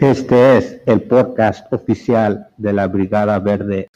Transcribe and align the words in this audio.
Este 0.00 0.58
es 0.58 0.80
el 0.86 1.02
podcast 1.02 1.72
oficial 1.72 2.46
de 2.56 2.72
la 2.72 2.86
Brigada 2.86 3.36
Verde. 3.40 3.90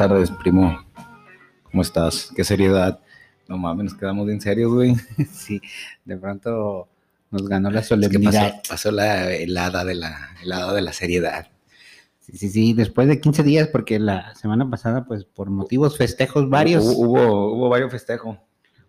Tardes, 0.00 0.30
primo. 0.30 0.82
¿Cómo 1.64 1.82
estás? 1.82 2.32
¿Qué 2.34 2.42
seriedad? 2.42 3.00
No 3.46 3.58
mames, 3.58 3.84
nos 3.84 3.94
quedamos 3.94 4.26
bien 4.26 4.40
serios, 4.40 4.72
güey. 4.72 4.94
Sí, 5.30 5.60
de 6.06 6.16
pronto 6.16 6.88
nos 7.30 7.46
ganó 7.46 7.70
la 7.70 7.80
Es 7.80 7.88
que 7.88 7.94
solemnidad. 7.96 8.50
pasó, 8.62 8.62
pasó 8.70 8.90
la 8.92 9.30
helada 9.30 9.84
de 9.84 9.96
la, 9.96 10.30
helada 10.42 10.72
de 10.72 10.80
la 10.80 10.94
seriedad. 10.94 11.48
Sí, 12.18 12.38
sí, 12.38 12.48
sí, 12.48 12.72
después 12.72 13.08
de 13.08 13.20
15 13.20 13.42
días, 13.42 13.68
porque 13.68 13.98
la 13.98 14.34
semana 14.36 14.70
pasada, 14.70 15.04
pues 15.04 15.26
por 15.26 15.50
motivos 15.50 15.98
festejos 15.98 16.48
varios, 16.48 16.82
Hubo, 16.82 17.06
hubo, 17.20 17.54
hubo 17.56 17.68
varios 17.68 17.90
festejos. 17.90 18.38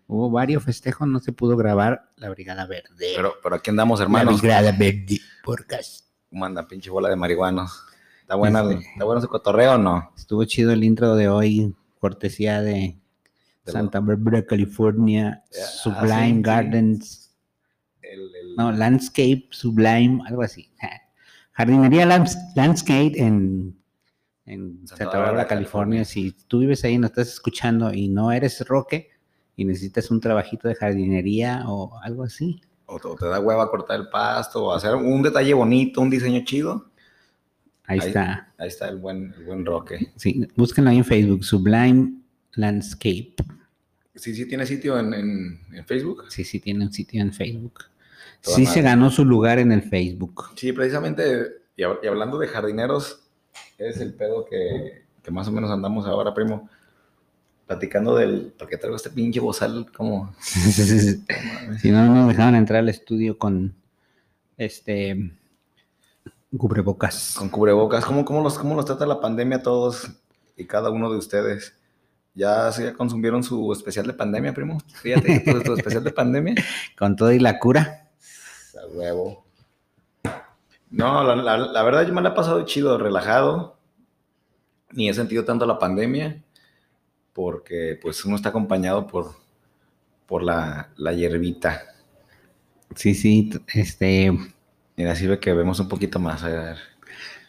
hubo 0.06 0.30
varios 0.30 0.64
festejos, 0.64 1.06
no 1.06 1.20
se 1.20 1.32
pudo 1.32 1.58
grabar 1.58 2.08
la 2.16 2.30
Brigada 2.30 2.64
Verde. 2.64 3.12
Pero, 3.14 3.34
pero 3.42 3.56
aquí 3.56 3.68
andamos, 3.68 3.98
la 3.98 4.04
hermanos. 4.04 4.40
Brigada 4.40 4.72
Verde 4.72 5.20
podcast. 5.44 6.06
¿Cómo 6.30 6.46
anda, 6.46 6.66
pinche 6.66 6.88
bola 6.88 7.10
de 7.10 7.16
marihuanos? 7.16 7.84
¿Está 8.22 8.34
buena, 8.36 8.66
Sí. 8.68 8.74
¿Está 8.92 9.04
bueno 9.04 9.20
su 9.20 9.28
cotorreo 9.28 9.74
o 9.74 9.78
no? 9.78 10.10
Estuvo 10.16 10.44
chido 10.44 10.72
el 10.72 10.82
intro 10.84 11.14
de 11.14 11.28
hoy, 11.28 11.74
cortesía 12.00 12.62
de 12.62 12.96
De 13.64 13.70
Santa 13.72 14.00
Barbara, 14.00 14.44
California, 14.44 15.44
Ah, 15.46 15.66
Sublime 15.66 16.34
sí. 16.36 16.42
Gardens, 16.42 17.30
El- 18.00 18.20
el- 18.34 18.56
no, 18.56 18.72
Landscape 18.72 19.46
Sublime, 19.50 20.20
algo 20.26 20.42
así. 20.42 20.68
Jardinería 21.52 22.04
Lands- 22.06 22.36
Landscape 22.56 23.12
en, 23.16 23.76
en 24.46 24.78
Santa 24.88 24.96
Santa, 24.96 25.04
Bárbara, 25.06 25.26
Bárbara, 25.26 25.48
California. 25.48 26.04
Si 26.04 26.32
tú 26.48 26.60
vives 26.60 26.82
ahí 26.84 26.94
y 26.94 26.98
nos 26.98 27.10
estás 27.10 27.28
escuchando 27.28 27.92
y 27.92 28.08
no 28.08 28.32
eres 28.32 28.60
roque 28.66 29.10
y 29.54 29.64
necesitas 29.64 30.10
un 30.10 30.20
trabajito 30.20 30.66
de 30.66 30.74
jardinería 30.74 31.64
o 31.68 31.98
algo 32.02 32.24
así, 32.24 32.60
o 32.86 32.98
te 33.16 33.26
da 33.26 33.38
hueva 33.40 33.70
cortar 33.70 34.00
el 34.00 34.08
pasto, 34.08 34.64
o 34.66 34.72
hacer 34.72 34.94
un 34.96 35.22
detalle 35.22 35.54
bonito, 35.54 36.00
un 36.00 36.10
diseño 36.10 36.42
chido. 36.44 36.90
Ahí, 37.86 37.98
Ahí- 38.00 38.08
está. 38.08 38.52
Ahí 38.58 38.68
está 38.68 38.88
el 38.88 38.96
buen, 38.98 39.34
el 39.38 39.44
buen 39.44 39.64
roque. 39.66 40.12
Sí, 40.16 40.46
búsquenlo 40.56 40.90
ahí 40.90 40.98
en 40.98 41.04
Facebook, 41.04 41.44
Sublime 41.44 42.12
Landscape. 42.54 43.34
Sí, 44.14 44.34
sí 44.34 44.46
tiene 44.46 44.66
sitio 44.66 44.98
en, 44.98 45.14
en- 45.14 45.60
en 45.72 45.84
Facebook. 45.86 46.24
Sí, 46.28 46.44
sí, 46.44 46.60
tiene 46.60 46.84
un 46.84 46.92
sitio 46.92 47.22
en 47.22 47.32
Facebook. 47.32 47.84
Toda 48.42 48.56
Sí 48.56 48.62
madre. 48.64 48.74
se 48.74 48.82
ganó 48.82 49.10
su 49.10 49.24
lugar 49.24 49.58
en 49.58 49.72
el 49.72 49.82
Facebook. 49.82 50.50
Sí, 50.56 50.72
precisamente, 50.72 51.46
y, 51.76 51.82
hab- 51.82 51.98
y 52.02 52.06
hablando 52.08 52.38
de 52.38 52.48
jardineros, 52.48 53.20
es 53.78 53.98
el 53.98 54.12
pedo 54.14 54.44
que, 54.44 55.02
que 55.22 55.30
más 55.30 55.48
o 55.48 55.52
menos 55.52 55.70
andamos 55.70 56.06
ahora, 56.06 56.34
primo, 56.34 56.68
platicando 57.66 58.16
del, 58.16 58.52
porque 58.58 58.76
traigo 58.76 58.96
este 58.96 59.10
pinche 59.10 59.40
bozal 59.40 59.90
como... 59.92 60.34
si 61.80 61.90
no 61.90 62.14
nos 62.14 62.28
dejaban 62.28 62.54
entrar 62.54 62.80
al 62.80 62.88
estudio 62.88 63.38
con 63.38 63.74
este 64.58 65.32
cubrebocas. 66.58 67.34
con 67.38 67.48
cubrebocas, 67.48 68.04
¿cómo, 68.04 68.24
cómo, 68.24 68.42
los, 68.42 68.58
¿cómo 68.58 68.74
los 68.74 68.84
trata 68.84 69.06
la 69.06 69.20
pandemia 69.20 69.58
a 69.58 69.62
todos 69.62 70.08
y 70.56 70.66
cada 70.66 70.90
uno 70.90 71.10
de 71.10 71.16
ustedes? 71.18 71.76
¿Ya, 72.34 72.70
se- 72.72 72.84
ya 72.84 72.92
consumieron 72.94 73.42
su 73.42 73.72
especial 73.72 74.06
de 74.06 74.14
pandemia, 74.14 74.54
primo? 74.54 74.78
Fíjate, 75.02 75.40
tu, 75.40 75.62
tu 75.62 75.74
especial 75.76 76.02
de 76.04 76.10
pandemia. 76.12 76.54
Con 76.98 77.14
todo 77.16 77.32
y 77.32 77.38
la 77.38 77.58
cura. 77.58 78.08
A 78.82 78.86
huevo. 78.96 79.44
No, 80.90 81.24
la, 81.24 81.36
la- 81.36 81.56
la 81.58 81.82
verdad 81.82 82.06
yo 82.06 82.12
me 82.12 82.22
la 82.22 82.30
he 82.30 82.34
pasado 82.34 82.62
chido, 82.64 82.98
relajado. 82.98 83.76
Ni 84.92 85.08
he 85.08 85.14
sentido 85.14 85.44
tanto 85.44 85.64
la 85.66 85.78
pandemia, 85.78 86.42
porque 87.32 87.98
pues 88.00 88.24
uno 88.26 88.36
está 88.36 88.50
acompañado 88.50 89.06
por, 89.06 89.34
por 90.26 90.42
la, 90.42 90.90
la 90.96 91.12
hierbita. 91.14 91.82
Sí, 92.94 93.14
sí, 93.14 93.50
este, 93.72 94.30
Mira, 94.96 95.14
sirve 95.16 95.38
que 95.38 95.52
vemos 95.54 95.80
un 95.80 95.88
poquito 95.88 96.18
más. 96.18 96.42
A 96.42 96.48
ver. 96.48 96.76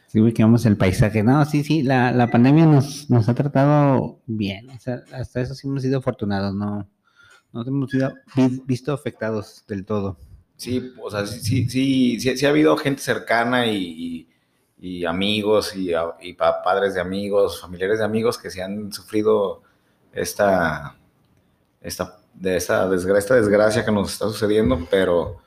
sí 0.08 0.20
ubicamos 0.22 0.66
el 0.66 0.78
paisaje. 0.78 1.24
No, 1.24 1.44
sí, 1.46 1.64
sí, 1.64 1.84
la, 1.84 2.12
la 2.12 2.30
pandemia 2.32 2.66
nos, 2.66 3.10
nos 3.10 3.28
ha 3.30 3.34
tratado 3.36 4.20
bien. 4.26 4.70
O 4.70 4.80
sea, 4.80 5.04
hasta 5.14 5.42
eso 5.42 5.54
sí 5.56 5.68
hemos 5.68 5.82
sido 5.82 6.00
afortunados, 6.00 6.54
no, 6.54 6.88
no 7.52 7.62
hemos 7.66 7.92
sido 7.92 8.14
vi- 8.36 8.62
visto 8.66 8.94
afectados 8.94 9.64
del 9.68 9.86
todo. 9.86 10.18
Sí, 10.56 10.94
o 11.02 11.10
sea, 11.12 11.26
sí, 11.26 11.40
sí, 11.42 11.70
sí, 11.70 12.20
sí, 12.20 12.38
sí 12.38 12.46
ha 12.46 12.50
habido 12.50 12.78
gente 12.78 13.02
cercana 13.02 13.66
y, 13.68 14.28
y- 14.80 15.06
amigos 15.06 15.76
y, 15.76 15.92
y 16.22 16.34
pa- 16.34 16.62
padres 16.64 16.94
de 16.94 17.02
amigos, 17.02 17.60
familiares 17.62 18.00
de 18.00 18.06
amigos 18.06 18.38
que 18.38 18.50
se 18.50 18.62
han 18.62 18.92
sufrido 18.94 19.62
esta, 20.14 20.96
esta, 21.82 22.20
de 22.34 22.56
esta, 22.58 22.88
desgra- 22.90 23.18
esta 23.18 23.36
desgracia 23.36 23.84
que 23.84 23.92
nos 23.92 24.12
está 24.14 24.26
sucediendo, 24.28 24.88
pero 24.92 25.42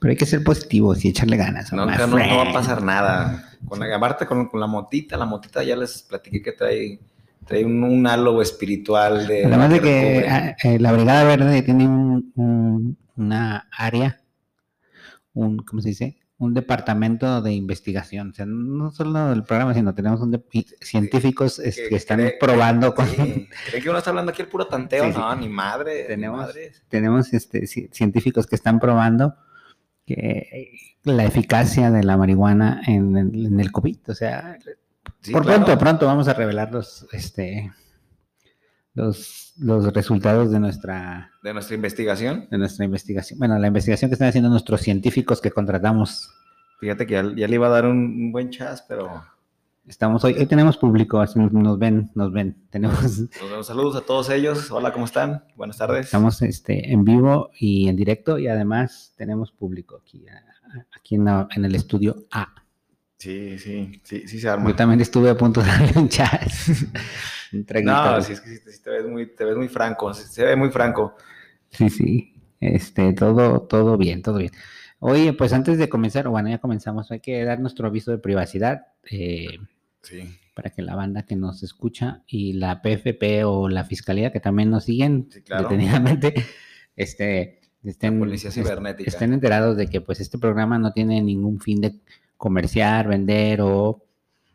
Pero 0.00 0.10
hay 0.10 0.16
que 0.16 0.26
ser 0.26 0.42
positivos 0.44 1.04
y 1.04 1.08
echarle 1.08 1.36
ganas. 1.36 1.72
no, 1.72 1.86
my 1.86 1.92
no, 1.96 2.06
no 2.06 2.16
va 2.36 2.50
a 2.50 2.52
pasar 2.52 2.82
nada. 2.82 3.50
Con 3.68 3.80
la, 3.80 3.94
aparte 3.96 4.26
con, 4.26 4.48
con 4.48 4.60
la 4.60 4.66
motita, 4.66 5.16
la 5.16 5.26
motita 5.26 5.62
ya 5.62 5.76
les 5.76 6.02
platiqué 6.02 6.40
que 6.42 6.52
trae, 6.52 7.00
trae 7.46 7.64
un, 7.64 7.82
un 7.82 8.06
halo 8.06 8.40
espiritual 8.42 9.26
de... 9.26 9.44
Además 9.44 9.70
de 9.70 9.80
que 9.80 10.26
ah, 10.28 10.56
eh, 10.62 10.78
la 10.78 10.92
Brigada 10.92 11.24
Verde 11.24 11.62
tiene 11.62 11.86
un- 11.86 12.32
un- 12.36 12.96
una 13.16 13.68
área, 13.76 14.20
un, 15.34 15.58
¿cómo 15.58 15.82
se 15.82 15.90
dice? 15.90 16.18
Un 16.38 16.52
departamento 16.52 17.40
de 17.40 17.52
investigación. 17.52 18.30
O 18.30 18.34
sea, 18.34 18.44
no 18.46 18.90
solo 18.90 19.28
del 19.30 19.42
programa, 19.42 19.72
sino 19.74 19.94
tenemos 19.94 20.20
un 20.20 20.32
de- 20.32 20.42
y- 20.52 20.66
científicos 20.82 21.58
que, 21.62 21.88
que 21.88 21.96
están 21.96 22.18
cree- 22.20 22.36
probando 22.38 22.94
con... 22.94 23.06
Sí, 23.08 23.48
¿Creen 23.70 23.82
que 23.82 23.88
uno 23.88 23.98
está 23.98 24.10
hablando 24.10 24.32
aquí 24.32 24.42
el 24.42 24.48
puro 24.48 24.66
tanteo? 24.66 25.04
Sí, 25.06 25.12
sí. 25.12 25.18
No, 25.18 25.34
ni 25.34 25.48
madre. 25.48 26.02
ni 26.02 26.08
Tenemos- 26.08 26.40
madres. 26.40 26.82
tenemos 26.88 27.32
este, 27.32 27.62
ci- 27.62 27.88
científicos 27.92 28.46
que 28.46 28.54
están 28.56 28.78
probando 28.78 29.34
que, 30.06 30.70
la 31.04 31.24
eficacia 31.24 31.90
de 31.90 32.02
la 32.02 32.16
marihuana 32.16 32.80
en 32.86 33.16
el, 33.16 33.46
en 33.46 33.60
el 33.60 33.72
COVID. 33.72 33.98
O 34.08 34.14
sea, 34.14 34.56
Sí, 35.20 35.32
por 35.32 35.42
claro. 35.42 35.64
pronto, 35.64 35.78
pronto 35.80 36.06
vamos 36.06 36.28
a 36.28 36.34
revelar 36.34 36.72
los, 36.72 37.06
este, 37.12 37.72
los, 38.94 39.54
los 39.58 39.92
resultados 39.92 40.50
de 40.50 40.60
nuestra 40.60 41.30
de 41.42 41.52
nuestra 41.52 41.74
investigación. 41.74 42.46
de 42.50 42.58
nuestra 42.58 42.84
investigación. 42.84 43.38
Bueno, 43.38 43.58
la 43.58 43.66
investigación 43.66 44.08
que 44.10 44.14
están 44.14 44.28
haciendo 44.28 44.50
nuestros 44.50 44.80
científicos 44.80 45.40
que 45.40 45.50
contratamos. 45.50 46.30
Fíjate 46.80 47.06
que 47.06 47.14
ya, 47.14 47.22
ya 47.34 47.48
le 47.48 47.54
iba 47.54 47.66
a 47.66 47.70
dar 47.70 47.86
un, 47.86 47.98
un 47.98 48.32
buen 48.32 48.50
chas, 48.50 48.84
pero 48.88 49.24
Estamos 49.86 50.24
hoy, 50.24 50.34
hoy 50.34 50.46
tenemos 50.46 50.76
público, 50.76 51.20
así 51.20 51.38
nos 51.38 51.78
ven, 51.78 52.10
nos 52.14 52.32
ven. 52.32 52.56
Tenemos, 52.70 53.20
nos 53.50 53.66
saludos 53.66 53.94
a 53.96 54.00
todos 54.00 54.28
ellos. 54.30 54.70
Hola, 54.72 54.92
¿cómo 54.92 55.04
están? 55.04 55.44
Buenas 55.54 55.78
tardes. 55.78 56.06
estamos 56.06 56.42
este, 56.42 56.92
en 56.92 57.04
vivo 57.04 57.50
y 57.58 57.88
en 57.88 57.94
directo 57.94 58.36
y 58.38 58.48
además 58.48 59.12
tenemos 59.16 59.52
público 59.52 60.00
aquí, 60.04 60.24
aquí 60.96 61.14
en, 61.14 61.24
la- 61.26 61.46
en 61.54 61.64
el 61.64 61.74
estudio 61.76 62.24
A. 62.32 62.52
Sí, 63.18 63.58
sí, 63.58 64.00
sí, 64.02 64.26
sí 64.26 64.40
se 64.40 64.48
arma. 64.48 64.70
Yo 64.70 64.76
también 64.76 65.00
estuve 65.00 65.30
a 65.30 65.36
punto 65.36 65.60
de 65.62 65.68
darle 65.68 65.92
un 65.96 66.08
chat. 66.08 66.42
No, 67.84 68.20
sí, 68.22 68.32
es 68.32 68.40
que 68.40 68.50
sí, 68.50 68.64
te- 68.64 68.72
sí 68.72 68.82
te 68.82 68.90
ves 68.90 69.06
muy, 69.06 69.34
te 69.34 69.44
ves 69.44 69.56
muy 69.56 69.68
franco, 69.68 70.12
se 70.12 70.44
ve 70.44 70.56
muy 70.56 70.68
franco. 70.70 71.14
Sí, 71.70 71.88
sí. 71.88 72.34
Este, 72.60 73.12
todo, 73.12 73.62
todo 73.62 73.96
bien, 73.96 74.20
todo 74.20 74.38
bien. 74.38 74.50
Oye, 74.98 75.32
pues 75.32 75.52
antes 75.52 75.78
de 75.78 75.88
comenzar, 75.88 76.28
bueno, 76.28 76.48
ya 76.48 76.58
comenzamos, 76.58 77.10
hay 77.12 77.20
que 77.20 77.44
dar 77.44 77.60
nuestro 77.60 77.86
aviso 77.86 78.10
de 78.10 78.18
privacidad 78.18 78.88
eh, 79.10 79.46
Sí, 80.06 80.36
para 80.54 80.70
que 80.70 80.82
la 80.82 80.94
banda 80.94 81.22
que 81.24 81.36
nos 81.36 81.62
escucha 81.62 82.22
y 82.26 82.54
la 82.54 82.80
PFP 82.82 83.44
o 83.44 83.68
la 83.68 83.84
fiscalía 83.84 84.32
que 84.32 84.40
también 84.40 84.70
nos 84.70 84.84
siguen 84.84 85.28
Sí, 85.30 85.42
claro. 85.42 85.64
detenidamente, 85.68 86.34
este, 86.96 87.60
estén, 87.84 88.22
est- 88.32 88.58
estén 89.06 89.32
enterados 89.32 89.76
de 89.76 89.86
que 89.88 90.00
pues 90.00 90.20
este 90.20 90.38
programa 90.38 90.78
no 90.78 90.92
tiene 90.92 91.20
ningún 91.22 91.60
fin 91.60 91.80
de 91.80 91.94
comerciar, 92.36 93.08
vender 93.08 93.60
o 93.62 94.02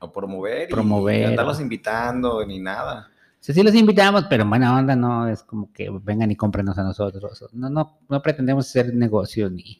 o 0.04 0.12
promover, 0.12 0.68
y 0.70 0.74
Promover, 0.74 1.26
andarlos 1.28 1.60
o- 1.60 1.62
invitando 1.62 2.44
ni 2.46 2.60
nada. 2.60 3.08
O 3.40 3.44
sea, 3.44 3.54
sí 3.54 3.62
los 3.62 3.76
invitamos, 3.76 4.26
pero 4.30 4.44
en 4.44 4.50
buena 4.50 4.76
onda 4.78 4.96
no 4.96 5.28
es 5.28 5.44
como 5.44 5.72
que 5.72 5.90
vengan 6.04 6.32
y 6.32 6.36
cómprenos 6.36 6.78
a 6.80 6.84
nosotros. 6.84 7.46
No, 7.54 7.70
no, 7.70 8.00
no 8.10 8.22
pretendemos 8.22 8.68
hacer 8.68 8.94
negocio 8.96 9.50
ni 9.50 9.80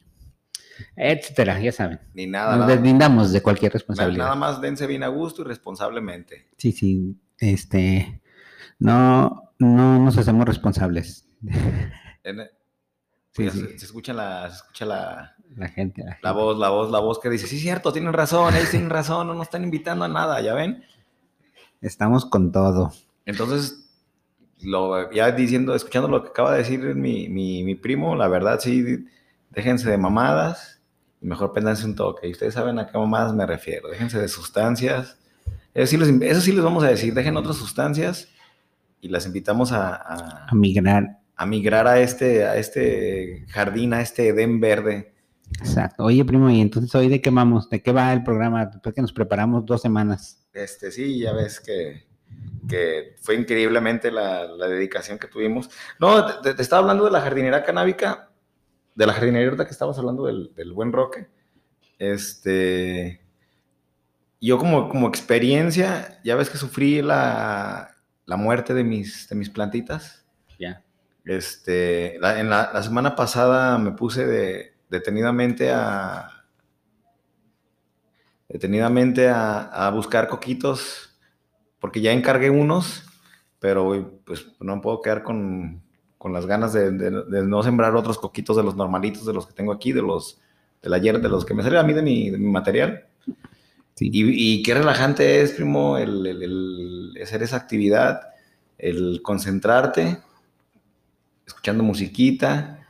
etcétera, 0.96 1.60
ya 1.60 1.72
saben. 1.72 2.00
Ni 2.14 2.26
nada. 2.26 2.56
Nos 2.56 2.66
deslindamos 2.68 3.32
de 3.32 3.42
cualquier 3.42 3.72
responsabilidad. 3.72 4.24
nada 4.24 4.36
más 4.36 4.60
dense 4.60 4.86
bien 4.86 5.02
a 5.02 5.08
gusto 5.08 5.42
y 5.42 5.44
responsablemente. 5.44 6.48
Sí, 6.56 6.72
sí, 6.72 7.16
este, 7.38 8.20
no, 8.78 9.50
no 9.58 9.98
nos 9.98 10.16
hacemos 10.18 10.46
responsables. 10.46 11.28
En- 12.24 12.48
Sí, 13.34 13.44
ya 13.46 13.50
sí, 13.50 13.60
Se, 13.60 13.78
se 13.78 13.86
escucha 13.86 14.12
la, 14.12 14.50
se 14.50 14.56
escucha 14.56 14.84
la, 14.84 15.34
la 15.56 15.68
gente. 15.68 16.02
La, 16.02 16.06
la 16.10 16.12
gente. 16.16 16.32
voz, 16.32 16.58
la 16.58 16.68
voz, 16.68 16.90
la 16.90 16.98
voz 16.98 17.18
que 17.18 17.30
dice, 17.30 17.46
sí, 17.46 17.58
cierto, 17.58 17.90
tienen 17.90 18.12
razón, 18.12 18.54
ellos 18.54 18.68
tienen 18.68 18.90
razón, 18.90 19.26
no 19.26 19.32
nos 19.32 19.44
están 19.44 19.64
invitando 19.64 20.04
a 20.04 20.08
nada, 20.08 20.38
¿ya 20.42 20.52
ven? 20.52 20.84
Estamos 21.80 22.26
con 22.26 22.52
todo. 22.52 22.92
Entonces, 23.24 23.88
lo, 24.60 25.10
ya 25.12 25.30
diciendo, 25.32 25.74
escuchando 25.74 26.08
lo 26.08 26.22
que 26.22 26.28
acaba 26.28 26.52
de 26.52 26.58
decir 26.58 26.80
mi, 26.94 27.30
mi, 27.30 27.64
mi 27.64 27.74
primo, 27.74 28.14
la 28.16 28.28
verdad 28.28 28.60
sí, 28.60 29.06
déjense 29.54 29.88
de 29.90 29.98
mamadas 29.98 30.80
y 31.20 31.26
mejor 31.26 31.52
péndanse 31.52 31.84
un 31.84 31.94
toque. 31.94 32.28
Y 32.28 32.32
ustedes 32.32 32.54
saben 32.54 32.78
a 32.78 32.86
qué 32.86 32.98
mamadas 32.98 33.34
me 33.34 33.46
refiero. 33.46 33.88
Déjense 33.88 34.18
de 34.18 34.28
sustancias. 34.28 35.18
Eso 35.74 35.86
sí, 35.90 35.96
les, 35.96 36.08
eso 36.30 36.40
sí 36.40 36.52
les 36.52 36.62
vamos 36.62 36.84
a 36.84 36.88
decir, 36.88 37.14
dejen 37.14 37.36
otras 37.36 37.56
sustancias 37.56 38.28
y 39.00 39.08
las 39.08 39.26
invitamos 39.26 39.72
a, 39.72 39.94
a- 39.94 40.46
A 40.48 40.54
migrar. 40.54 41.18
a 41.36 41.46
migrar 41.46 41.86
a 41.86 41.98
este, 42.00 42.44
a 42.44 42.56
este 42.56 43.46
jardín, 43.48 43.94
a 43.94 44.00
este 44.02 44.28
Edén 44.28 44.60
verde. 44.60 45.14
Exacto. 45.58 46.04
Oye, 46.04 46.24
primo, 46.24 46.48
y 46.50 46.60
entonces 46.60 46.94
hoy 46.94 47.08
de 47.08 47.20
qué 47.20 47.30
vamos, 47.30 47.68
de 47.68 47.82
qué 47.82 47.92
va 47.92 48.12
el 48.12 48.22
programa, 48.22 48.66
después 48.66 48.94
que 48.94 49.02
nos 49.02 49.12
preparamos 49.12 49.64
dos 49.66 49.82
semanas. 49.82 50.46
Este, 50.54 50.90
sí, 50.90 51.18
ya 51.20 51.32
ves 51.32 51.60
que, 51.60 52.06
que 52.68 53.16
fue 53.20 53.34
increíblemente 53.34 54.10
la, 54.10 54.44
la 54.44 54.66
dedicación 54.68 55.18
que 55.18 55.26
tuvimos. 55.28 55.68
No, 55.98 56.40
te, 56.40 56.50
estaba 56.62 56.80
hablando 56.82 57.04
de 57.04 57.10
la 57.10 57.20
jardinería 57.20 57.64
canábica, 57.64 58.30
de 58.94 59.06
la 59.06 59.12
jardinería 59.14 59.48
ahorita 59.48 59.66
que 59.66 59.72
estabas 59.72 59.98
hablando 59.98 60.26
del, 60.26 60.54
del 60.54 60.72
buen 60.72 60.92
roque. 60.92 61.28
Este, 61.98 63.20
yo 64.40 64.58
como, 64.58 64.88
como 64.88 65.08
experiencia, 65.08 66.20
ya 66.24 66.34
ves 66.36 66.50
que 66.50 66.58
sufrí 66.58 67.00
la, 67.02 67.96
la 68.26 68.36
muerte 68.36 68.74
de 68.74 68.84
mis, 68.84 69.28
de 69.28 69.36
mis 69.36 69.50
plantitas. 69.50 70.26
Ya. 70.58 70.82
Este, 71.24 72.18
la- 72.20 72.40
en 72.40 72.50
la, 72.50 72.70
la 72.72 72.82
semana 72.82 73.14
pasada 73.14 73.78
me 73.78 73.92
puse 73.92 74.26
de, 74.26 74.74
detenidamente 74.90 75.70
a 75.72 76.28
detenidamente 78.48 79.28
a, 79.28 79.60
a 79.86 79.90
buscar 79.90 80.28
coquitos 80.28 81.18
porque 81.80 82.00
ya 82.00 82.12
encargué 82.12 82.50
unos, 82.50 83.04
pero 83.60 84.20
pues 84.24 84.46
no 84.60 84.80
puedo 84.80 85.00
quedar 85.02 85.22
con, 85.22 85.82
con 86.22 86.32
las 86.32 86.46
ganas 86.46 86.72
de, 86.72 86.92
de- 86.92 87.24
de 87.24 87.42
no 87.44 87.64
sembrar 87.64 87.96
otros 87.96 88.16
coquitos 88.16 88.56
de 88.56 88.62
los 88.62 88.76
normalitos 88.76 89.26
de 89.26 89.32
los 89.32 89.44
que 89.44 89.54
tengo 89.54 89.72
aquí, 89.72 89.90
de 89.92 90.02
los 90.02 90.40
del 90.80 90.94
ayer, 90.94 91.20
de 91.20 91.28
los 91.28 91.44
que 91.44 91.52
me 91.52 91.64
salieron 91.64 91.84
a 91.84 91.88
mí 91.88 91.94
de 91.94 92.02
mi, 92.02 92.30
de 92.30 92.38
mi 92.38 92.48
material. 92.48 93.06
Sí. 93.96 94.08
Y, 94.12 94.58
y 94.58 94.62
qué 94.62 94.74
relajante 94.74 95.42
es, 95.42 95.50
primo, 95.50 95.98
el, 95.98 96.24
el- 96.26 96.42
el 97.16 97.22
hacer 97.22 97.42
esa 97.42 97.56
actividad, 97.56 98.20
el 98.78 99.20
concentrarte, 99.20 100.18
escuchando 101.44 101.82
musiquita, 101.82 102.86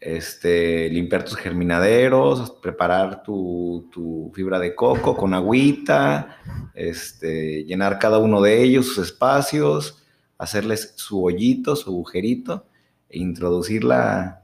este, 0.00 0.88
limpiar 0.90 1.24
tus 1.24 1.34
germinaderos, 1.36 2.52
preparar 2.62 3.24
tu, 3.24 3.88
tu 3.92 4.30
fibra 4.36 4.60
de 4.60 4.76
coco 4.76 5.16
con 5.16 5.34
agüita, 5.34 6.38
este, 6.74 7.64
llenar 7.64 7.98
cada 7.98 8.18
uno 8.18 8.40
de 8.40 8.62
ellos, 8.62 8.86
sus 8.86 8.98
espacios, 8.98 10.04
hacerles 10.38 10.92
su 10.94 11.24
hoyito, 11.24 11.74
su 11.74 11.90
agujerito, 11.90 12.66
introducir 13.10 13.84
la, 13.84 14.42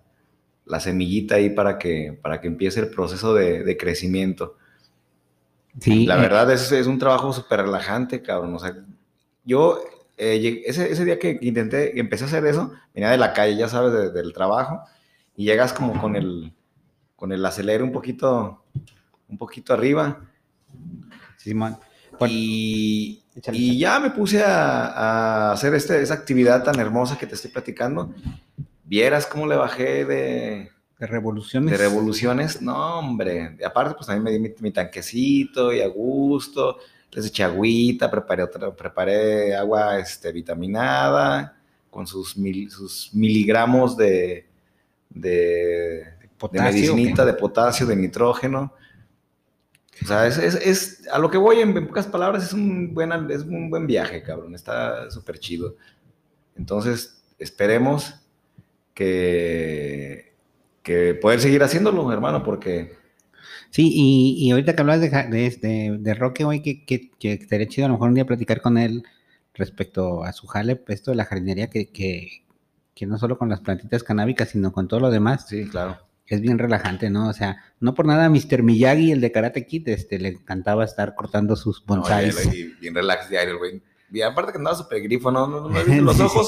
la 0.65 0.81
semillita 0.81 1.37
ahí 1.37 1.51
para 1.51 1.79
que, 1.79 2.19
para 2.23 2.41
que 2.41 2.49
empiece 2.49 2.81
el 2.81 2.89
proceso 2.89 3.35
de, 3.35 3.63
de 3.65 3.77
crecimiento. 3.77 4.57
Sí. 5.81 6.07
La 6.07 6.17
eh, 6.17 6.21
verdad 6.21 6.51
es, 6.53 6.71
es 6.73 6.87
un 6.87 6.99
trabajo 6.99 7.33
súper 7.33 7.63
relajante, 7.63 8.23
cabrón. 8.23 8.55
O 8.55 8.59
sea, 8.59 8.77
yo 9.45 9.81
eh, 10.17 10.39
llegué- 10.39 10.63
ese, 10.67 10.91
ese 10.93 11.05
día 11.05 11.19
que 11.19 11.39
intenté, 11.43 11.93
que 11.93 12.01
empecé 12.01 12.25
a 12.25 12.27
hacer 12.29 12.47
eso, 12.47 12.73
venía 12.95 13.11
de 13.11 13.19
la 13.19 13.33
calle, 13.33 13.57
ya 13.57 13.69
sabes, 13.69 13.93
de- 13.93 14.11
del 14.11 14.33
trabajo, 14.33 14.81
y 15.37 15.45
llegas 15.45 15.73
como 15.73 16.01
con 16.01 16.15
el, 16.17 16.53
con 17.17 17.33
el 17.33 17.45
acelero 17.45 17.85
un 17.85 17.93
poquito, 17.93 18.65
un 19.29 19.37
poquito 19.37 19.75
arriba, 19.75 20.21
Simón. 21.37 21.77
Y, 22.31 23.23
Échale, 23.35 23.59
y 23.59 23.65
échale. 23.65 23.79
ya 23.79 24.01
me 24.01 24.11
puse 24.11 24.43
a, 24.43 24.87
a 24.87 25.53
hacer 25.53 25.75
este, 25.75 26.01
esa 26.01 26.15
actividad 26.15 26.63
tan 26.63 26.79
hermosa 26.79 27.19
que 27.19 27.27
te 27.27 27.35
estoy 27.35 27.51
platicando. 27.51 28.13
Vieras 28.85 29.27
cómo 29.27 29.47
le 29.47 29.57
bajé 29.57 30.05
de, 30.05 30.71
de 30.99 31.07
revoluciones. 31.07 31.71
de 31.71 31.77
revoluciones, 31.79 32.63
no, 32.63 32.99
hombre. 32.99 33.57
Y 33.59 33.65
aparte, 33.65 33.95
pues 33.95 34.07
también 34.07 34.23
me 34.23 34.31
di 34.31 34.39
mi, 34.39 34.51
mi 34.61 34.71
tanquecito 34.71 35.73
y 35.73 35.81
a 35.81 35.89
gusto. 35.89 36.79
Les 37.11 37.27
eché 37.27 37.45
agüita, 37.45 38.11
preparé, 38.11 38.43
otra, 38.43 38.75
preparé 38.75 39.55
agua 39.55 39.99
este, 39.99 40.33
vitaminada 40.33 41.57
con 41.89 42.07
sus, 42.07 42.37
mil- 42.37 42.71
sus 42.71 43.11
miligramos 43.15 43.97
de, 43.97 44.47
de, 45.11 46.05
de 46.51 46.59
de 47.25 47.35
potasio, 47.35 47.87
de 47.87 47.97
nitrógeno. 47.97 48.73
O 50.05 50.06
sea, 50.06 50.27
es, 50.27 50.39
es- 50.39 50.55
es- 50.56 51.09
a 51.12 51.19
lo 51.19 51.31
que 51.31 51.39
voy 51.39 51.61
en, 51.61 51.77
en 51.77 51.87
pocas 51.89 52.06
palabras, 52.06 52.45
es 52.45 52.53
un, 52.53 52.95
buen, 52.95 53.12
es 53.31 53.43
un 53.43 53.71
buen 53.71 53.87
viaje, 53.87 54.23
cabrón. 54.23 54.55
Está 54.55 55.11
súper 55.11 55.39
chido. 55.39 55.77
Entonces, 56.56 57.23
esperemos 57.39 58.15
que, 58.95 60.34
que 60.82 61.15
poder 61.15 61.41
seguir 61.41 61.63
haciéndolo, 61.63 62.13
hermano, 62.13 62.43
porque 62.44 62.93
Sí, 63.70 63.91
y, 63.93 64.46
y 64.46 64.51
ahorita 64.53 64.75
que 64.75 64.81
hablas 64.82 65.01
de, 65.01 65.11
de, 65.11 65.51
de, 65.61 65.99
de 66.01 66.15
Roque, 66.15 66.44
hoy 66.44 66.63
que, 66.63 66.84
que, 66.84 67.11
que 67.19 67.32
estaría 67.34 67.69
chido 67.69 67.87
a 67.87 67.89
lo 67.89 67.94
mejor 67.94 68.08
un 68.08 68.15
día 68.15 68.27
platicar 68.27 68.61
con 68.63 68.79
él 68.79 69.05
respecto 69.55 70.25
a 70.25 70.32
su 70.32 70.46
jale, 70.46 70.77
pues, 70.77 71.01
esto 71.01 71.11
de 71.11 71.17
la 71.17 71.25
jardinería, 71.27 71.70
que, 71.70 71.91
que, 71.91 72.44
que 72.94 73.06
no 73.06 73.19
solo 73.19 73.39
con 73.39 73.49
las 73.49 73.61
plantitas 73.61 74.03
canábicas, 74.05 74.51
sino 74.51 74.73
con 74.73 74.89
todo 74.89 75.01
lo 75.01 75.11
demás, 75.11 75.49
sí, 75.49 75.69
claro. 75.69 75.99
Es 76.27 76.41
bien 76.41 76.59
relajante, 76.59 77.11
¿no? 77.11 77.29
O 77.29 77.33
sea, 77.33 77.59
no 77.81 77.95
por 77.95 78.07
nada 78.07 78.29
Mr. 78.31 78.63
Miyagi, 78.63 79.13
el 79.13 79.21
de 79.21 79.31
Karate 79.33 79.67
Kid, 79.67 79.89
este, 79.89 80.19
le 80.19 80.29
encantaba 80.31 80.85
estar 80.85 81.15
cortando 81.15 81.55
sus 81.57 81.85
bonsáis. 81.85 82.47
No, 82.47 82.53
y- 82.55 82.59
y 82.61 82.75
bien 82.81 82.95
relax 82.95 83.29
diario, 83.29 83.59
güey. 83.59 83.83
Y 84.13 84.23
aparte 84.23 84.53
que 84.53 84.59
andaba 84.59 84.77
súper 84.77 85.03
grifo, 85.03 85.33
¿no? 85.33 85.47
¿No, 85.49 85.69
no 85.69 85.85
visto 85.85 86.03
los 86.03 86.21
ojos, 86.21 86.47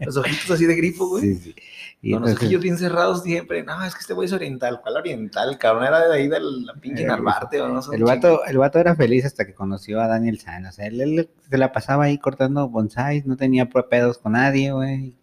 los 0.00 0.16
ojitos 0.16 0.50
así 0.50 0.66
de 0.66 0.74
grifo, 0.74 1.08
güey. 1.08 1.22
Sí, 1.22 1.34
sí. 1.36 1.54
Y 2.02 2.12
Con 2.12 2.22
los 2.22 2.32
ojillos 2.32 2.60
bien 2.60 2.76
cerrados 2.76 3.22
siempre. 3.22 3.62
No, 3.62 3.82
es 3.84 3.94
que 3.94 4.00
este 4.00 4.12
güey 4.14 4.26
es 4.26 4.32
oriental. 4.32 4.80
¿Cuál 4.82 4.96
oriental, 4.96 5.56
cabrón? 5.58 5.84
Era 5.84 6.08
de 6.08 6.14
ahí 6.16 6.28
de 6.28 6.40
la 6.40 6.74
pinche 6.74 7.04
Eh, 7.04 7.06
Narvarte 7.06 7.60
o 7.62 7.68
no 7.68 7.80
sé. 7.82 7.94
El 7.96 8.02
vato, 8.04 8.44
el 8.44 8.58
vato 8.58 8.78
era 8.78 8.94
feliz 8.96 9.24
hasta 9.24 9.46
que 9.46 9.54
conoció 9.54 10.00
a 10.00 10.08
Daniel 10.08 10.38
San. 10.40 10.66
O 10.66 10.72
sea, 10.72 10.86
él, 10.86 11.00
él 11.00 11.30
se 11.48 11.56
la 11.56 11.72
pasaba 11.72 12.04
ahí 12.04 12.18
cortando 12.18 12.68
bonsáis, 12.68 13.24
no 13.26 13.36
tenía 13.36 13.68
pedos 13.70 14.18
con 14.18 14.32
nadie, 14.32 14.72
güey. 14.72 15.14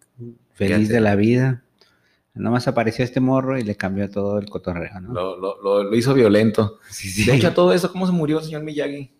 Feliz 0.54 0.76
Fíjate. 0.78 0.92
de 0.94 1.00
la 1.00 1.14
vida. 1.14 1.62
Nomás 2.34 2.66
apareció 2.66 3.04
este 3.04 3.20
morro 3.20 3.58
y 3.58 3.62
le 3.62 3.76
cambió 3.76 4.08
todo 4.08 4.38
el 4.38 4.48
cotorreo, 4.48 5.00
¿no? 5.00 5.12
Lo, 5.12 5.38
lo, 5.38 5.62
lo, 5.62 5.84
lo 5.84 5.96
hizo 5.96 6.14
violento. 6.14 6.78
Sí, 6.88 7.10
sí. 7.10 7.24
De 7.24 7.36
hecho, 7.36 7.52
todo 7.52 7.72
eso, 7.72 7.92
¿cómo 7.92 8.06
se 8.06 8.12
murió 8.12 8.38
el 8.38 8.44
señor 8.44 8.62
Miyagi 8.62 9.12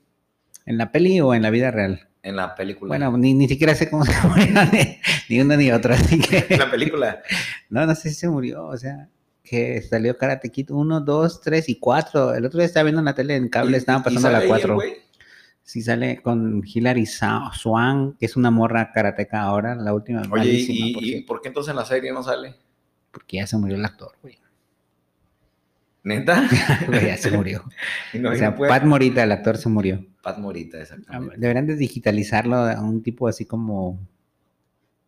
¿En 0.64 0.78
la 0.78 0.92
peli 0.92 1.20
o 1.20 1.34
en 1.34 1.42
la 1.42 1.50
vida 1.50 1.70
real? 1.70 2.08
en 2.22 2.36
la 2.36 2.54
película? 2.54 2.88
Bueno, 2.88 3.16
ni, 3.18 3.34
ni 3.34 3.48
siquiera 3.48 3.74
sé 3.74 3.90
cómo 3.90 4.04
se 4.04 4.12
murió 4.28 4.64
ni, 4.72 4.98
ni 5.28 5.40
uno 5.40 5.56
ni 5.56 5.70
así 5.70 6.20
que... 6.20 6.46
en 6.54 6.58
la 6.58 6.70
película. 6.70 7.22
No, 7.68 7.86
no 7.86 7.94
sé 7.94 8.10
si 8.10 8.14
se 8.14 8.28
murió, 8.28 8.66
o 8.66 8.76
sea, 8.76 9.08
que 9.42 9.82
salió 9.82 10.16
Karate 10.16 10.50
Kid 10.50 10.70
1, 10.70 11.00
2, 11.00 11.40
3 11.40 11.68
y 11.68 11.78
4. 11.78 12.34
El 12.34 12.46
otro 12.46 12.58
día 12.58 12.66
estaba 12.66 12.84
viendo 12.84 13.00
en 13.00 13.06
la 13.06 13.14
tele 13.14 13.36
en 13.36 13.48
cable, 13.48 13.76
estaban 13.76 14.02
pasando 14.02 14.30
la 14.30 14.38
ahí 14.38 14.44
el 14.44 14.48
4. 14.48 14.74
güey. 14.74 14.94
Sí, 15.64 15.80
sale 15.80 16.20
con 16.22 16.62
Hilary 16.64 17.06
Swan, 17.06 18.16
que 18.18 18.26
es 18.26 18.36
una 18.36 18.50
morra 18.50 18.90
karateca 18.92 19.42
ahora, 19.42 19.76
la 19.76 19.94
última. 19.94 20.20
Oye, 20.22 20.28
malísima, 20.28 20.86
¿y, 20.86 20.92
por 20.92 21.04
y 21.04 21.20
por 21.22 21.40
qué 21.40 21.48
entonces 21.48 21.70
en 21.70 21.76
la 21.76 21.84
serie 21.84 22.12
no 22.12 22.22
sale? 22.22 22.56
Porque 23.12 23.36
ya 23.36 23.46
se 23.46 23.56
murió 23.56 23.76
el 23.76 23.84
actor, 23.84 24.12
güey. 24.22 24.38
¿Neta? 26.04 26.48
Güey, 26.88 27.06
ya 27.06 27.16
se 27.16 27.30
murió. 27.36 27.64
No- 28.14 28.30
o 28.30 28.34
sea, 28.34 28.50
no 28.50 28.56
puede- 28.56 28.70
Pat 28.70 28.84
Morita, 28.84 29.22
el 29.22 29.30
actor, 29.32 29.56
se 29.56 29.68
murió. 29.68 30.04
Pat 30.22 30.38
Morita, 30.38 30.80
exactamente. 30.80 31.36
Deberían 31.38 31.66
de 31.66 31.76
digitalizarlo 31.76 32.56
a 32.56 32.80
un 32.80 33.02
tipo 33.02 33.28
así 33.28 33.44
como 33.44 33.98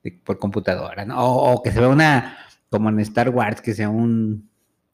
de- 0.05 0.13
por 0.13 0.39
computadora, 0.39 1.05
¿no? 1.05 1.19
O, 1.19 1.55
o 1.55 1.63
que 1.63 1.73
se 1.73 1.81
vea 1.81 1.89
una, 1.89 2.39
como 2.71 2.89
en 2.91 3.01
Star 3.01 3.31
Wars, 3.31 3.61
que 3.61 3.75
sea 3.75 3.89
un, 3.89 4.49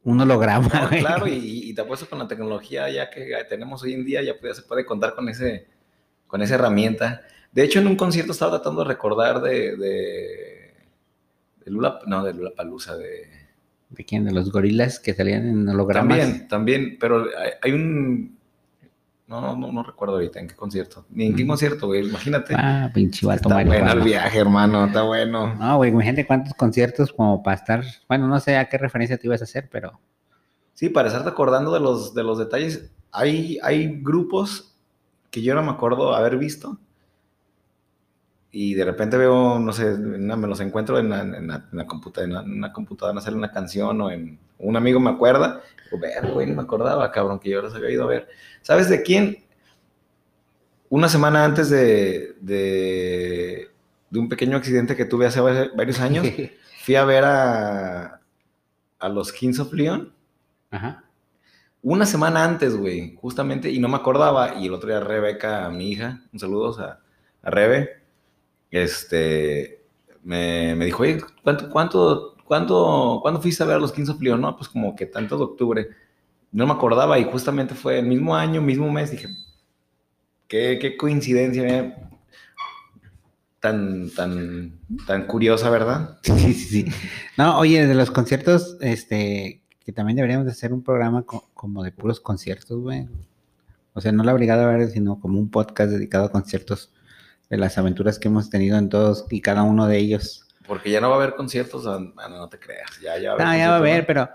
un 0.05 0.21
holograma, 0.21 0.69
No, 0.73 0.89
güey. 0.89 1.01
claro, 1.01 1.27
y, 1.27 1.35
y 1.71 1.75
te 1.75 1.83
apuesto 1.83 2.09
con 2.09 2.19
la 2.19 2.29
tecnología 2.29 2.89
ya 2.89 3.11
que 3.11 3.31
tenemos 3.49 3.83
hoy 3.83 3.93
en 3.95 4.05
día, 4.07 4.23
ya, 4.23 4.33
se 4.55 4.63
puede 4.63 4.87
contar 4.87 5.15
con, 5.15 5.29
ese, 5.29 5.67
con 6.27 6.41
esa 6.41 6.55
herramienta. 6.55 7.23
De 7.53 7.63
hecho, 7.65 7.81
en 7.81 7.89
un 7.89 7.97
concierto 7.97 8.33
estaba 8.33 8.53
tratando 8.59 8.83
de 8.85 8.89
recordar 8.89 9.41
de, 9.43 9.77
de, 9.77 10.60
de 11.65 11.71
Lula, 11.71 11.99
no, 12.07 12.25
de 12.25 12.35
Lula 12.35 12.51
Palusa, 12.57 12.97
de... 12.97 13.29
¿De 13.91 14.05
quién? 14.05 14.25
De 14.25 14.31
los 14.33 14.53
gorilas 14.53 15.01
que 15.01 15.15
salían 15.15 15.47
en 15.49 15.69
hologramas. 15.69 16.19
También, 16.19 16.49
también, 16.49 16.97
pero 17.01 17.25
hay, 17.39 17.51
hay 17.63 17.73
un... 17.73 18.39
No, 19.27 19.41
no, 19.41 19.57
no, 19.57 19.73
no 19.73 19.83
recuerdo 19.85 20.15
ahorita 20.15 20.41
en 20.41 20.49
qué 20.49 20.55
concierto. 20.57 21.07
Ni 21.11 21.27
en 21.27 21.37
qué 21.37 21.45
Mm. 21.45 21.49
concierto, 21.49 21.87
güey, 21.87 22.09
imagínate. 22.09 22.55
Ah, 22.57 22.91
pinche 22.93 23.25
vato 23.27 23.49
está 23.49 23.63
bueno 23.65 23.93
el 23.93 24.01
viaje, 24.01 24.39
hermano, 24.39 24.87
está 24.87 25.03
bueno. 25.03 25.55
No, 25.55 25.77
güey, 25.77 25.91
imagínate 25.91 26.27
cuántos 26.27 26.55
conciertos 26.55 27.13
como 27.13 27.41
para 27.43 27.57
estar. 27.57 27.85
Bueno, 28.09 28.27
no 28.27 28.41
sé 28.41 28.57
a 28.57 28.69
qué 28.69 28.77
referencia 28.79 29.19
te 29.19 29.27
ibas 29.29 29.41
a 29.41 29.45
hacer, 29.45 29.69
pero. 29.71 30.01
Sí, 30.75 30.89
para 30.89 31.09
estarte 31.09 31.29
acordando 31.29 31.73
de 31.73 31.79
los, 31.81 32.13
de 32.15 32.25
los 32.25 32.39
detalles, 32.39 32.91
hay, 33.13 33.59
hay 33.63 34.01
grupos 34.03 34.77
que 35.31 35.43
yo 35.43 35.55
no 35.55 35.63
me 35.63 35.71
acuerdo 35.71 36.15
haber 36.15 36.37
visto 36.37 36.79
y 38.53 38.75
de 38.75 38.85
repente 38.85 39.17
veo, 39.17 39.59
no 39.59 39.73
sé, 39.73 39.95
una- 39.95 40.37
me 40.37 40.49
los 40.49 40.61
encuentro 40.61 40.99
en 40.99 41.11
la, 41.11 41.21
en 41.23 41.47
la- 41.49 41.69
en 41.71 41.79
la 41.79 41.87
computa- 41.87 42.23
en 42.25 42.35
una 42.37 42.73
computadora, 42.73 43.13
en 43.13 43.19
hacer 43.19 43.35
una 43.35 43.51
canción 43.53 44.01
o 44.01 44.11
en 44.11 44.39
un 44.59 44.77
amigo 44.77 44.99
me 45.01 45.11
acuerda, 45.11 45.61
digo, 45.85 46.01
ver, 46.03 46.33
güey, 46.33 46.47
no 46.49 46.57
me 46.57 46.63
acordaba, 46.63 47.11
cabrón, 47.13 47.39
que 47.41 47.51
yo 47.51 47.63
los 47.63 47.75
había 47.75 47.91
ido 47.91 48.05
a 48.05 48.09
ver. 48.09 48.29
¿Sabes 48.63 48.89
de 48.89 49.03
quién? 49.03 49.39
Una 50.89 51.09
semana 51.09 51.45
antes 51.45 51.71
de, 51.71 52.35
de, 52.41 53.71
de 54.11 54.19
un 54.19 54.29
pequeño 54.29 54.57
accidente 54.57 54.97
que 54.97 55.05
tuve 55.05 55.27
hace 55.27 55.41
va- 55.41 55.69
varios 55.77 56.01
años, 56.01 56.27
fui 56.85 56.97
a 56.97 57.05
ver 57.05 57.25
a, 57.25 58.21
a 58.99 59.09
los 59.09 59.33
Kings 59.33 59.61
of 59.61 59.73
Leon. 59.73 60.13
Ajá. 60.71 61.05
Una 61.83 62.05
semana 62.07 62.45
antes, 62.45 62.77
güey, 62.77 63.15
justamente, 63.21 63.71
y 63.71 63.79
no 63.79 63.89
me 63.89 63.97
acordaba. 63.97 64.57
Y 64.57 64.67
el 64.67 64.75
otro 64.75 64.89
día 64.91 65.01
Rebeca, 65.01 65.69
mi 65.71 65.93
hija, 65.93 66.23
un 66.33 66.39
saludo 66.41 66.79
a, 66.81 67.01
a 67.43 67.51
Rebe, 67.51 68.00
este, 68.71 69.83
me, 70.23 70.75
me 70.75 70.85
dijo, 70.87 71.03
oye, 71.03 71.21
¿cuánto, 71.43 71.71
cuánto, 71.71 72.37
cuánto, 72.45 73.19
¿cuándo 73.23 73.41
fuiste 73.41 73.63
a 73.63 73.67
ver 73.67 73.77
a 73.77 73.81
los 73.81 73.93
15 73.93 74.13
of? 74.13 74.21
No, 74.21 74.57
pues 74.57 74.69
como 74.69 74.95
que 74.97 75.07
tanto 75.07 75.37
de 75.37 75.45
octubre. 75.45 75.89
No 76.53 76.67
me 76.67 76.73
acordaba 76.73 77.19
y 77.19 77.25
justamente 77.25 77.75
fue 77.75 77.99
el 78.01 78.07
mismo 78.07 78.35
año, 78.35 78.61
mismo 78.61 78.91
mes. 78.91 79.11
Dije, 79.13 79.29
qué, 80.49 80.79
qué 80.81 80.97
coincidencia, 80.97 81.67
eh, 81.69 81.95
tan, 83.61 84.11
tan, 84.11 84.79
tan 85.07 85.27
curiosa, 85.27 85.71
¿verdad? 85.71 86.19
Sí, 86.23 86.55
sí, 86.55 86.85
sí. 86.85 86.87
No, 87.37 87.59
oye, 87.59 87.87
de 87.87 87.95
los 87.95 88.11
conciertos, 88.11 88.77
este, 88.81 89.63
que 89.85 89.93
también 89.93 90.17
deberíamos 90.17 90.47
de 90.47 90.53
hacer 90.53 90.73
un 90.73 90.83
programa 90.83 91.23
co- 91.23 91.49
como 91.55 91.83
de 91.83 91.93
puros 91.93 92.21
conciertos, 92.21 92.81
güey. 92.81 93.09
O 93.93 94.01
sea, 94.01 94.13
no 94.13 94.23
la 94.25 94.33
brigada 94.33 94.67
verde, 94.67 94.91
sino 94.91 95.21
como 95.21 95.39
un 95.39 95.51
podcast 95.51 95.91
dedicado 95.93 96.25
a 96.27 96.33
conciertos 96.33 96.93
de 97.51 97.59
las 97.59 97.77
aventuras 97.77 98.19
que 98.19 98.29
hemos 98.29 98.49
tenido 98.49 98.79
en 98.79 98.89
todos 98.89 99.27
y 99.29 99.41
cada 99.43 99.65
uno 99.65 99.87
de 99.87 99.99
ellos. 99.99 100.47
Porque 100.67 100.91
ya 100.91 101.01
no 101.01 101.09
va 101.11 101.17
a 101.17 101.19
haber 101.19 101.35
conciertos, 101.35 101.85
ah, 101.87 101.99
no, 101.99 102.29
no 102.29 102.49
te 102.49 102.59
creas, 102.59 102.89
ya, 103.03 103.19
ya 103.19 103.33
No, 103.33 103.57
ya 103.57 103.71
va 103.71 103.77
a 103.77 103.81
¿no? 103.81 104.07
pero, 104.07 104.29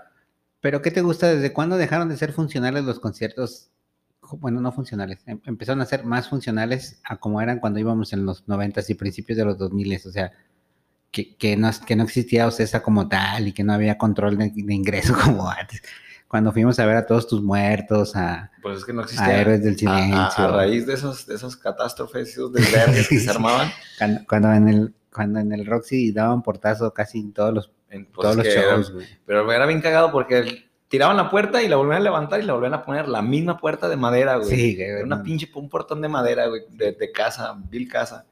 pero 0.60 0.82
¿qué 0.82 0.90
te 0.90 1.00
gusta? 1.00 1.34
¿Desde 1.34 1.52
cuándo 1.52 1.76
dejaron 1.78 2.08
de 2.10 2.16
ser 2.16 2.32
funcionales 2.32 2.84
los 2.84 3.00
conciertos? 3.00 3.70
Bueno, 4.38 4.60
no 4.60 4.70
funcionales. 4.70 5.20
em- 5.26 5.40
Empezaron 5.46 5.80
a 5.80 5.86
ser 5.86 6.04
más 6.04 6.28
funcionales 6.28 7.00
a 7.04 7.16
como 7.16 7.40
eran 7.40 7.58
cuando 7.58 7.78
íbamos 7.80 8.12
en 8.12 8.26
los 8.26 8.46
noventas 8.48 8.90
y 8.90 8.94
principios 8.94 9.38
de 9.38 9.44
los 9.46 9.56
2000 9.56 9.96
O 10.04 10.10
sea, 10.10 10.32
que, 11.10 11.36
que, 11.36 11.56
no, 11.56 11.70
que 11.86 11.96
no 11.96 12.04
existía 12.04 12.46
OCESA 12.46 12.82
como 12.82 13.08
tal 13.08 13.48
y 13.48 13.52
que 13.52 13.64
no 13.64 13.72
había 13.72 13.96
control 13.96 14.36
de, 14.36 14.52
de 14.54 14.74
ingreso 14.74 15.14
como 15.24 15.48
antes. 15.48 15.80
Cuando 16.28 16.52
fuimos 16.52 16.78
a 16.80 16.86
ver 16.86 16.96
a 16.96 17.06
todos 17.06 17.28
tus 17.28 17.42
muertos, 17.42 18.16
a, 18.16 18.50
Pues 18.62 18.78
es 18.78 18.84
que 18.84 18.92
no 18.92 19.02
a. 19.02 19.32
Héroes 19.40 19.62
del 19.62 19.74
A- 19.88 19.96
a- 19.96 20.00
Silencio. 20.02 20.44
A, 20.44 20.48
raíz 20.48 20.86
de 20.86 20.94
esas, 20.94 21.26
de 21.26 21.34
esas 21.36 21.56
catástrofes, 21.56 22.28
esos 22.30 22.52
desvergues 22.52 23.08
que 23.08 23.18
se 23.20 23.30
armaban, 23.30 23.70
Cuando, 23.98 24.20
cuando 24.28 24.52
en 24.52 24.68
el, 24.68 24.94
cuando 25.12 25.38
en 25.40 25.52
el 25.52 25.64
Roxy 25.66 26.12
daban 26.12 26.42
portazo 26.42 26.92
casi 26.92 27.20
en 27.20 27.32
todos 27.32 27.54
los, 27.54 27.70
en, 27.90 28.06
pues, 28.06 28.22
todos 28.24 28.36
los 28.36 28.46
shows, 28.46 28.92
güey. 28.92 29.06
pero 29.24 29.50
era 29.52 29.66
bien 29.66 29.80
cagado 29.80 30.10
porque 30.10 30.64
tiraban 30.88 31.16
la 31.16 31.30
puerta 31.30 31.62
y 31.62 31.68
la 31.68 31.76
volvían 31.76 31.98
a 32.00 32.04
levantar 32.04 32.40
y 32.40 32.44
la 32.44 32.52
volvían 32.54 32.74
a 32.74 32.84
poner 32.84 33.08
la 33.08 33.22
misma 33.22 33.56
puerta 33.56 33.88
de 33.88 33.96
madera, 33.96 34.36
güey. 34.36 34.48
Sí, 34.50 34.74
güey, 34.74 34.88
Era 34.88 35.04
una 35.04 35.16
no. 35.16 35.22
pinche, 35.22 35.48
un 35.54 35.68
portón 35.68 36.00
de 36.02 36.08
madera, 36.08 36.46
güey, 36.48 36.62
de, 36.70 36.92
de 36.92 37.12
casa, 37.12 37.56
vil 37.70 37.88
casa. 37.88 38.24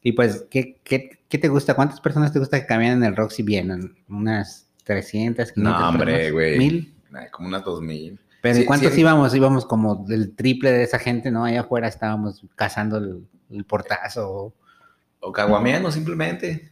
Y 0.00 0.12
pues, 0.12 0.46
¿qué, 0.50 0.78
qué, 0.84 1.20
qué 1.28 1.38
te 1.38 1.48
gusta? 1.48 1.74
¿Cuántas 1.74 2.00
personas 2.00 2.32
te 2.32 2.38
gusta 2.38 2.60
que 2.60 2.66
caminen 2.66 2.98
en 2.98 3.04
el 3.04 3.16
Roxy 3.16 3.42
bien? 3.42 3.94
¿Unas 4.08 4.68
300, 4.84 5.52
500 5.52 5.56
No, 5.80 5.88
hombre, 5.88 6.30
güey. 6.32 6.58
¿Mil? 6.58 6.94
Como 7.30 7.48
unas 7.48 7.64
dos 7.64 7.80
mil. 7.80 8.18
¿Pero 8.40 8.56
Sí, 8.56 8.62
¿y 8.62 8.64
cuántos 8.64 8.92
sí. 8.92 9.00
íbamos? 9.00 9.34
Íbamos 9.34 9.64
como 9.66 10.04
del 10.06 10.34
triple 10.34 10.72
de 10.72 10.82
esa 10.82 10.98
gente, 10.98 11.30
¿no? 11.30 11.44
Allá 11.44 11.60
afuera 11.60 11.88
estábamos 11.88 12.42
cazando 12.56 12.98
el, 12.98 13.24
el 13.50 13.64
portazo. 13.64 14.52
O 15.20 15.32
caguameando 15.32 15.92
simplemente. 15.92 16.70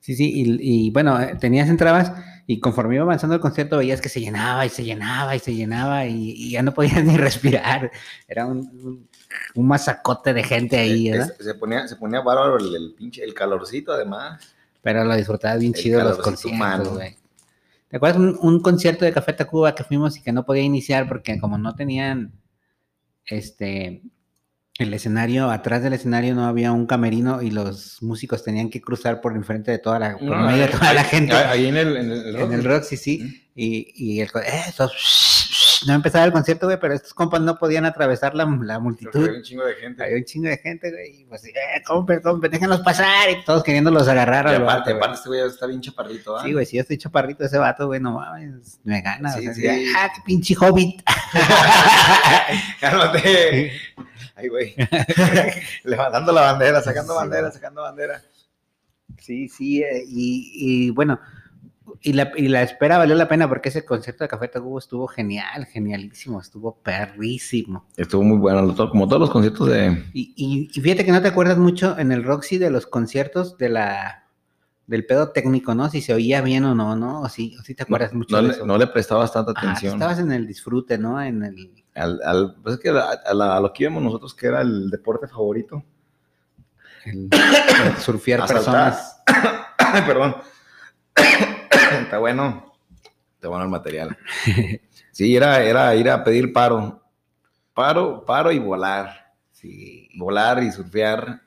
Sí, 0.00 0.14
sí, 0.16 0.32
y, 0.34 0.86
y 0.86 0.90
bueno, 0.90 1.20
eh, 1.20 1.36
tenías 1.40 1.68
entrabas 1.68 2.12
y 2.48 2.60
conforme 2.60 2.94
iba 2.94 3.02
avanzando 3.02 3.34
el 3.34 3.40
concierto 3.40 3.78
veías 3.78 4.00
que 4.00 4.08
se 4.08 4.20
llenaba 4.20 4.64
y 4.64 4.68
se 4.68 4.84
llenaba 4.84 5.34
y 5.34 5.40
se 5.40 5.52
llenaba 5.54 6.06
y, 6.06 6.30
y 6.30 6.50
ya 6.50 6.62
no 6.62 6.72
podías 6.74 7.04
ni 7.04 7.16
respirar. 7.16 7.90
Era 8.28 8.46
un, 8.46 8.58
un, 8.58 9.08
un 9.54 9.66
masacote 9.68 10.32
de 10.32 10.42
gente 10.44 10.76
ahí, 10.78 11.10
¿verdad? 11.10 11.32
es- 11.38 11.44
se, 11.44 11.54
ponía, 11.54 11.86
se 11.88 11.96
ponía 11.96 12.20
bárbaro 12.20 12.58
el, 12.58 12.74
el 12.74 12.94
pinche, 12.96 13.22
el 13.24 13.34
calorcito 13.34 13.92
además. 13.92 14.40
Pero 14.82 15.04
lo 15.04 15.16
disfrutabas 15.16 15.58
bien 15.60 15.72
El 15.74 15.80
chido 15.80 16.02
los 16.04 16.18
conciertos, 16.18 16.88
güey. 16.94 17.16
¿Te 17.96 17.98
acuerdas 17.98 18.18
un, 18.20 18.38
un 18.42 18.60
concierto 18.60 19.06
de 19.06 19.12
Café 19.14 19.32
Tacuba 19.32 19.74
que 19.74 19.82
fuimos 19.82 20.18
y 20.18 20.22
que 20.22 20.30
no 20.30 20.44
podía 20.44 20.60
iniciar 20.62 21.08
porque 21.08 21.38
como 21.40 21.56
no 21.56 21.74
tenían 21.74 22.30
este 23.24 24.02
el 24.78 24.92
escenario, 24.92 25.50
atrás 25.50 25.82
del 25.82 25.94
escenario 25.94 26.34
no 26.34 26.44
había 26.44 26.72
un 26.72 26.84
camerino 26.86 27.40
y 27.40 27.50
los 27.50 28.02
músicos 28.02 28.44
tenían 28.44 28.68
que 28.68 28.82
cruzar 28.82 29.22
por 29.22 29.34
enfrente 29.34 29.70
de 29.70 29.78
toda 29.78 29.98
la, 29.98 30.18
por 30.18 30.28
No, 30.28 30.44
medio 30.44 30.58
de 30.58 30.64
ahí- 30.64 30.70
toda 30.72 30.92
la 30.92 31.04
gente 31.04 31.32
Ahí 31.32 31.64
en 31.68 31.78
el, 31.78 31.96
en 31.96 32.12
el, 32.12 32.36
en 32.36 32.52
el 32.52 32.62
Roxy, 32.64 32.98
sí. 32.98 33.48
Y, 33.54 33.90
y 33.94 34.20
el, 34.20 34.30
co- 34.30 34.40
eso, 34.40 34.90
no 35.84 35.94
empezaba 35.94 36.24
el 36.24 36.32
concierto, 36.32 36.66
güey, 36.66 36.78
pero 36.80 36.94
estos 36.94 37.12
compas 37.12 37.40
no 37.40 37.58
podían 37.58 37.84
atravesar 37.84 38.34
la, 38.34 38.44
la 38.62 38.78
multitud. 38.78 39.24
había 39.24 39.38
un 39.38 39.42
chingo 39.42 39.64
de 39.64 39.74
gente. 39.74 40.02
Había 40.02 40.16
un 40.16 40.24
chingo 40.24 40.48
de 40.48 40.58
gente, 40.58 40.90
güey, 40.90 41.20
y 41.20 41.24
pues, 41.26 41.44
eh, 41.44 41.52
compren, 41.84 42.20
compren, 42.20 42.50
déjenlos 42.52 42.80
pasar, 42.80 43.30
y 43.30 43.44
todos 43.44 43.62
queriéndolos 43.62 44.08
agarrar. 44.08 44.46
Y 44.46 44.54
aparte, 44.54 44.92
vato, 44.92 44.96
aparte 44.96 45.16
este 45.16 45.28
güey 45.28 45.40
está 45.46 45.66
bien 45.66 45.80
chaparrito, 45.80 46.36
¿ah? 46.36 46.42
Sí, 46.44 46.52
güey, 46.52 46.64
si 46.64 46.76
yo 46.76 46.82
estoy 46.82 46.98
chaparrito, 46.98 47.44
ese 47.44 47.58
vato, 47.58 47.86
güey, 47.86 48.00
no 48.00 48.12
mames, 48.12 48.80
me 48.84 49.02
gana. 49.02 49.30
Sí, 49.32 49.48
o 49.48 49.54
sea, 49.54 49.74
sí. 49.74 49.92
ah, 49.96 50.10
qué 50.14 50.22
pinche 50.24 50.54
hobbit. 50.58 51.02
Cálmate. 52.80 53.72
Ay, 54.34 54.48
güey. 54.48 54.74
Levantando 55.84 56.32
la 56.32 56.42
bandera, 56.42 56.82
sacando 56.82 57.14
Sí, 57.14 57.18
bandera, 57.18 57.50
sacando 57.50 57.82
bandera. 57.82 58.22
Sí, 59.18 59.48
sí, 59.48 59.82
eh, 59.82 60.04
y, 60.06 60.52
y 60.54 60.90
bueno, 60.90 61.18
y 62.02 62.12
la, 62.12 62.32
y 62.36 62.48
la 62.48 62.62
espera 62.62 62.98
valió 62.98 63.14
la 63.14 63.28
pena 63.28 63.48
porque 63.48 63.68
ese 63.68 63.84
concierto 63.84 64.24
de 64.24 64.28
Café 64.28 64.48
Tacuba 64.48 64.78
estuvo 64.78 65.06
genial, 65.06 65.66
genialísimo, 65.66 66.40
estuvo 66.40 66.76
perrísimo. 66.82 67.86
Estuvo 67.96 68.22
muy 68.22 68.38
bueno, 68.38 68.74
como 68.90 69.06
todos 69.06 69.20
los 69.20 69.30
conciertos 69.30 69.68
de. 69.68 70.04
Y, 70.12 70.32
y, 70.36 70.70
y 70.72 70.80
fíjate 70.80 71.04
que 71.04 71.12
no 71.12 71.22
te 71.22 71.28
acuerdas 71.28 71.58
mucho 71.58 71.98
en 71.98 72.12
el 72.12 72.24
Roxy 72.24 72.58
de 72.58 72.70
los 72.70 72.86
conciertos 72.86 73.56
de 73.58 73.68
la 73.70 74.22
del 74.86 75.04
pedo 75.04 75.30
técnico, 75.32 75.74
¿no? 75.74 75.88
Si 75.90 76.00
se 76.00 76.14
oía 76.14 76.40
bien 76.42 76.64
o 76.64 76.74
no, 76.74 76.94
¿no? 76.94 77.22
O 77.22 77.28
sí, 77.28 77.56
o 77.58 77.62
sí 77.62 77.74
te 77.74 77.82
acuerdas 77.82 78.12
mucho 78.14 78.40
no, 78.40 78.48
de 78.48 78.56
le, 78.58 78.64
no 78.66 78.78
le 78.78 78.86
prestabas 78.86 79.32
tanta 79.32 79.50
atención. 79.50 79.94
estabas 79.94 80.20
en 80.20 80.30
el 80.30 80.46
disfrute, 80.46 80.96
¿no? 80.96 81.20
En 81.20 81.42
el... 81.42 81.72
Al, 81.96 82.20
al- 82.24 82.54
pues 82.62 82.76
es 82.76 82.80
que 82.80 82.90
a, 82.90 83.10
a 83.26 83.34
la- 83.34 83.56
a 83.56 83.60
lo 83.60 83.72
que 83.72 83.82
íbamos 83.82 84.02
nosotros, 84.02 84.32
que 84.34 84.46
era 84.46 84.60
el 84.60 84.88
deporte 84.90 85.26
favorito. 85.26 85.82
el- 87.04 87.28
el 87.32 87.96
surfear 87.96 88.46
personas. 88.46 89.22
Perdón. 90.06 90.36
Está 92.06 92.18
bueno. 92.18 92.72
Está 93.34 93.48
bueno 93.48 93.64
el 93.64 93.70
material. 93.70 94.16
Sí, 95.12 95.36
era, 95.36 95.62
era 95.62 95.94
ir 95.94 96.08
a 96.08 96.22
pedir 96.24 96.52
paro. 96.52 97.02
Paro, 97.74 98.24
paro 98.24 98.50
y 98.52 98.58
volar. 98.58 99.32
Sí. 99.52 100.08
Volar 100.16 100.62
y 100.62 100.70
surfear. 100.72 101.42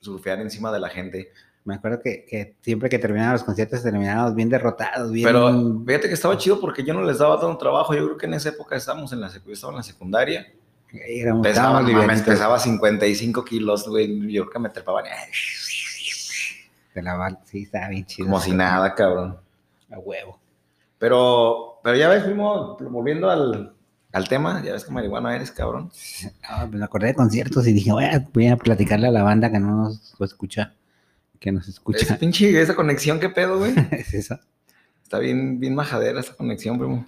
Surfear 0.00 0.40
encima 0.40 0.72
de 0.72 0.80
la 0.80 0.88
gente. 0.88 1.30
Me 1.64 1.74
acuerdo 1.74 2.00
que, 2.02 2.24
que 2.24 2.56
siempre 2.62 2.88
que 2.88 2.98
terminaban 2.98 3.34
los 3.34 3.44
conciertos 3.44 3.82
terminábamos 3.82 4.34
bien 4.34 4.48
derrotados, 4.48 5.12
bien... 5.12 5.26
Pero 5.28 5.82
fíjate 5.86 6.08
que 6.08 6.14
estaba 6.14 6.38
chido 6.38 6.58
porque 6.58 6.82
yo 6.82 6.94
no 6.94 7.02
les 7.02 7.18
daba 7.18 7.38
tanto 7.38 7.58
trabajo. 7.58 7.94
Yo 7.94 8.06
creo 8.06 8.16
que 8.16 8.26
en 8.26 8.34
esa 8.34 8.48
época 8.48 8.76
estábamos 8.76 9.12
en 9.12 9.20
la, 9.20 9.26
estaba 9.28 9.72
en 9.72 9.76
la 9.76 9.82
secundaria. 9.82 10.46
éramos- 10.92 11.46
Pesaba, 11.46 11.82
livianitos 11.82 12.22
pesaba 12.22 12.58
55 12.58 13.44
kilos, 13.44 13.86
güey. 13.86 14.32
Yo 14.32 14.42
creo 14.44 14.52
que 14.52 14.58
me 14.58 14.70
trepaban 14.70 15.04
de 16.94 17.02
la 17.02 17.16
bal- 17.16 17.38
Sí, 17.44 17.62
estaba 17.64 17.88
bien 17.88 18.06
chido. 18.06 18.26
como 18.26 18.40
si 18.40 18.52
nada, 18.52 18.94
cabrón. 18.94 19.38
A 19.90 19.98
huevo. 19.98 20.38
Pero 20.98 21.80
pero 21.82 21.96
ya 21.96 22.08
ves, 22.08 22.24
fuimos 22.24 22.76
volviendo 22.90 23.30
al, 23.30 23.72
al 24.12 24.28
tema, 24.28 24.62
ya 24.62 24.72
ves 24.74 24.84
que 24.84 24.92
marihuana 24.92 25.34
eres, 25.34 25.50
cabrón. 25.50 25.90
Ah, 26.42 26.66
me 26.70 26.84
acordé 26.84 27.08
de 27.08 27.14
conciertos 27.14 27.66
y 27.66 27.72
dije, 27.72 27.92
voy 27.92 28.04
a, 28.04 28.28
voy 28.32 28.48
a 28.48 28.56
platicarle 28.56 29.06
a 29.08 29.12
la 29.12 29.22
banda 29.22 29.50
que 29.50 29.58
no 29.58 29.76
nos 29.84 30.14
escucha, 30.20 30.74
que 31.38 31.52
nos 31.52 31.64
Esa 31.64 31.70
escucha. 31.72 32.18
pinche, 32.18 32.60
esa 32.60 32.74
conexión, 32.74 33.18
qué 33.20 33.30
pedo, 33.30 33.58
güey. 33.58 33.72
Es 33.92 34.12
eso. 34.14 34.38
Está 35.02 35.18
bien, 35.18 35.58
bien 35.58 35.74
majadera 35.74 36.20
esa 36.20 36.34
conexión, 36.36 36.78
primo. 36.78 37.06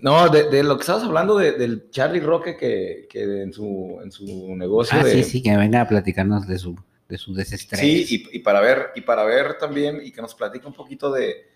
No, 0.00 0.28
de, 0.28 0.50
de 0.50 0.62
lo 0.62 0.76
que 0.76 0.82
estabas 0.82 1.02
hablando 1.04 1.38
de- 1.38 1.52
del 1.52 1.90
Charlie 1.90 2.20
Roque 2.20 2.56
que, 2.56 3.06
que 3.10 3.42
en, 3.42 3.52
su, 3.52 3.98
en 4.02 4.12
su 4.12 4.54
negocio 4.56 4.98
Ah, 5.00 5.04
de... 5.04 5.12
sí, 5.12 5.24
sí, 5.24 5.42
que 5.42 5.56
venga 5.56 5.80
a 5.80 5.88
platicarnos 5.88 6.46
de 6.46 6.58
su, 6.58 6.76
de 7.08 7.16
su 7.16 7.32
desestrés. 7.34 7.80
Sí, 7.80 8.26
y, 8.30 8.36
y 8.36 8.40
para 8.40 8.60
ver, 8.60 8.88
y 8.94 9.00
para 9.00 9.24
ver 9.24 9.56
también, 9.58 10.00
y 10.04 10.12
que 10.12 10.20
nos 10.20 10.34
platique 10.34 10.66
un 10.66 10.74
poquito 10.74 11.10
de, 11.10 11.46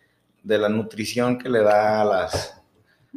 de 0.42 0.58
la 0.58 0.68
nutrición 0.68 1.38
que 1.38 1.49
le 1.49 1.61
da 1.62 2.02
a 2.02 2.04
las, 2.04 2.61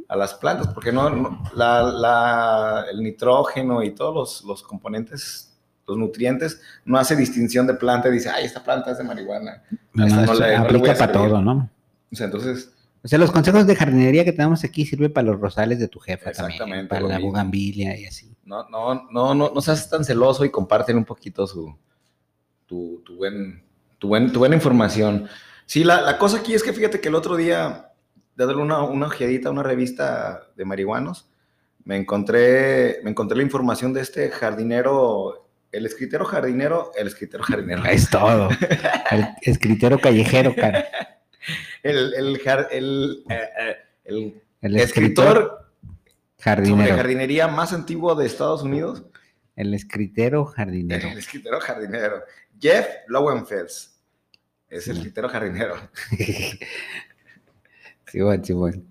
a 0.08 0.15
las 0.15 0.34
plantas, 0.36 0.67
porque 0.67 0.91
no, 0.91 1.10
no- 1.10 1.41
la, 1.55 1.82
la- 1.84 2.86
el 2.91 3.01
nitrógeno 3.01 3.84
y 3.84 3.91
todos 3.91 4.13
los, 4.13 4.44
los 4.44 4.63
componentes, 4.63 5.58
los 5.88 5.98
nutrientes, 5.98 6.62
no 6.86 6.98
hace 6.98 7.15
distinción 7.15 7.65
de 7.67 7.74
planta 7.75 8.10
y 8.10 8.13
dice, 8.13 8.29
ay, 8.29 8.46
esta 8.46 8.63
planta 8.63 8.91
es 8.91 8.98
de 8.98 9.03
marihuana. 9.03 9.63
No, 9.94 10.05
no, 10.08 10.25
no 10.25 10.34
le- 10.36 10.55
aplica 10.55 10.94
para 10.96 11.12
todo, 11.12 11.41
¿no? 11.41 11.70
O 12.12 12.15
sea, 12.15 12.25
entonces, 12.25 12.72
O 13.03 13.08
sea, 13.08 13.20
los 13.20 13.32
consejos 13.32 13.67
de 13.67 13.75
jardinería 13.75 14.24
que 14.25 14.32
tenemos 14.32 14.63
aquí 14.63 14.86
sirven 14.86 15.12
para 15.13 15.27
los 15.27 15.39
rosales 15.39 15.79
de 15.79 15.88
tu 15.88 16.00
jefa 16.00 16.32
también, 16.32 16.53
Exactamente, 16.53 16.88
para 16.89 17.01
lo 17.01 17.08
la 17.10 17.20
bugambilia 17.20 17.98
y 18.00 18.05
así. 18.05 18.32
no, 18.46 18.67
no, 18.70 19.08
no, 19.12 19.34
no, 19.36 19.51
no 19.53 19.62
seas 19.62 19.89
tan 19.89 20.03
celoso 20.05 20.44
y 20.46 20.50
comparten 20.51 20.98
un 20.98 21.05
poquito 21.05 21.46
su, 21.48 21.75
tu, 22.65 23.01
tu, 23.05 23.15
buen, 23.17 23.63
tu, 24.00 24.08
buen, 24.08 24.32
tu 24.32 24.39
buena 24.39 24.55
información. 24.55 25.27
Sí, 25.65 25.84
la, 25.84 26.01
la 26.01 26.17
cosa 26.17 26.38
aquí 26.38 26.53
es 26.53 26.63
que 26.63 26.74
fíjate 26.74 27.01
que 27.01 27.10
el 27.10 27.15
otro 27.15 27.36
día, 27.36 27.91
dándole 28.36 28.62
una, 28.62 28.81
una 28.84 29.07
ojeadita 29.07 29.50
a 29.50 29.51
una 29.51 29.63
revista 29.63 30.48
de 30.55 30.65
marihuanos, 30.65 31.29
me 31.84 31.98
encontré, 31.98 33.00
me 33.03 33.12
encontré 33.12 33.38
la 33.38 33.43
información 33.43 33.93
de 33.93 34.01
este 34.01 34.29
jardinero, 34.29 35.48
el 35.72 35.86
escritero 35.86 36.25
jardinero, 36.25 36.91
el 36.98 37.07
escritero 37.07 37.43
jardinero, 37.43 37.84
Es 37.86 38.10
todo. 38.10 38.50
El 39.12 39.27
escritero 39.41 40.00
callejero, 40.00 40.55
cara. 40.55 40.86
el, 41.84 42.13
el, 42.15 43.24
eh, 43.29 43.50
eh, 43.60 43.77
el 44.05 44.41
El 44.62 44.75
escritor 44.77 45.36
sobre 46.38 46.43
jardinero. 46.55 46.95
jardinería 46.95 47.48
más 47.48 47.74
antiguo 47.74 48.15
de 48.15 48.25
Estados 48.25 48.63
Unidos. 48.63 49.03
El 49.55 49.74
escritero 49.74 50.45
jardinero. 50.45 51.07
El 51.07 51.17
escritero 51.17 51.60
jardinero. 51.60 52.24
Jeff 52.60 52.88
Lowenfels. 53.07 53.95
Es 54.69 54.88
el 54.88 54.98
escritero 54.98 55.29
jardinero. 55.29 55.75
sí, 58.07 58.22
bueno, 58.22 58.43
sí, 58.43 58.53
bueno. 58.53 58.81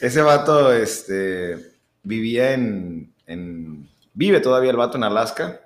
Ese 0.00 0.22
vato 0.22 0.72
este, 0.72 1.58
vivía 2.02 2.52
en, 2.52 3.12
en- 3.26 3.88
Vive 4.16 4.38
todavía 4.40 4.70
el 4.70 4.76
vato 4.76 4.96
en 4.96 5.04
Alaska. 5.04 5.60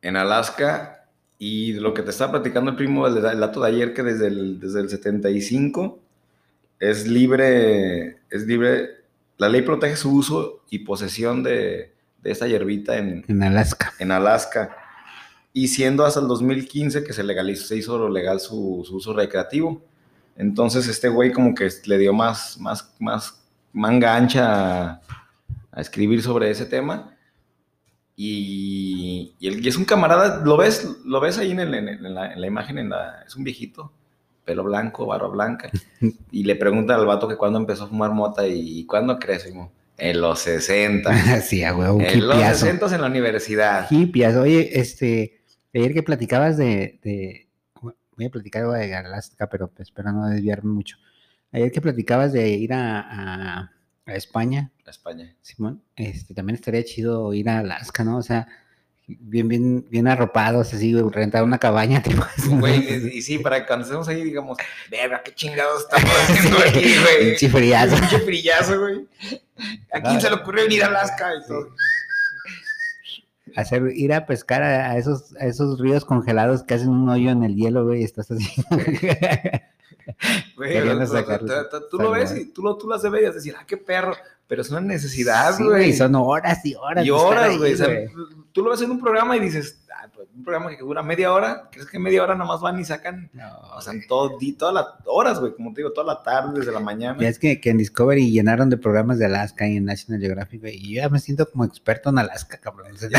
En 0.00 0.16
Alaska. 0.16 1.06
Y 1.38 1.74
lo 1.74 1.92
que 1.92 2.02
te 2.02 2.10
estaba 2.10 2.32
platicando 2.32 2.70
el 2.70 2.76
primo, 2.76 3.06
el, 3.06 3.16
el 3.18 3.40
dato 3.40 3.60
de 3.62 3.68
ayer, 3.68 3.92
que 3.92 4.02
desde 4.02 4.28
el, 4.28 4.60
desde 4.60 4.80
el 4.80 4.88
75 4.88 6.00
es 6.80 7.06
libre. 7.06 8.18
Es 8.30 8.46
libre. 8.46 8.88
La 9.36 9.48
ley 9.48 9.60
protege 9.62 9.96
su 9.96 10.14
uso 10.14 10.64
y 10.70 10.80
posesión 10.80 11.42
de, 11.42 11.92
de 12.22 12.30
esta 12.30 12.46
hierbita 12.46 12.96
en, 12.96 13.24
En 13.28 13.42
Alaska. 13.42 13.92
en 13.98 14.10
Alaska. 14.12 14.74
Y 15.56 15.68
siendo 15.68 16.04
hasta 16.04 16.18
el 16.20 16.26
2015 16.28 17.04
que 17.04 17.12
se 17.12 17.22
legalizó, 17.22 17.64
se 17.68 17.76
hizo 17.76 18.08
legal 18.08 18.40
su, 18.40 18.84
su 18.86 18.96
uso 18.96 19.14
recreativo. 19.14 19.80
Entonces 20.36 20.88
este 20.88 21.08
güey 21.08 21.30
como 21.32 21.54
que 21.54 21.68
le 21.86 21.96
dio 21.96 22.12
más, 22.12 22.58
más, 22.58 22.92
más 22.98 23.40
manga 23.72 24.16
ancha 24.16 24.82
a, 24.90 25.00
a 25.70 25.80
escribir 25.80 26.22
sobre 26.22 26.50
ese 26.50 26.66
tema. 26.66 27.16
Y, 28.16 29.32
y, 29.38 29.48
él- 29.48 29.64
y 29.64 29.68
es 29.68 29.76
un 29.76 29.84
camarada, 29.84 30.42
lo 30.44 30.56
ves, 30.56 30.88
lo 31.04 31.20
ves 31.20 31.38
ahí 31.38 31.50
en, 31.52 31.60
el- 31.60 31.74
en- 31.74 32.14
la, 32.14 32.32
en 32.32 32.40
la 32.40 32.46
imagen, 32.46 32.78
en 32.78 32.90
la- 32.90 33.22
es 33.26 33.34
un 33.36 33.44
viejito, 33.44 33.92
pelo 34.44 34.64
blanco, 34.64 35.06
barba 35.06 35.28
blanca. 35.28 35.70
Y 36.30 36.44
le 36.44 36.56
pregunta 36.56 36.94
al 36.94 37.06
vato 37.06 37.28
que 37.28 37.36
cuándo 37.36 37.58
empezó 37.58 37.84
a 37.84 37.88
fumar 37.88 38.12
mota 38.12 38.46
y, 38.46 38.84
cuándo 38.86 39.18
crees, 39.18 39.44
Primo? 39.44 39.72
En 39.96 40.20
los 40.20 40.40
60. 40.40 41.40
sí, 41.42 41.62
a 41.62 41.74
huevo, 41.76 42.00
En 42.00 42.26
los 42.26 42.36
hipiazo. 42.36 42.66
60 42.66 42.94
en 42.96 43.00
la 43.02 43.06
universidad. 43.08 43.86
Hipias. 43.90 44.34
Oye, 44.36 44.80
este, 44.80 45.40
ayer 45.74 45.92
que 45.94 46.02
platicabas 46.02 46.56
de, 46.56 46.98
de- 47.02 47.48
voy 48.16 48.26
a 48.26 48.30
platicar 48.30 48.62
algo 48.62 48.74
de 48.74 48.94
Alaska, 48.94 49.48
pero 49.48 49.68
pues, 49.68 49.88
espero 49.88 50.12
no 50.12 50.28
desviarme 50.28 50.70
mucho. 50.72 50.96
Ayer 51.52 51.70
que 51.72 51.80
platicabas 51.80 52.32
de 52.32 52.48
ir 52.50 52.72
a, 52.72 53.00
a- 53.00 53.70
a 54.06 54.14
España, 54.14 54.70
a 54.86 54.90
España. 54.90 55.34
Simón, 55.42 55.82
este, 55.96 56.34
también 56.34 56.54
estaría 56.56 56.84
chido 56.84 57.32
ir 57.34 57.48
a 57.48 57.60
Alaska, 57.60 58.04
¿no? 58.04 58.18
O 58.18 58.22
sea, 58.22 58.46
bien, 59.06 59.48
bien, 59.48 59.86
bien 59.90 60.06
arropados, 60.08 60.72
así, 60.74 60.92
güey, 60.92 61.04
rentar 61.12 61.42
una 61.42 61.58
cabaña, 61.58 62.02
tipo. 62.04 62.24
Güey, 62.48 62.80
y, 63.08 63.18
y 63.18 63.22
sí, 63.22 63.38
para 63.38 63.60
que 63.60 63.66
cuando 63.66 63.84
estemos 63.84 64.06
ahí 64.08 64.22
digamos, 64.24 64.58
verga, 64.90 65.22
qué 65.24 65.34
chingados 65.34 65.82
estamos 65.90 66.10
haciendo 66.28 66.58
aquí, 66.58 66.94
güey. 67.00 67.30
Pinche 67.30 67.48
friazo. 67.48 67.96
Pinche 67.96 68.18
frillazo, 68.20 68.80
güey. 68.80 69.08
¿A 69.92 70.00
quién 70.02 70.20
se 70.20 70.28
le 70.28 70.36
ocurrió 70.36 70.64
venir 70.64 70.82
a 70.84 70.86
Alaska 70.88 71.30
y 71.42 71.46
todo? 71.48 71.68
Hacer, 73.56 73.82
ir 73.94 74.12
a 74.12 74.26
pescar 74.26 74.62
a, 74.62 74.90
a 74.90 74.98
esos, 74.98 75.34
a 75.36 75.46
esos 75.46 75.78
ríos 75.78 76.04
congelados 76.04 76.62
que 76.64 76.74
hacen 76.74 76.88
un 76.90 77.08
hoyo 77.08 77.30
en 77.30 77.44
el 77.44 77.54
hielo, 77.54 77.84
güey, 77.84 78.00
y 78.00 78.04
estás 78.04 78.30
así. 78.30 78.46
Güey, 80.56 80.72
sacarle 81.06 81.48
tú- 81.70 81.80
tú- 81.90 81.98
lo 81.98 82.10
ves 82.10 82.36
y 82.36 82.46
tú 82.52 82.62
lo, 82.62 82.76
tú 82.76 82.88
las 82.88 83.02
deberías 83.02 83.34
decir, 83.34 83.54
ah, 83.58 83.64
qué 83.66 83.76
perro, 83.76 84.14
pero 84.46 84.62
es 84.62 84.70
una 84.70 84.80
necesidad, 84.80 85.56
Sí, 85.56 85.64
güey. 85.64 85.92
Son 85.92 86.14
horas 86.14 86.64
y 86.64 86.74
horas. 86.74 87.04
y 87.06 87.10
horas, 87.10 87.56
güey. 87.58 87.74
o 87.74 87.76
sea, 87.76 87.88
tú 88.52 88.62
lo 88.62 88.70
ves 88.70 88.82
en 88.82 88.90
un 88.90 89.00
programa 89.00 89.36
y 89.36 89.40
dices, 89.40 89.84
ah, 89.90 90.08
pues, 90.14 90.28
un 90.34 90.44
programa 90.44 90.70
que 90.70 90.82
dura 90.82 91.02
media 91.02 91.32
hora, 91.32 91.68
¿crees 91.72 91.86
que 91.88 91.98
media 91.98 92.22
hora 92.22 92.34
nomás 92.34 92.60
van 92.60 92.78
y 92.78 92.84
sacan? 92.84 93.30
No, 93.32 93.48
O 93.76 93.80
sea, 93.80 93.94
todo, 94.06 94.36
todas 94.58 94.74
las 94.74 94.86
horas, 95.06 95.40
güey, 95.40 95.54
como 95.54 95.72
te 95.72 95.80
digo, 95.80 95.92
toda 95.92 96.14
la 96.14 96.22
tarde, 96.22 96.58
desde 96.58 96.72
la 96.72 96.80
mañana. 96.80 97.16
Ya 97.20 97.28
es 97.28 97.38
que, 97.38 97.60
que 97.60 97.70
en 97.70 97.78
Discovery 97.78 98.30
llenaron 98.30 98.68
de 98.68 98.76
programas 98.76 99.18
de 99.18 99.26
Alaska 99.26 99.66
y 99.66 99.76
en 99.78 99.86
National 99.86 100.20
Geographic, 100.20 100.60
güey, 100.60 100.76
y 100.76 100.94
yo 100.94 101.02
ya 101.02 101.08
me 101.08 101.20
siento 101.20 101.50
como 101.50 101.64
experto 101.64 102.10
en 102.10 102.18
Alaska, 102.18 102.58
cabrón. 102.58 102.88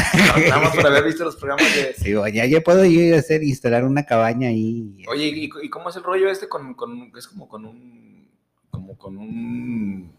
Nada 0.50 0.60
más 0.62 0.76
por 0.76 0.86
haber 0.88 1.04
visto 1.06 1.24
los 1.24 1.36
programas 1.38 1.74
de... 1.76 1.94
sí, 1.98 2.14
güey, 2.14 2.34
ya, 2.34 2.46
ya 2.46 2.62
puedo 2.62 2.84
yo 2.86 3.02
ir 3.02 3.16
a 3.16 3.20
hacer, 3.20 3.44
instalar 3.44 3.84
una 3.84 4.04
cabaña 4.06 4.50
ahí. 4.50 5.04
Oye, 5.10 5.26
¿y, 5.28 5.50
y 5.64 5.70
cómo 5.70 5.90
es 5.90 5.96
el 5.96 6.04
rollo 6.04 6.30
este 6.30 6.48
con, 6.48 6.74
con- 6.76 7.12
es 7.18 7.28
como 7.28 7.48
con 7.48 7.66
un, 7.66 8.30
como 8.70 8.98
con 8.98 9.18
un, 9.18 10.12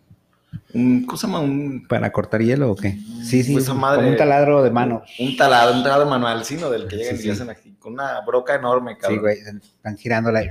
un, 0.75 1.05
¿cómo 1.07 1.16
se 1.16 1.27
llama? 1.27 1.40
Un, 1.40 1.87
¿Para 1.88 2.11
cortar 2.12 2.42
hielo 2.42 2.71
o 2.73 2.77
qué? 2.77 2.99
Sí, 3.23 3.42
sí, 3.42 3.53
Pues 3.53 3.69
madre- 3.75 3.99
como 3.99 4.11
un 4.11 4.16
taladro 4.16 4.62
de 4.62 4.71
mano. 4.71 5.03
un 5.19 5.37
talado, 5.37 5.73
un 5.75 5.83
talado 5.83 6.07
manual, 6.07 6.45
sino 6.45 6.71
del 6.71 6.87
que 6.88 6.97
llegan 6.97 7.16
Sí, 7.16 7.21
y 7.23 7.25
sí. 7.25 7.31
hacen 7.31 7.51
aquí, 7.51 7.75
con 7.79 7.95
una 7.95 8.21
broca 8.23 8.55
enorme, 8.55 8.95
Sí, 8.95 8.99
cabrón. 9.01 9.21
güey, 9.21 9.38
están 9.38 9.97
girándola 9.97 10.45
y, 10.45 10.49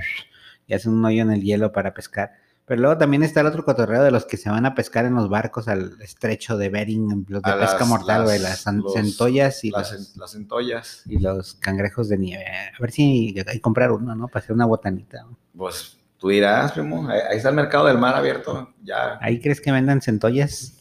y 0.66 0.74
hacen 0.74 0.92
un 0.92 1.04
hoyo 1.04 1.22
en 1.22 1.30
el 1.32 1.42
hielo 1.42 1.72
para 1.72 1.94
pescar. 1.94 2.32
Pero 2.68 2.80
luego 2.80 2.98
también 2.98 3.22
está 3.22 3.42
el 3.42 3.46
otro 3.46 3.64
cotorreo 3.64 4.02
de 4.02 4.10
los 4.10 4.24
que 4.26 4.36
se 4.36 4.50
van 4.50 4.66
a 4.66 4.74
pescar 4.74 5.04
en 5.04 5.14
los 5.14 5.28
barcos 5.28 5.68
al 5.68 5.92
estrecho 6.02 6.56
de 6.58 6.68
Bering, 6.68 7.24
los 7.28 7.40
de 7.40 7.50
A 7.52 7.60
pesca 7.60 7.78
las- 7.78 7.88
mortal, 7.88 8.24
güey, 8.24 8.40
las- 8.40 8.50
las 8.50 8.58
san- 8.60 8.78
los- 8.80 8.92
centollas 8.92 9.62
y, 9.62 9.70
las, 9.70 9.92
los, 9.92 10.16
las 10.16 10.32
centollas, 10.32 11.02
y 11.06 11.20
los 11.20 11.54
cangrejos 11.54 12.08
de 12.08 12.18
nieve. 12.18 12.44
A 12.76 12.80
ver 12.82 12.90
si 12.90 13.36
hay 13.38 13.44
que 13.54 13.60
comprar 13.60 13.92
uno, 13.92 14.16
¿no? 14.16 14.26
Para 14.26 14.42
hacer 14.42 14.52
una 14.54 14.66
botanita. 14.66 15.24
pues 15.56 15.96
tú 16.18 16.28
dirás, 16.28 16.72
primo, 16.72 17.08
ahí, 17.08 17.36
está 17.36 17.50
el 17.50 17.54
mercado 17.54 17.86
del 17.86 17.98
mar 17.98 18.14
abierto, 18.14 18.74
ya, 18.82 19.18
¿Ahí 19.20 19.40
crees 19.40 19.60
que 19.60 19.72
vendan 19.72 20.00
centollas? 20.00 20.74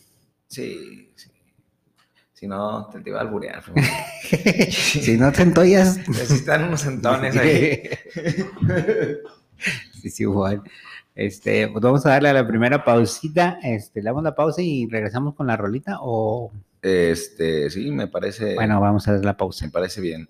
sí, 0.48 1.12
sí. 1.16 1.30
Si 2.34 2.48
no, 2.48 2.90
te, 2.92 3.00
te 3.00 3.10
iba 3.10 3.20
a 3.20 3.22
alburear, 3.22 3.64
primo. 3.64 3.82
si 4.70 5.18
no 5.18 5.32
centollas. 5.32 5.98
Necesitan 6.08 6.66
unos 6.66 6.82
centones 6.82 7.36
ahí. 7.38 7.82
sí, 10.02 10.10
sí, 10.10 10.24
igual. 10.24 10.62
Este, 11.16 11.70
pues 11.70 11.82
vamos 11.82 12.06
a 12.06 12.10
darle 12.10 12.30
a 12.30 12.34
la 12.34 12.46
primera 12.46 12.84
pausita. 12.84 13.58
Este, 13.64 14.02
le 14.02 14.10
damos 14.10 14.22
la 14.24 14.36
pausa 14.36 14.62
y 14.62 14.86
regresamos 14.88 15.34
con 15.34 15.48
la 15.48 15.56
rolita. 15.56 15.98
O 16.02 16.52
Este, 16.82 17.70
sí, 17.70 17.90
me 17.92 18.08
parece, 18.08 18.54
bueno, 18.56 18.82
vamos 18.82 19.08
a 19.08 19.14
dar 19.14 19.24
la 19.24 19.38
pausa. 19.38 19.66
me 19.66 19.72
parece 19.72 20.02
bien. 20.02 20.30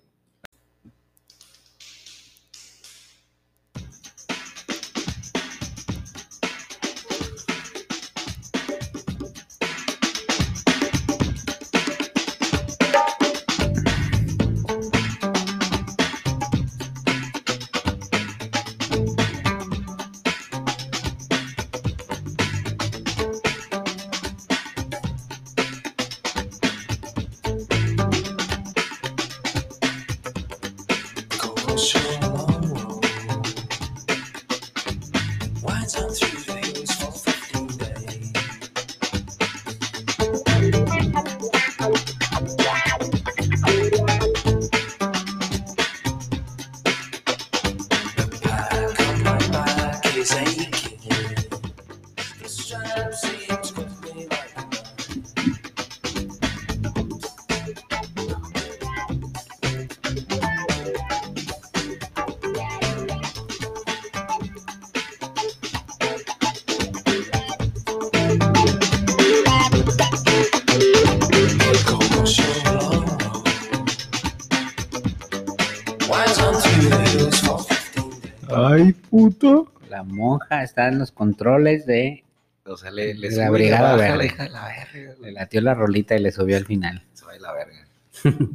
Está 80.66 80.88
en 80.88 80.98
los 80.98 81.10
controles 81.12 81.86
de. 81.86 82.24
O 82.66 82.76
sea, 82.76 82.90
le, 82.90 83.14
le 83.14 83.30
De 83.30 83.36
la 83.36 83.50
Brigada 83.50 83.96
la 83.96 84.24
hija 84.24 84.42
de 84.44 84.50
la 84.50 84.66
verga. 84.66 85.14
Le 85.20 85.32
latió 85.32 85.60
la 85.62 85.72
rolita 85.74 86.14
y 86.16 86.20
le 86.20 86.32
subió 86.32 86.56
al 86.56 86.64
final. 86.66 87.04
Se 87.14 87.24
va 87.24 87.36
la 87.38 87.52
verga. 87.52 87.86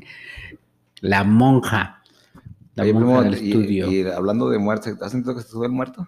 La 1.01 1.23
monja. 1.23 2.01
La 2.75 2.83
Oye, 2.83 2.93
monja 2.93 3.21
primo, 3.21 3.23
del 3.23 3.43
y- 3.43 3.49
estudio. 3.51 3.91
Y, 3.91 4.07
hablando 4.07 4.49
de 4.49 4.59
muerte, 4.59 4.95
¿has 5.01 5.11
sentido 5.11 5.35
que 5.35 5.41
se 5.41 5.49
sube 5.49 5.65
el 5.65 5.71
muerto? 5.71 6.07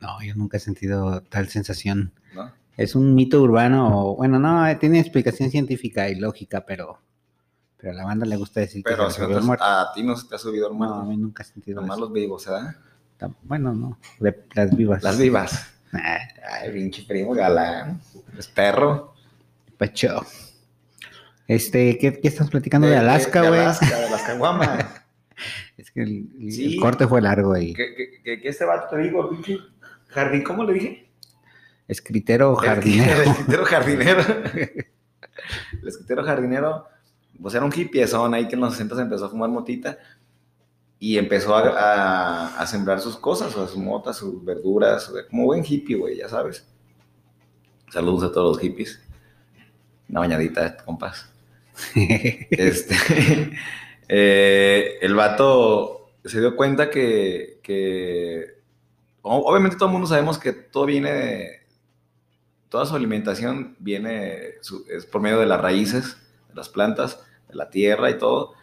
No, 0.00 0.20
yo 0.22 0.34
nunca 0.34 0.56
he 0.56 0.60
sentido 0.60 1.22
tal 1.22 1.48
sensación. 1.48 2.12
¿No? 2.34 2.50
Es 2.76 2.94
un 2.94 3.14
mito 3.14 3.40
urbano, 3.40 4.14
bueno, 4.16 4.38
no, 4.38 4.66
eh, 4.66 4.74
tiene 4.76 4.98
explicación 5.00 5.50
científica 5.50 6.08
y 6.10 6.16
lógica, 6.16 6.64
pero, 6.66 6.98
pero 7.76 7.92
a 7.92 7.94
la 7.94 8.04
banda 8.04 8.26
le 8.26 8.36
gusta 8.36 8.60
decir 8.60 8.82
Pero 8.84 9.06
que 9.06 9.12
si 9.12 9.16
se 9.16 9.20
no 9.22 9.26
subió 9.26 9.36
te- 9.36 9.40
el 9.40 9.46
muerto. 9.46 9.64
a 9.64 9.92
ti 9.94 10.02
no 10.02 10.16
se 10.16 10.28
te 10.28 10.34
ha 10.34 10.38
subido 10.38 10.66
el 10.66 10.72
no, 10.72 10.78
muerto. 10.78 10.94
a 10.96 11.04
mí 11.04 11.16
nunca 11.16 11.42
he 11.44 11.46
sentido 11.46 11.80
Nomás 11.80 11.98
los 11.98 12.12
vivos, 12.12 12.44
¿verdad? 12.46 12.70
Tam- 12.74 12.76
Bueno, 13.42 13.72
no, 13.74 13.98
de 14.20 14.34
las 14.54 14.76
vivas. 14.76 15.02
Las 15.02 15.18
vivas. 15.18 15.72
Ay, 15.92 16.72
pinche 16.72 17.04
primo 17.06 17.32
galán. 17.32 18.00
Es 18.38 18.46
perro. 18.46 19.14
Pacho. 19.78 20.24
Este, 21.46 21.98
¿qué, 21.98 22.20
qué 22.20 22.28
estás 22.28 22.50
platicando 22.50 22.86
de, 22.86 22.96
Alaska, 22.96 23.42
de 23.42 23.48
güey? 23.48 23.60
Alaska, 23.60 23.98
de 23.98 24.10
las 24.10 24.22
caguamas. 24.26 24.86
Es 25.76 25.90
que 25.90 26.02
el, 26.02 26.76
corte 26.80 27.06
fue 27.06 27.20
largo 27.20 27.52
ahí. 27.52 27.74
que, 27.74 28.20
que, 28.24 28.40
que 28.40 28.48
este 28.48 28.64
vato 28.64 28.96
te 28.96 29.02
digo, 29.02 29.28
pinche 29.28 29.58
jardín, 30.08 30.42
¿cómo 30.42 30.64
le 30.64 30.72
dije? 30.74 31.10
Escritero 31.88 32.54
jardinero. 32.56 33.22
El 33.22 33.28
escritero 33.28 33.64
jardinero. 33.64 34.20
El 35.82 35.88
escritero 35.88 36.24
jardinero, 36.24 36.86
pues 37.40 37.54
era 37.54 37.64
un 37.64 37.72
hippiezón 37.74 38.32
ahí 38.34 38.48
que 38.48 38.54
en 38.54 38.60
los 38.60 38.72
60 38.72 39.02
empezó 39.02 39.26
a 39.26 39.30
fumar 39.30 39.50
motita 39.50 39.98
y 41.06 41.18
empezó 41.18 41.54
a, 41.54 41.60
a- 41.68 42.58
a 42.60 42.66
sembrar 42.66 43.00
sus 43.00 43.16
cosas, 43.16 43.54
o 43.56 43.66
sus 43.68 43.76
motas, 43.76 44.16
sus 44.16 44.42
verduras, 44.44 45.08
o 45.10 45.14
sea, 45.14 45.26
como 45.28 45.44
buen 45.46 45.64
hippie, 45.66 45.96
güey, 45.96 46.16
ya 46.18 46.28
sabes. 46.28 46.66
Saludos 47.92 48.24
a 48.24 48.32
todos 48.32 48.56
los 48.56 48.60
hippies. 48.60 49.00
Una 50.08 50.20
bañadita, 50.20 50.76
compas. 50.84 51.30
Este, 52.50 52.94
eh, 54.08 54.98
el 55.00 55.14
vato 55.14 56.10
se 56.24 56.40
dio 56.40 56.56
cuenta 56.56 56.90
que, 56.90 57.58
que 57.62 58.46
obviamente 59.22 59.76
todo 59.76 59.88
el 59.88 59.92
mundo 59.92 60.06
sabemos 60.06 60.38
que 60.38 60.52
todo 60.52 60.86
viene, 60.86 61.12
de- 61.12 61.60
toda 62.68 62.86
su 62.86 62.94
alimentación 62.96 63.76
viene 63.78 64.54
su- 64.62 64.84
es 64.90 65.06
por 65.06 65.20
medio 65.20 65.38
de 65.40 65.46
las 65.46 65.60
raíces, 65.60 66.16
de 66.48 66.54
las 66.54 66.68
plantas, 66.68 67.20
de 67.48 67.54
la 67.56 67.70
tierra 67.70 68.10
y 68.10 68.18
todo, 68.18 68.54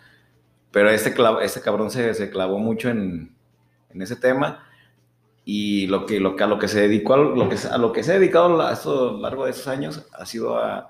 pero 0.71 0.89
este, 0.89 1.13
este 1.41 1.61
cabrón 1.61 1.91
se, 1.91 2.13
se 2.13 2.29
clavó 2.29 2.57
mucho 2.59 2.89
en, 2.89 3.35
en 3.89 4.01
ese 4.01 4.15
tema 4.15 4.65
y 5.43 5.87
lo 5.87 6.05
que, 6.05 6.19
lo 6.19 6.35
que, 6.35 6.43
a 6.43 6.47
lo 6.47 6.59
que 6.59 6.67
se 6.67 6.81
dedicó, 6.81 7.13
a 7.15 7.17
lo 7.17 7.49
que, 7.49 7.57
a 7.69 7.77
lo 7.77 7.91
que 7.91 8.03
se 8.03 8.11
ha 8.11 8.19
dedicado 8.19 8.45
a 8.45 8.49
lo 8.85 9.17
largo 9.19 9.45
de 9.45 9.51
esos 9.51 9.67
años 9.67 10.05
ha 10.13 10.25
sido 10.25 10.57
a, 10.57 10.89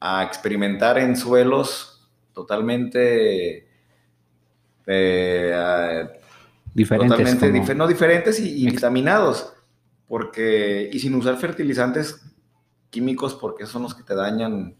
a 0.00 0.22
experimentar 0.24 0.98
en 0.98 1.16
suelos 1.16 2.10
totalmente 2.32 3.68
eh, 4.86 5.52
a- 5.54 6.10
Diferentes. 6.74 7.08
totalmente 7.16 7.46
como- 7.46 7.52
no 7.74 7.86
diferentes 7.86 8.40
y, 8.40 8.64
y 8.64 8.66
porque 10.08 10.90
y 10.92 10.98
sin 10.98 11.14
usar 11.14 11.36
fertilizantes 11.36 12.20
químicos 12.90 13.34
porque 13.34 13.62
esos 13.62 13.72
son 13.72 13.82
los 13.84 13.94
que 13.94 14.02
te 14.02 14.14
dañan 14.14 14.76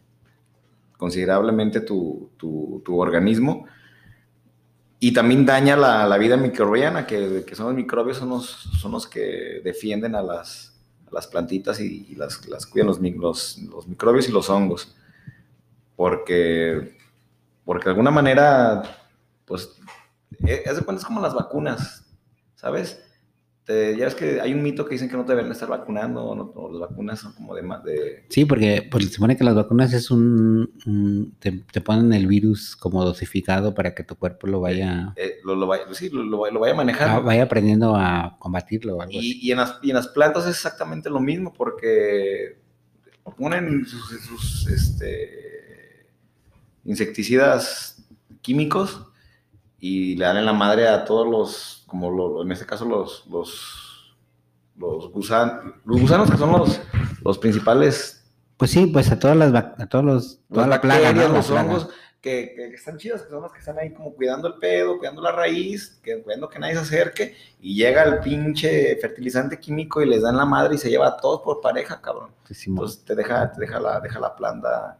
considerablemente 0.99 1.81
tu, 1.81 2.33
tu- 2.37 2.83
tu 2.85 2.99
organismo 3.01 3.67
y 5.07 5.13
también 5.13 5.45
daña 5.45 5.77
la, 5.77 6.07
la 6.07 6.17
vida 6.17 6.39
microbiana 6.39 7.07
que, 7.07 7.45
que 7.47 7.55
son 7.55 7.67
los 7.67 7.75
microbios 7.75 8.17
son 8.17 8.31
los, 8.31 8.47
son 8.81 8.93
los 8.93 9.07
que 9.07 9.61
defienden 9.63 10.15
a 10.15 10.23
las, 10.23 10.81
las 11.11 11.27
plantitas 11.27 11.79
y, 11.79 12.15
las, 12.15 12.49
las 12.49 12.65
cuidan 12.65 12.87
los, 12.87 12.99
los, 12.99 13.59
los 13.59 13.87
microbios 13.87 14.31
y 14.31 14.33
los 14.33 14.49
hongos 14.49 14.97
porque 15.95 16.97
porque 17.67 17.85
de 17.85 17.91
alguna 17.91 18.11
manera 18.11 18.83
pues 19.45 19.77
eh, 20.47 20.63
es 20.65 21.05
como 21.05 21.21
las 21.21 21.35
vacunas, 21.35 22.07
¿sabes? 22.55 23.04
Te- 23.65 23.97
ya 23.97 24.05
ves 24.05 24.15
que 24.15 24.43
hay 24.43 24.53
un 24.53 24.63
mito 24.63 24.85
que 24.85 24.93
dicen 24.95 25.09
que 25.09 25.17
no 25.17 25.25
te 25.25 25.35
deben 25.35 25.51
estar 25.51 25.69
vacunando, 25.71 26.23
o, 26.23 26.35
no- 26.35 26.53
o 26.55 26.71
las 26.79 26.91
vacunas 26.91 27.19
son 27.21 27.33
como 27.33 27.55
de... 27.55 27.63
ma- 27.63 27.79
de 27.81 28.27
Sí, 28.29 28.45
porque 28.45 28.87
pues, 28.91 29.07
se 29.07 29.13
supone 29.15 29.37
que 29.39 29.45
las 29.45 29.55
vacunas 29.55 29.93
es 29.95 30.11
un... 30.11 30.71
un- 30.85 31.35
te, 31.39 31.65
te 31.73 31.81
ponen 31.81 32.13
el 32.13 32.27
virus 32.27 32.77
como 32.77 33.03
dosificado 33.05 33.75
para 33.75 33.95
que 33.95 34.05
tu 34.05 34.17
cuerpo 34.17 34.47
lo 34.47 34.61
vaya, 34.61 35.15
eh, 35.17 35.37
lo, 35.45 35.55
lo 35.57 35.67
vaya, 35.67 35.85
sí, 35.93 36.11
lo, 36.11 36.25
lo 36.25 36.61
vaya- 36.61 36.75
manejar. 36.75 37.09
ah, 37.09 37.21
vaya 37.21 37.45
aprendiendo 37.45 37.97
a 37.97 38.37
combatirlo 38.39 38.97
o 38.97 39.01
algo 39.01 39.19
así. 39.19 39.41
Y, 39.43 39.49
y 39.49 39.53
en 39.53 39.59
las, 39.59 39.79
y 39.83 39.89
en 39.91 39.97
las 39.97 40.09
plantas 40.09 40.45
es 40.45 40.51
exactamente 40.51 41.09
lo 41.09 41.21
mismo, 41.21 41.53
porque 41.55 42.59
ponen 43.39 43.87
sus, 43.87 44.07
sus, 44.27 44.67
este, 44.69 46.07
insecticidas 46.85 48.05
químicos 48.43 49.07
y 49.87 50.17
le 50.17 50.25
dan 50.25 50.39
en 50.39 50.47
la 50.47 50.53
madre 50.55 50.89
a 50.89 51.05
todos 51.05 51.27
los, 51.29 51.85
como 51.87 52.11
lo- 52.11 52.43
en 52.43 52.51
este 52.53 52.65
caso 52.65 52.85
los, 52.87 53.27
los, 53.31 54.17
los, 54.77 55.11
gusanos, 55.13 55.75
los 55.85 56.01
gusanos 56.01 56.31
que 56.31 56.37
son 56.39 56.53
los, 56.53 56.81
los 57.23 57.39
principales, 57.39 58.25
Pues 58.57 58.71
sí, 58.71 58.87
pues 58.87 59.11
a 59.11 59.19
todas 59.19 59.37
las 59.37 59.53
a 59.55 59.87
todos 59.87 60.05
los 60.05 60.39
toda 60.53 60.67
las 60.67 60.83
la 60.85 61.29
los 61.29 61.47
plaga. 61.47 61.61
hongos, 61.63 61.89
que, 62.23 62.55
que 62.57 62.75
están 62.75 62.97
chidos, 62.97 63.21
que 63.23 63.29
son 63.31 63.43
los 63.43 63.53
que 63.53 63.59
están 63.59 63.79
ahí 63.79 63.93
como 63.93 64.15
cuidando 64.15 64.49
el 64.49 64.55
pedo, 64.55 64.97
cuidando 64.97 65.21
la 65.21 65.33
raíz, 65.33 66.01
que, 66.03 66.23
cuidando 66.23 66.49
que 66.49 66.59
nadie 66.59 66.75
se 66.77 66.81
acerque, 66.81 67.37
y 67.61 67.77
llega 67.77 68.03
el 68.05 68.21
pinche 68.21 68.97
fertilizante 68.97 69.59
químico 69.61 70.01
y 70.01 70.07
les 70.09 70.23
dan 70.23 70.39
la 70.39 70.47
madre 70.47 70.77
y 70.77 70.79
se 70.79 70.89
lleva 70.89 71.09
a 71.09 71.17
todos 71.19 71.43
por 71.43 71.61
pareja, 71.61 72.01
cabrón. 72.01 72.31
Sí. 72.51 72.71
Entonces 72.71 73.05
te 73.05 73.15
deja, 73.15 73.53
te 73.53 73.61
deja, 73.61 73.79
la, 73.79 74.01
deja 74.01 74.19
la 74.19 74.35
planta 74.35 74.99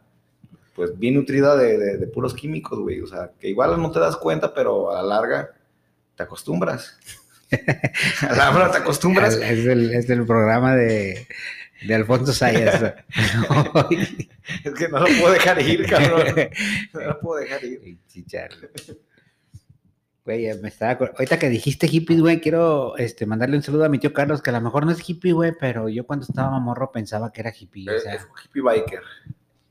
pues 0.75 0.97
bien 0.99 1.15
nutrida 1.15 1.55
de, 1.55 1.77
de- 1.77 1.97
de 1.97 2.07
puros 2.07 2.33
químicos, 2.33 2.77
güey. 2.79 3.01
O 3.01 3.07
sea, 3.07 3.31
que 3.39 3.47
igual 3.49 3.81
no 3.81 3.91
te 3.91 3.99
das 3.99 4.17
cuenta, 4.17 4.53
pero 4.53 4.91
a 4.91 5.01
la 5.01 5.15
larga 5.21 5.51
te 6.15 6.23
acostumbras. 6.23 6.97
a 8.21 8.27
la 8.35 8.51
larga 8.51 8.71
te 8.71 8.77
acostumbras. 8.79 9.35
Es 9.41 9.63
del, 9.63 9.93
es 9.93 10.07
del 10.07 10.25
programa 10.25 10.75
de, 10.75 11.27
de 11.87 11.95
Alfonso 11.95 12.33
Sayas. 12.33 12.93
Es 14.63 14.73
que 14.73 14.87
no 14.89 14.99
lo 14.99 15.05
puedo 15.19 15.31
dejar 15.31 15.61
ir, 15.61 15.85
cabrón. 15.87 16.25
No 16.93 16.99
lo 17.01 17.19
puedo 17.19 17.39
dejar 17.41 17.63
ir. 17.63 17.97
Charlie. 18.27 18.69
Güey, 20.23 20.59
me 20.59 20.69
estaba 20.69 20.93
Ahorita 20.93 21.37
que 21.37 21.49
dijiste 21.49 21.87
hippies, 21.87 22.19
güey, 22.19 22.41
quiero 22.41 22.97
este, 22.97 23.27
mandarle 23.27 23.57
un 23.57 23.63
saludo 23.63 23.85
a 23.85 23.89
mi 23.89 23.99
tío 23.99 24.11
Carlos, 24.11 24.41
que 24.41 24.49
a 24.49 24.53
lo 24.53 24.61
mejor 24.61 24.83
no 24.83 24.91
es 24.91 25.07
hippie, 25.07 25.33
güey, 25.33 25.51
pero 25.59 25.87
yo 25.87 26.07
cuando 26.07 26.25
estaba 26.25 26.59
morro 26.59 26.91
pensaba 26.91 27.31
que 27.31 27.41
era 27.41 27.53
hippie. 27.55 27.87
O 27.87 27.93
Es, 27.93 28.03
sea, 28.03 28.15
es 28.15 28.23
un 28.23 28.31
hippie 28.43 28.61
biker. 28.63 29.01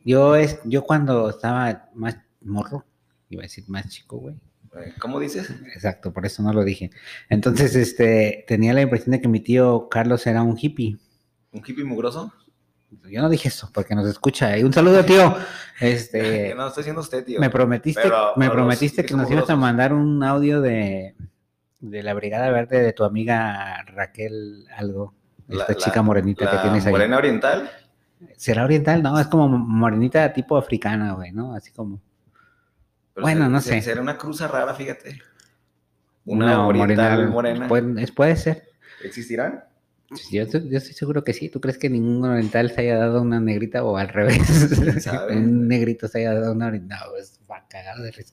Yo, 0.04 0.36
es, 0.36 0.60
yo 0.64 0.82
cuando 0.82 1.28
estaba 1.30 1.88
más 1.94 2.18
morro, 2.42 2.84
iba 3.30 3.42
a 3.42 3.44
decir 3.44 3.64
más 3.68 3.88
chico, 3.88 4.18
güey. 4.18 4.36
Eh, 4.76 4.92
¿Cómo 5.00 5.20
dices? 5.20 5.50
Exacto, 5.74 6.12
por 6.12 6.26
eso 6.26 6.42
no 6.42 6.52
lo 6.52 6.64
dije. 6.64 6.90
Entonces, 7.28 7.74
este, 7.76 8.44
tenía 8.46 8.72
la 8.74 8.82
impresión 8.82 9.12
de 9.12 9.20
que 9.20 9.28
mi 9.28 9.40
tío 9.40 9.88
Carlos 9.88 10.26
era 10.26 10.42
un 10.42 10.56
hippie. 10.60 10.98
¿Un 11.52 11.62
hippie 11.66 11.84
mugroso? 11.84 12.32
Yo 13.10 13.20
no 13.22 13.28
dije 13.28 13.48
eso, 13.48 13.70
porque 13.72 13.94
nos 13.94 14.06
escucha. 14.08 14.56
Y 14.58 14.62
un 14.64 14.72
saludo, 14.72 15.04
tío. 15.04 15.34
Este, 15.80 16.54
no, 16.54 16.68
estoy 16.68 16.82
diciendo 16.82 17.00
usted, 17.00 17.24
tío. 17.24 17.40
me 17.40 17.50
prometiste, 17.50 18.00
Pero- 18.00 18.32
me 18.36 18.48
prometiste 18.48 19.04
que 19.04 19.14
nos 19.14 19.28
ibas 19.28 19.50
a 19.50 19.56
mandar 19.56 19.92
un 19.92 20.22
audio 20.22 20.60
de, 20.60 21.16
de 21.80 22.02
la 22.04 22.14
Brigada 22.14 22.48
Verde 22.50 22.80
de 22.80 22.92
tu 22.92 23.02
amiga 23.02 23.82
Raquel 23.86 24.66
algo. 24.76 25.14
Esta 25.48 25.72
la- 25.72 25.76
chica 25.76 26.00
morenita 26.02 26.48
que 26.48 26.58
tienes 26.58 26.86
ahí. 26.86 26.92
Morena 26.92 27.16
oriental. 27.18 27.70
¿Será 28.36 28.64
oriental? 28.64 29.02
No, 29.02 29.18
es 29.18 29.26
como 29.26 29.48
morenita 29.48 30.32
tipo 30.32 30.56
africana, 30.56 31.12
güey, 31.12 31.32
¿no? 31.32 31.54
Así 31.54 31.70
como. 31.72 32.00
pero 33.14 33.22
Bueno, 33.24 33.44
se- 33.46 33.50
no 33.50 33.60
sé. 33.60 33.82
Será 33.82 34.00
una 34.00 34.16
cruza 34.18 34.48
rara, 34.48 34.74
fíjate. 34.74 35.20
Una, 36.26 36.66
oriental 36.66 37.28
morena. 37.28 37.68
Puede, 37.68 38.36
ser. 38.36 38.64
¿Existirán? 39.04 39.64
Yo, 40.30 40.42
estoy- 40.42 40.68
yo 40.70 40.78
estoy 40.78 40.94
seguro 40.94 41.24
que 41.24 41.32
sí. 41.32 41.48
¿Tú 41.48 41.60
crees 41.60 41.76
que 41.76 41.90
ningún 41.90 42.24
oriental 42.24 42.70
se 42.70 42.80
haya 42.82 42.96
dado 42.98 43.20
una 43.20 43.40
negrita 43.40 43.84
o 43.84 43.96
al 43.96 44.08
revés? 44.08 44.38
Un 45.30 45.68
negrito 45.68 46.08
se 46.08 46.20
haya 46.20 46.34
dado 46.34 46.52
una 46.52 46.68
oriental. 46.68 46.98
No, 47.10 47.16
es 47.16 47.40
va 47.50 47.66
cagado 47.68 48.02
de 48.02 48.10
risa. 48.12 48.32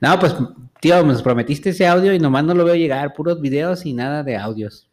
No, 0.00 0.18
pues, 0.18 0.34
tío, 0.80 1.02
nos 1.02 1.22
prometiste 1.22 1.70
ese 1.70 1.86
audio 1.86 2.12
y 2.12 2.18
nomás 2.18 2.44
no 2.44 2.54
lo 2.54 2.64
veo 2.64 2.74
llegar. 2.74 3.14
Puros 3.14 3.40
videos 3.40 3.84
y 3.86 3.94
nada 3.94 4.22
de 4.22 4.36
audios. 4.36 4.88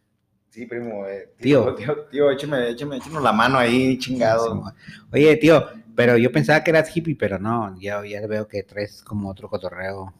Sí, 0.52 0.66
primo. 0.66 1.08
eh, 1.08 1.30
tío, 1.40 1.74
tío, 1.76 1.96
tío, 2.12 2.30
écheme, 2.30 2.70
écheme, 2.70 2.98
échenos 2.98 3.24
la 3.24 3.32
mano 3.32 3.58
ahí, 3.58 3.98
chingado. 3.98 4.74
Oye, 5.12 5.38
tío, 5.38 5.66
pero 5.96 6.18
yo 6.18 6.30
pensaba 6.30 6.62
que 6.62 6.72
eras 6.72 6.96
hippie, 6.96 7.16
pero 7.16 7.40
no, 7.40 7.80
ya, 7.80 8.06
ya 8.06 8.28
veo 8.28 8.48
que 8.50 8.62
traes 8.64 9.02
como 9.02 9.30
otro 9.30 9.48
cotorreo. 9.50 10.14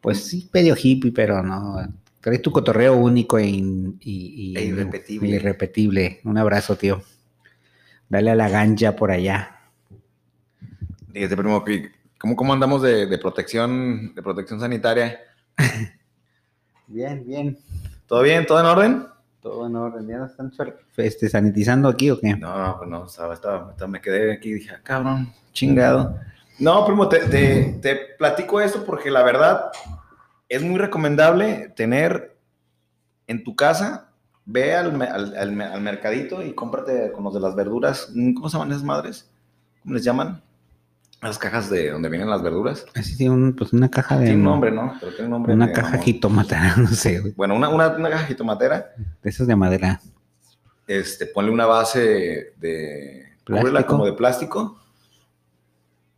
Pues 0.00 0.24
sí, 0.24 0.48
medio 0.52 0.76
hippie, 0.80 1.12
pero 1.12 1.42
no. 1.42 1.76
Traes 2.20 2.40
tu 2.40 2.52
cotorreo 2.52 2.94
único 2.96 3.36
e, 3.38 3.46
in- 3.48 3.98
y, 4.00 4.52
y- 4.52 4.58
E 4.58 4.64
irrepetible. 4.64 5.28
y 5.28 5.32
irrepetible. 5.34 6.20
Un 6.24 6.38
abrazo, 6.38 6.76
tío. 6.76 7.02
Dale 8.08 8.30
a 8.30 8.36
la 8.36 8.48
ganja 8.48 8.94
por 8.94 9.10
allá. 9.10 9.58
Fíjate, 11.12 11.36
primo, 11.36 11.64
¿cómo, 12.18 12.36
cómo 12.36 12.52
andamos 12.52 12.80
de, 12.82 13.06
de 13.06 13.18
protección, 13.18 14.14
de 14.14 14.22
protección 14.22 14.60
sanitaria? 14.60 15.18
Bien, 16.86 17.24
bien. 17.26 17.58
¿Todo 18.06 18.22
bien? 18.22 18.44
¿Todo 18.46 18.60
en 18.60 18.66
orden? 18.66 19.11
Todo 19.42 19.66
en 19.66 19.74
orden. 19.74 20.06
¿Ya 20.06 20.18
no 20.18 20.26
están 20.26 20.52
este, 20.96 21.28
sanitizando 21.28 21.88
aquí 21.88 22.10
o 22.10 22.18
qué? 22.20 22.36
No, 22.36 22.56
no, 22.66 22.78
pues 22.78 22.88
no, 22.88 23.04
estaba, 23.06 23.34
estaba, 23.34 23.70
estaba- 23.72 23.90
me 23.90 24.00
quedé 24.00 24.32
aquí 24.32 24.50
y 24.50 24.54
dije, 24.54 24.70
ah, 24.74 24.80
cabrón, 24.82 25.32
chingado. 25.52 26.16
No, 26.60 26.86
primo, 26.86 27.08
te, 27.08 27.18
te- 27.26 27.78
te 27.82 27.96
platico 28.18 28.60
esto 28.60 28.84
porque 28.84 29.10
la 29.10 29.24
verdad 29.24 29.72
es 30.48 30.62
muy 30.62 30.78
recomendable 30.78 31.72
tener 31.74 32.36
en 33.26 33.42
tu 33.42 33.56
casa, 33.56 34.10
ve 34.44 34.76
al, 34.76 34.92
me- 34.92 35.06
al- 35.06 35.36
al 35.36 35.60
al 35.60 35.80
mercadito 35.80 36.42
y 36.42 36.54
cómprate 36.54 37.10
con 37.10 37.24
los 37.24 37.34
de 37.34 37.40
las 37.40 37.56
verduras, 37.56 38.12
¿cómo 38.34 38.48
se 38.48 38.56
llaman 38.56 38.70
esas 38.70 38.84
madres? 38.84 39.28
¿Cómo 39.82 39.94
les 39.94 40.04
llaman? 40.04 40.40
Las 41.22 41.38
cajas 41.38 41.70
de 41.70 41.90
donde 41.90 42.08
vienen 42.08 42.28
las 42.28 42.42
verduras. 42.42 42.84
Así 42.96 43.14
sí, 43.14 43.28
un, 43.28 43.54
pues 43.54 43.72
una 43.72 43.88
caja 43.88 44.18
de. 44.18 44.24
Tiene 44.24 44.38
un 44.38 44.44
nombre, 44.44 44.72
¿no? 44.72 44.96
Pero 44.98 45.12
tiene 45.12 45.26
un 45.26 45.30
nombre. 45.30 45.54
Una 45.54 45.68
de 45.68 45.72
caja 45.72 45.90
mamón. 45.90 46.04
jitomatera, 46.04 46.74
no 46.78 46.88
sé, 46.88 47.20
güey. 47.20 47.32
Bueno, 47.34 47.54
una, 47.54 47.68
una, 47.68 47.88
una 47.90 48.10
caja 48.10 48.26
jitomatera. 48.26 48.92
De 49.22 49.30
esas 49.30 49.46
de 49.46 49.54
madera. 49.54 50.00
este, 50.88 51.26
ponle 51.26 51.52
una 51.52 51.66
base 51.66 52.54
de, 52.58 53.24
como 53.86 54.04
de 54.04 54.14
plástico 54.14 54.80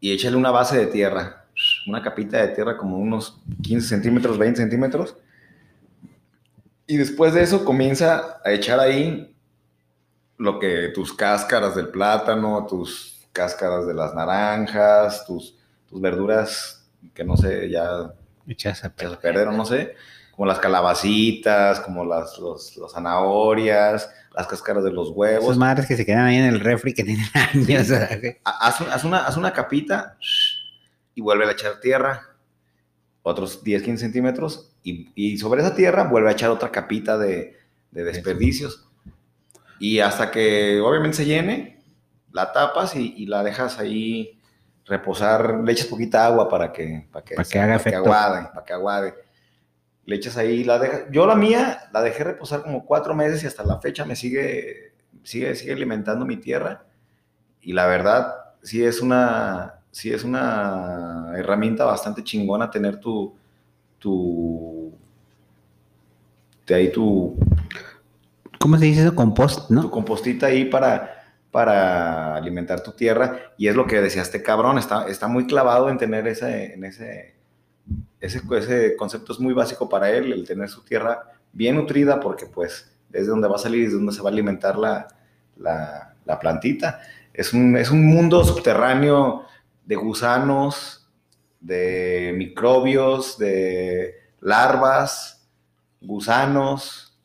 y 0.00 0.12
échale 0.12 0.36
una 0.36 0.50
base 0.50 0.78
de 0.78 0.86
tierra, 0.86 1.46
una 1.86 2.02
capita 2.02 2.38
de 2.38 2.48
tierra 2.48 2.78
como 2.78 2.98
unos 2.98 3.40
15 3.62 3.86
centímetros, 3.86 4.38
20 4.38 4.60
centímetros. 4.60 5.16
Y 6.86 6.96
después 6.96 7.34
de 7.34 7.42
eso 7.42 7.64
comienza 7.64 8.38
a 8.42 8.52
echar 8.52 8.80
ahí 8.80 9.34
lo 10.38 10.58
que 10.58 10.90
tus 10.94 11.12
cáscaras 11.12 11.74
del 11.74 11.88
plátano, 11.88 12.66
tus 12.66 13.13
cáscaras 13.34 13.86
de 13.86 13.92
las 13.92 14.14
naranjas, 14.14 15.26
tus, 15.26 15.58
tus 15.86 16.00
verduras 16.00 16.80
que 17.12 17.24
no 17.24 17.36
sé, 17.36 17.68
ya 17.68 18.14
perder 19.20 19.48
o 19.48 19.52
no 19.52 19.66
sé, 19.66 19.94
como 20.30 20.46
las 20.46 20.58
calabacitas, 20.58 21.80
como 21.80 22.04
las 22.04 22.38
los, 22.38 22.76
los 22.76 22.92
zanahorias, 22.92 24.08
las 24.34 24.46
cáscaras 24.46 24.84
de 24.84 24.92
los 24.92 25.10
huevos. 25.10 25.44
Esas 25.44 25.58
madres 25.58 25.86
que 25.86 25.96
se 25.96 26.06
quedan 26.06 26.26
ahí 26.26 26.36
en 26.36 26.46
el 26.46 26.60
refri 26.60 26.94
que 26.94 27.04
tienen 27.04 27.26
años. 27.34 27.90
Haz, 28.44 28.80
haz 28.80 29.04
una, 29.04 29.26
haz 29.26 29.36
una 29.36 29.52
capita 29.52 30.16
y 31.14 31.20
vuelve 31.20 31.46
a 31.46 31.52
echar 31.52 31.80
tierra, 31.80 32.30
otros 33.22 33.62
10, 33.62 33.82
15 33.82 34.04
centímetros, 34.04 34.70
y, 34.82 35.10
y 35.14 35.38
sobre 35.38 35.62
esa 35.62 35.74
tierra 35.74 36.04
vuelve 36.04 36.30
a 36.30 36.32
echar 36.32 36.50
otra 36.50 36.70
capita 36.70 37.18
de, 37.18 37.56
de 37.90 38.04
desperdicios. 38.04 38.86
Y 39.78 40.00
hasta 40.00 40.30
que 40.30 40.80
obviamente 40.80 41.18
se 41.18 41.26
llene, 41.26 41.73
la 42.34 42.52
tapas 42.52 42.96
y, 42.96 43.14
y 43.16 43.26
la 43.26 43.44
dejas 43.44 43.78
ahí 43.78 44.38
reposar, 44.86 45.60
le 45.64 45.72
echas 45.72 45.86
poquita 45.86 46.26
agua 46.26 46.48
para 46.48 46.72
que, 46.72 47.06
para 47.10 47.24
que, 47.24 47.36
Para 47.36 47.48
que 47.48 47.58
haga 47.58 47.72
para 47.78 47.82
que 47.84 47.88
efecto. 47.90 48.04
aguade, 48.12 48.48
para 48.52 48.64
que 48.66 48.72
aguade. 48.72 49.14
Le 50.04 50.16
echas 50.16 50.36
ahí, 50.36 50.64
la 50.64 50.78
dejas. 50.80 51.02
Yo 51.12 51.26
la 51.26 51.36
mía 51.36 51.88
la 51.92 52.02
dejé 52.02 52.24
reposar 52.24 52.62
como 52.62 52.84
cuatro 52.84 53.14
meses 53.14 53.42
y 53.42 53.46
hasta 53.46 53.62
la 53.64 53.80
fecha 53.80 54.04
me 54.04 54.16
sigue, 54.16 54.92
sigue, 55.22 55.54
sigue 55.54 55.72
alimentando 55.72 56.26
mi 56.26 56.36
tierra. 56.36 56.84
Y 57.62 57.72
la 57.72 57.86
verdad, 57.86 58.34
sí 58.62 58.84
es 58.84 59.00
una, 59.00 59.76
sí 59.92 60.12
es 60.12 60.24
una 60.24 61.32
herramienta 61.36 61.84
bastante 61.84 62.24
chingona 62.24 62.68
tener 62.68 62.98
tu, 62.98 63.32
tu, 64.00 64.92
de 66.66 66.74
ahí 66.74 66.90
tu, 66.90 67.38
¿Cómo 68.58 68.76
se 68.76 68.86
dice 68.86 69.02
eso? 69.02 69.14
Compost, 69.14 69.68
tu 69.68 69.74
¿no? 69.74 69.90
compostita 69.90 70.46
ahí 70.46 70.64
para, 70.64 71.13
para 71.54 72.34
alimentar 72.34 72.82
tu 72.82 72.90
tierra. 72.90 73.52
Y 73.56 73.68
es 73.68 73.76
lo 73.76 73.86
que 73.86 74.00
decía 74.00 74.22
este 74.22 74.42
cabrón, 74.42 74.76
está, 74.76 75.06
está 75.06 75.28
muy 75.28 75.46
clavado 75.46 75.88
en 75.88 75.98
tener 75.98 76.26
ese, 76.26 76.74
en 76.74 76.82
ese, 76.82 77.36
ese, 78.20 78.40
ese 78.58 78.96
concepto 78.96 79.32
es 79.32 79.38
muy 79.38 79.54
básico 79.54 79.88
para 79.88 80.10
él, 80.10 80.32
el 80.32 80.44
tener 80.44 80.68
su 80.68 80.82
tierra 80.82 81.30
bien 81.52 81.76
nutrida, 81.76 82.18
porque 82.18 82.46
pues 82.46 82.92
es 83.12 83.26
de 83.26 83.30
donde 83.30 83.46
va 83.46 83.54
a 83.54 83.60
salir 83.60 83.82
y 83.82 83.84
es 83.84 83.90
de 83.92 83.98
donde 83.98 84.12
se 84.12 84.20
va 84.20 84.30
a 84.30 84.32
alimentar 84.32 84.76
la, 84.76 85.06
la, 85.56 86.16
la 86.24 86.40
plantita. 86.40 87.00
Es 87.32 87.52
un, 87.52 87.76
es 87.76 87.88
un 87.88 88.04
mundo 88.04 88.42
subterráneo 88.42 89.44
de 89.84 89.94
gusanos, 89.94 91.08
de 91.60 92.34
microbios, 92.36 93.38
de 93.38 94.16
larvas, 94.40 95.46
gusanos, 96.00 97.16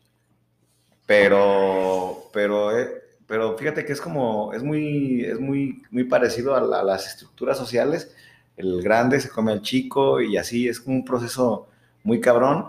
pero, 1.07 2.29
pero, 2.31 2.77
eh, 2.77 3.08
pero 3.29 3.57
fíjate 3.57 3.85
que 3.85 3.93
es 3.93 4.01
como, 4.01 4.53
es 4.53 4.63
muy, 4.63 5.23
es 5.25 5.39
muy, 5.39 5.83
muy 5.91 6.05
parecido 6.05 6.55
a, 6.55 6.61
la- 6.61 6.81
a 6.81 6.83
las 6.83 7.07
estructuras 7.07 7.57
sociales. 7.57 8.13
El 8.57 8.81
grande 8.83 9.21
se 9.21 9.29
come 9.29 9.53
al 9.53 9.61
chico 9.63 10.21
y 10.21 10.37
así 10.37 10.67
es 10.67 10.81
como 10.81 10.97
un 10.97 11.05
proceso 11.05 11.69
muy 12.03 12.19
cabrón, 12.21 12.67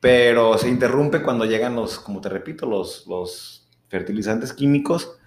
pero 0.00 0.56
se 0.58 0.68
interrumpe 0.68 1.22
cuando 1.22 1.44
llegan 1.44 1.76
los, 1.76 1.98
como 1.98 2.20
te 2.20 2.28
repito, 2.30 2.66
los, 2.66 3.06
los 3.06 3.68
fertilizantes 3.88 4.52
químicos 4.52 5.18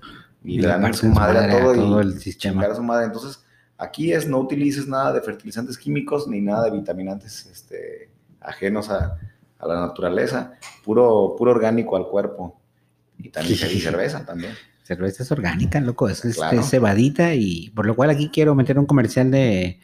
y, 0.43 0.56
Y 0.56 0.60
le 0.60 0.67
dan 0.67 0.93
su 0.93 1.08
madre 1.08 1.39
a 1.39 1.50
todo, 1.50 1.76
y 1.76 1.80
el 2.00 2.19
sistema. 2.19 2.63
a 2.63 2.76
su 2.76 2.84
madre. 2.84 3.06
Entonces, 3.06 3.46
aquí 3.78 4.12
es 4.13 4.28
no 4.28 4.39
utilices 4.39 4.88
nada 4.88 5.13
de 5.13 5.22
fertilizantes 5.22 5.78
químicos 5.78 6.28
ni 6.28 6.41
nada 6.41 6.65
de 6.65 6.72
vitaminantes 6.72 7.46
este, 7.46 8.10
ajenos 8.41 8.89
a, 8.89 9.19
a 9.60 9.67
la 9.67 9.80
naturaleza, 9.82 10.54
puro, 10.84 11.36
puro 11.38 11.52
orgánico 11.52 11.96
al 11.96 12.08
cuerpo. 12.08 12.60
Y 13.24 13.30
también 13.30 13.54
y 13.56 13.80
cerveza 13.80 14.26
también. 14.26 14.54
Cerveza 14.84 15.24
es 15.24 15.32
orgánica, 15.32 15.80
loco. 15.80 16.10
Es, 16.10 16.24
es- 16.26 16.36
Claro. 16.36 16.60
es 16.60 16.70
cebadita 16.70 17.34
y 17.34 17.70
por 17.70 17.86
lo 17.86 17.96
cual 17.96 18.10
aquí 18.10 18.30
quiero 18.34 18.54
meter 18.54 18.78
un 18.78 18.86
comercial 18.86 19.32
de, 19.32 19.80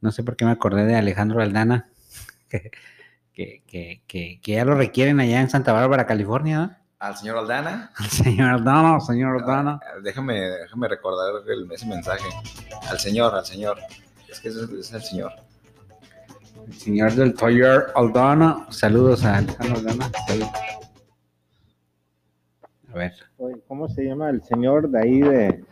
no 0.00 0.10
sé 0.12 0.22
por 0.24 0.36
qué 0.36 0.44
me 0.44 0.50
acordé 0.50 0.84
de 0.86 0.96
Alejandro 0.96 1.40
Aldana, 1.40 1.88
que, 2.50 2.70
que, 3.32 3.62
que, 3.66 4.02
que- 4.42 4.52
ya 4.56 4.64
lo 4.64 4.74
requieren 4.74 5.20
allá 5.20 5.40
en 5.40 5.48
Santa 5.50 5.72
Bárbara, 5.72 6.04
California, 6.06 6.58
¿no? 6.58 6.76
Al 6.98 7.16
señor 7.16 7.38
Aldana, 7.38 7.92
El 7.98 8.10
señor 8.10 8.50
Aldana, 8.50 9.00
señor 9.00 9.40
Aldana. 9.40 9.80
ah, 9.82 10.00
déjame, 10.02 10.34
déjame 10.38 10.86
recordar 10.88 11.32
el- 11.48 11.70
ese 11.72 11.86
mensaje. 11.86 12.24
Al 12.90 12.98
señor, 12.98 13.34
al 13.34 13.46
señor. 13.46 13.78
Es 14.28 14.38
que 14.40 14.48
es, 14.48 14.56
el 14.92 15.02
señor. 15.02 15.32
El 16.68 16.74
señor 16.78 17.12
del 17.14 17.32
taller 17.34 17.86
Aldana. 17.94 18.66
Saludos 18.68 19.24
a 19.24 19.38
Alejandro 19.38 19.78
Aldana. 19.78 20.10
Salud. 20.26 20.46
A 22.92 22.98
ver. 22.98 23.12
¿Cómo 23.68 23.88
se 23.88 24.04
llama 24.04 24.30
el 24.30 24.42
señor 24.42 24.90
de 24.90 24.98
ahí 24.98 25.20
de, 25.20 25.64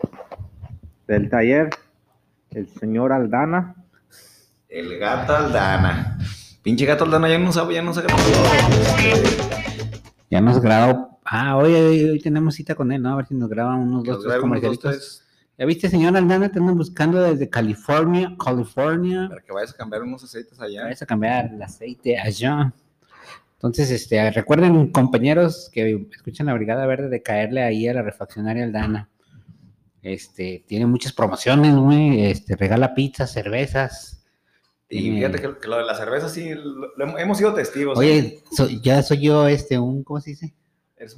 del 1.07 1.29
taller? 1.29 1.71
El 2.51 2.69
señor 2.69 3.13
Aldana. 3.13 3.75
El 4.69 4.99
gato 4.99 5.35
Aldana. 5.35 6.19
Pinche 6.63 6.87
gato 6.87 7.05
Aldana 7.05 7.29
ya 7.29 7.39
no 7.39 7.53
sabe, 7.53 7.75
ya 7.75 7.83
no 7.83 7.93
sabe. 7.93 8.09
Ya 10.31 10.41
nos 10.41 10.61
grabó. 10.61 11.19
Ah, 11.25 11.57
hoy, 11.57 11.75
hoy, 11.75 12.05
hoy 12.05 12.21
tenemos 12.21 12.55
cita 12.55 12.75
con 12.75 12.93
él, 12.93 13.03
¿no? 13.03 13.13
A 13.13 13.17
ver 13.17 13.27
si 13.27 13.35
nos 13.35 13.49
graban 13.49 13.81
unos 13.81 14.05
dos, 14.05 14.25
tres 14.25 14.39
comercialitos. 14.39 15.25
¿Ya 15.59 15.67
viste, 15.67 15.89
señor 15.89 16.17
Aldana? 16.17 16.51
Te 16.51 16.61
andan 16.61 16.77
buscando 16.77 17.21
desde 17.21 17.51
California, 17.51 18.37
California. 18.39 19.27
Para 19.29 19.43
que 19.43 19.53
vayas 19.53 19.75
a 19.75 19.77
cambiar 19.77 20.03
unos 20.03 20.23
aceites 20.23 20.61
allá. 20.61 20.85
Vayas 20.85 21.03
a 21.03 21.07
cambiar 21.07 21.53
el 21.53 21.61
aceite 21.61 22.17
allá. 22.17 22.73
Entonces, 23.59 23.91
este, 23.91 24.31
recuerden, 24.31 24.93
compañeros 24.93 25.69
que 25.73 26.07
escuchan 26.13 26.47
la 26.47 26.55
Brigada 26.55 26.87
Verde, 26.87 27.09
de 27.09 27.23
caerle 27.23 27.63
ahí 27.65 27.89
a 27.89 27.95
la 27.95 28.03
refaccionaria 28.03 28.63
Aldana. 28.65 29.09
Este, 30.01 30.65
tiene 30.69 30.87
muchas 30.87 31.13
promociones, 31.13 31.75
güey. 31.75 32.25
Este, 32.27 32.55
regala 32.55 32.95
pizzas, 32.95 33.33
cervezas. 33.33 34.25
Y 34.89 35.11
fíjate 35.11 35.41
que, 35.43 35.59
que 35.61 35.69
lo 35.69 35.77
de 35.79 35.85
la 35.85 35.95
cerveza 35.97 36.29
sí, 36.29 36.51
lo- 36.55 36.95
lo 36.97 37.19
hemos- 37.19 37.37
sido 37.37 37.53
testigos. 37.53 37.99
¿eh? 37.99 38.01
Oye, 38.01 38.43
soy- 38.53 38.81
ya 38.81 39.03
soy 39.03 39.21
yo, 39.21 39.49
este, 39.49 39.77
un, 39.79 40.05
¿cómo 40.05 40.21
se 40.21 40.31
dice? 40.31 40.55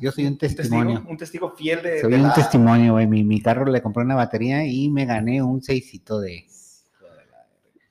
Yo 0.01 0.11
soy 0.11 0.27
un 0.27 0.37
testimonio. 0.39 0.95
testigo, 0.95 1.11
un 1.11 1.17
testigo 1.19 1.51
fiel 1.57 1.83
de. 1.83 2.01
Soy 2.01 2.11
de 2.11 2.17
un 2.17 2.23
la- 2.29 2.35
testimonio, 2.35 2.93
güey. 2.95 3.07
Mi, 3.07 3.23
mi 3.23 3.41
carro 3.41 3.67
le 3.67 3.81
compré 3.83 4.03
una 4.03 4.15
batería 4.17 4.65
y 4.67 4.89
me 4.91 5.05
gané 5.07 5.43
un 5.43 5.63
seisito 5.63 6.21
de, 6.21 6.47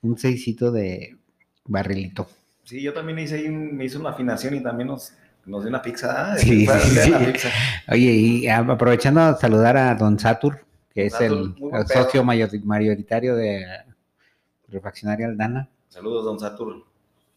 un 0.02 0.18
seisito 0.18 0.70
de 0.72 1.16
barrilito. 1.64 2.28
Sí, 2.64 2.80
yo 2.82 2.92
también 2.92 3.18
hice 3.18 3.36
ahí 3.36 3.46
un- 3.48 3.76
me 3.76 3.84
hice 3.84 3.98
una 3.98 4.10
afinación 4.10 4.54
y 4.54 4.62
también 4.62 4.88
nos, 4.88 5.12
nos 5.46 5.62
dio 5.62 5.68
una 5.70 5.82
pizza. 5.82 6.32
ah, 6.32 6.38
Sí, 6.38 6.66
sí, 6.66 6.98
sí. 7.00 7.12
pizza. 7.32 7.48
Oye, 7.88 8.10
y 8.12 8.48
a- 8.48 8.58
aprovechando 8.58 9.20
a 9.20 9.36
saludar 9.36 9.76
a 9.76 9.94
Don 9.94 10.18
Satur, 10.18 10.64
que 10.94 11.06
es 11.06 11.12
Satur, 11.12 11.54
el, 11.72 11.86
socio 11.88 12.22
mayoritario 12.24 13.34
de 13.36 13.64
Refaccionaria 14.68 15.26
Aldana. 15.26 15.68
Saludos, 15.88 16.24
don 16.24 16.38
Satur. 16.38 16.84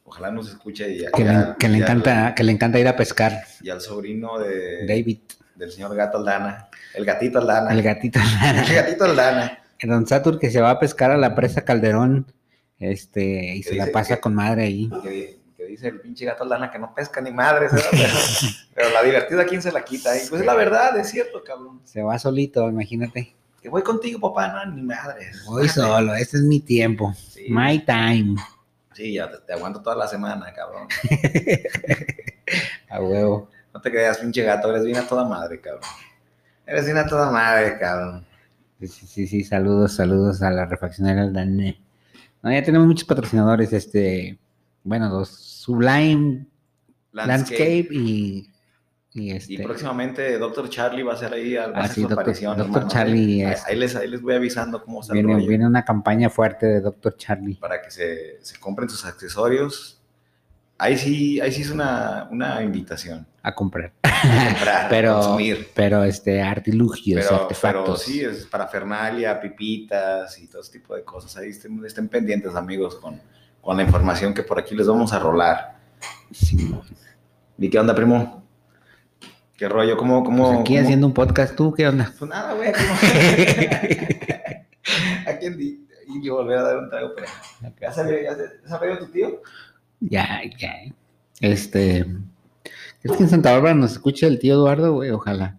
Ojalá 0.06 0.32
nos 0.32 0.50
escuche 0.50 0.90
y, 0.92 1.06
Que, 1.16 1.24
le, 1.24 1.78
encanta, 1.78 2.36
que 2.36 2.44
le 2.44 2.52
encanta 2.52 2.78
ir 2.80 2.88
a 2.88 2.96
pescar. 2.96 3.42
y 3.62 3.70
al 3.70 3.80
sobrino 3.82 4.38
de, 4.38 4.86
David, 4.86 5.20
del 5.56 5.72
señor 5.72 5.96
Gato 5.96 6.18
Aldana. 6.18 6.68
El 6.94 7.06
gatito 7.06 7.40
Aldana. 7.40 7.72
el 7.72 7.82
gatito. 7.82 8.20
El 8.68 8.76
gatito 8.76 9.06
Aldana. 9.06 9.60
El 9.80 9.90
Don 9.90 10.06
Satur 10.06 10.38
que 10.40 10.52
se 10.52 10.62
va 10.62 10.72
a 10.72 10.80
pescar 10.80 11.10
a 11.12 11.18
la 11.18 11.34
presa 11.34 11.62
Calderón. 11.62 12.28
Este, 12.92 13.56
y 13.56 13.64
se 13.64 13.76
la 13.76 13.88
pasa 13.88 14.16
que- 14.16 14.22
con 14.22 14.36
madre 14.36 14.64
ahí. 14.64 14.90
Que, 15.04 15.40
que 15.56 15.66
dice 15.66 15.88
el 15.88 16.02
pinche 16.02 16.26
gato 16.26 16.44
Aldana 16.44 16.70
que 16.72 16.80
no 16.80 16.94
pesca 16.94 17.22
ni 17.22 17.32
madre. 17.32 17.68
Pero, 17.72 17.84
pero 18.76 18.90
la 18.90 19.04
divertida, 19.04 19.46
¿quién 19.46 19.62
se 19.62 19.72
la 19.72 19.84
quita? 19.86 20.16
Y 20.16 20.28
pues 20.28 20.42
es 20.42 20.46
la 20.48 20.56
verdad, 20.56 20.98
es 20.98 21.10
cierto, 21.10 21.44
cabrón. 21.44 21.82
Se 21.86 22.02
va 22.02 22.18
solito, 22.20 22.68
imagínate. 22.70 23.36
Que 23.62 23.70
voy 23.70 23.82
contigo, 23.82 24.20
papá. 24.20 24.66
No, 24.66 24.74
ni 24.76 24.82
madre. 24.82 25.32
Voy 25.46 25.70
solo, 25.70 26.14
este 26.16 26.38
es 26.38 26.44
mi 26.44 26.60
tiempo. 26.60 27.14
Sí, 27.30 27.46
My 27.50 27.80
time. 27.86 28.36
sí, 28.94 29.14
ya 29.14 29.32
te, 29.32 29.38
te 29.38 29.54
aguanto 29.54 29.82
toda 29.82 29.96
la 29.96 30.08
semana, 30.08 30.52
cabrón. 30.54 30.88
A 32.90 33.02
huevo. 33.02 33.50
No 33.74 33.82
te 33.82 33.90
creas, 33.90 34.18
pinche 34.20 34.44
gato. 34.44 34.70
Eres 34.70 34.84
bien 34.86 34.98
a 34.98 35.08
toda 35.08 35.26
madre, 35.26 35.60
cabrón. 35.60 35.84
Eres 36.66 36.86
bien 36.86 36.98
a 36.98 37.08
toda 37.08 37.32
madre, 37.32 37.78
cabrón. 37.80 38.26
Sí, 38.82 38.88
sí, 39.08 39.28
sí, 39.28 39.44
saludos, 39.44 39.96
saludos 39.96 40.42
a 40.42 40.52
la 40.52 40.66
refaccionaria 40.66 41.24
Aldane. 41.24 41.82
No, 42.44 42.52
ya 42.52 42.62
tenemos 42.62 42.86
muchos 42.88 43.08
patrocinadores, 43.08 43.72
este, 43.72 44.38
bueno, 44.84 45.08
los 45.10 45.30
Sublime 45.30 46.46
Landscape, 47.14 47.88
y, 47.90 48.52
y 49.14 49.32
este. 49.32 49.54
Y 49.54 49.58
próximamente 49.60 50.38
Dr. 50.38 50.70
Charlie 50.70 51.04
va 51.04 51.14
a 51.14 51.18
ser 51.18 51.34
ahí, 51.34 51.54
va 51.54 51.64
a 51.66 51.72
Ah, 51.76 51.88
sí, 51.88 52.04
hermano. 52.04 52.88
Charlie, 52.90 53.46
Ahí, 53.46 53.54
este. 53.54 53.72
ahí 53.72 53.78
les, 53.80 53.96
ahí 53.96 54.10
les 54.10 54.22
voy 54.22 54.34
avisando 54.34 54.84
cómo 54.84 55.02
el 55.02 55.14
viene, 55.14 55.48
viene 55.48 55.66
una 55.66 55.86
campaña 55.86 56.30
fuerte 56.30 56.66
de 56.66 56.82
Dr. 56.82 57.16
Charlie 57.16 57.56
para 57.56 57.82
que 57.82 57.90
se, 57.92 58.44
se 58.44 58.60
compren 58.60 58.90
sus 58.90 59.06
accesorios. 59.06 60.03
Ahí 60.84 60.98
sí, 60.98 61.40
ahí 61.40 61.50
sí 61.52 61.62
es 61.62 61.70
una, 61.72 62.28
una 62.30 62.62
invitación. 62.62 63.26
a 63.42 63.56
comprar. 63.56 63.94
a 64.04 64.48
comprar, 64.50 64.86
a 64.86 64.90
Pero, 64.90 65.14
consumir. 65.16 65.70
pero 65.74 66.04
este, 66.04 66.42
artilugios, 66.42 67.22
Pero, 67.22 67.30
pero 67.30 67.42
artefactos. 67.44 68.02
sí, 68.02 68.20
es 68.22 68.46
parafernalia, 68.48 69.40
pipitas 69.40 70.38
y 70.40 70.48
todo 70.48 70.62
ese 70.62 70.74
tipo 70.74 70.94
de 70.96 71.04
cosas. 71.06 71.38
Ahí 71.38 71.50
estén, 71.52 71.82
estén 71.86 72.10
pendientes, 72.10 72.54
amigos, 72.56 72.96
con, 72.96 73.22
con 73.62 73.78
la 73.78 73.84
información 73.84 74.34
que 74.34 74.44
por 74.44 74.60
aquí 74.60 74.76
les 74.76 74.88
vamos 74.88 75.14
a 75.14 75.20
rolar. 75.20 75.78
Sí. 76.32 76.76
¿Y 77.58 77.70
qué 77.70 77.80
onda, 77.80 77.96
primo? 77.96 78.44
¿Qué 79.56 79.70
rollo? 79.70 79.96
¿Cómo, 79.96 80.22
cómo, 80.24 80.48
Pues 80.50 80.60
aquí 80.62 80.74
cómo- 80.74 80.84
haciendo 80.86 81.08
un 81.08 81.14
podcast, 81.14 81.56
¿tú 81.56 81.74
qué 81.74 81.88
onda? 81.88 82.12
Pues 82.20 82.30
nada, 82.30 82.54
güey. 82.56 82.72
¿A 85.28 85.38
quién 85.40 85.58
di? 85.58 85.80
Y 86.08 86.26
yo 86.26 86.36
volver 86.36 86.58
a 86.58 86.64
dar 86.64 86.78
un 86.78 86.90
trago, 86.90 87.12
pero... 87.16 87.28
¿Ya 87.80 87.92
salió, 87.92 88.18
ya 88.22 88.36
salió 88.68 89.00
tu 89.00 89.08
tío? 89.08 89.42
Ya, 90.10 90.42
ya. 90.58 90.74
Este. 91.40 92.06
¿Crees 93.02 93.18
que 93.18 93.24
en 93.24 93.30
Santa 93.30 93.52
Bárbara 93.54 93.76
nos 93.76 93.92
escucha 93.94 94.28
el 94.28 94.40
tío 94.40 94.54
Eduardo, 94.56 94.94
güey? 94.94 95.10
Ojalá. 95.12 95.58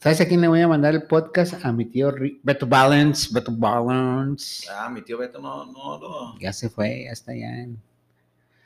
¿Sabes 0.00 0.20
a 0.20 0.28
quién 0.28 0.40
le 0.42 0.48
voy 0.48 0.60
a 0.60 0.68
mandar 0.68 0.94
el 0.94 1.04
podcast? 1.04 1.64
A 1.64 1.72
mi 1.72 1.86
tío 1.86 2.10
Ri- 2.12 2.38
Beto 2.42 2.66
Balance. 2.66 3.28
Beto 3.32 3.52
Balance. 3.52 4.66
Ah, 4.70 4.90
mi 4.90 5.00
tío 5.02 5.16
Beto 5.18 5.40
no, 5.40 5.64
no, 5.66 5.98
no. 5.98 6.38
Ya 6.38 6.52
se 6.52 6.68
fue, 6.68 7.04
ya 7.04 7.12
está 7.12 7.32
en- 7.34 7.80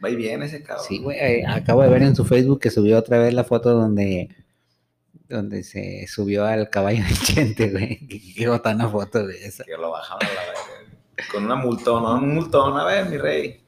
Va 0.05 0.11
y 0.11 0.17
viene 0.17 0.47
ese 0.47 0.63
cabrón. 0.63 0.85
Sí, 0.89 0.99
güey. 0.99 1.17
eh, 1.19 1.45
Acabo 1.47 1.83
de 1.83 1.89
ver 1.89 2.03
en 2.03 2.15
su 2.17 2.25
Facebook 2.25 2.61
que 2.61 2.71
subió 2.71 2.99
otra 2.99 3.19
vez 3.19 3.35
la 3.35 3.45
foto 3.45 3.71
donde. 3.75 4.29
Donde 5.29 5.63
se 5.63 6.07
subió 6.09 6.45
al 6.47 6.71
caballo 6.71 7.05
de 7.05 7.15
Chente, 7.15 7.71
güey. 7.71 8.07
Qué, 8.37 8.49
botana 8.49 8.89
foto, 8.89 9.23
güey. 9.25 9.37
esa. 9.43 9.65
Que 9.65 9.77
lo 9.77 9.91
bajaron 9.91 10.23
a 10.29 10.35
la 10.35 10.41
verga. 10.41 11.29
Con 11.33 11.45
una 11.45 11.57
multón, 11.57 12.03
¿no? 12.05 12.15
Un 12.15 12.35
multón, 12.35 12.79
a 12.79 12.85
ver, 12.85 13.09
mi 13.09 13.17
rey. 13.19 13.61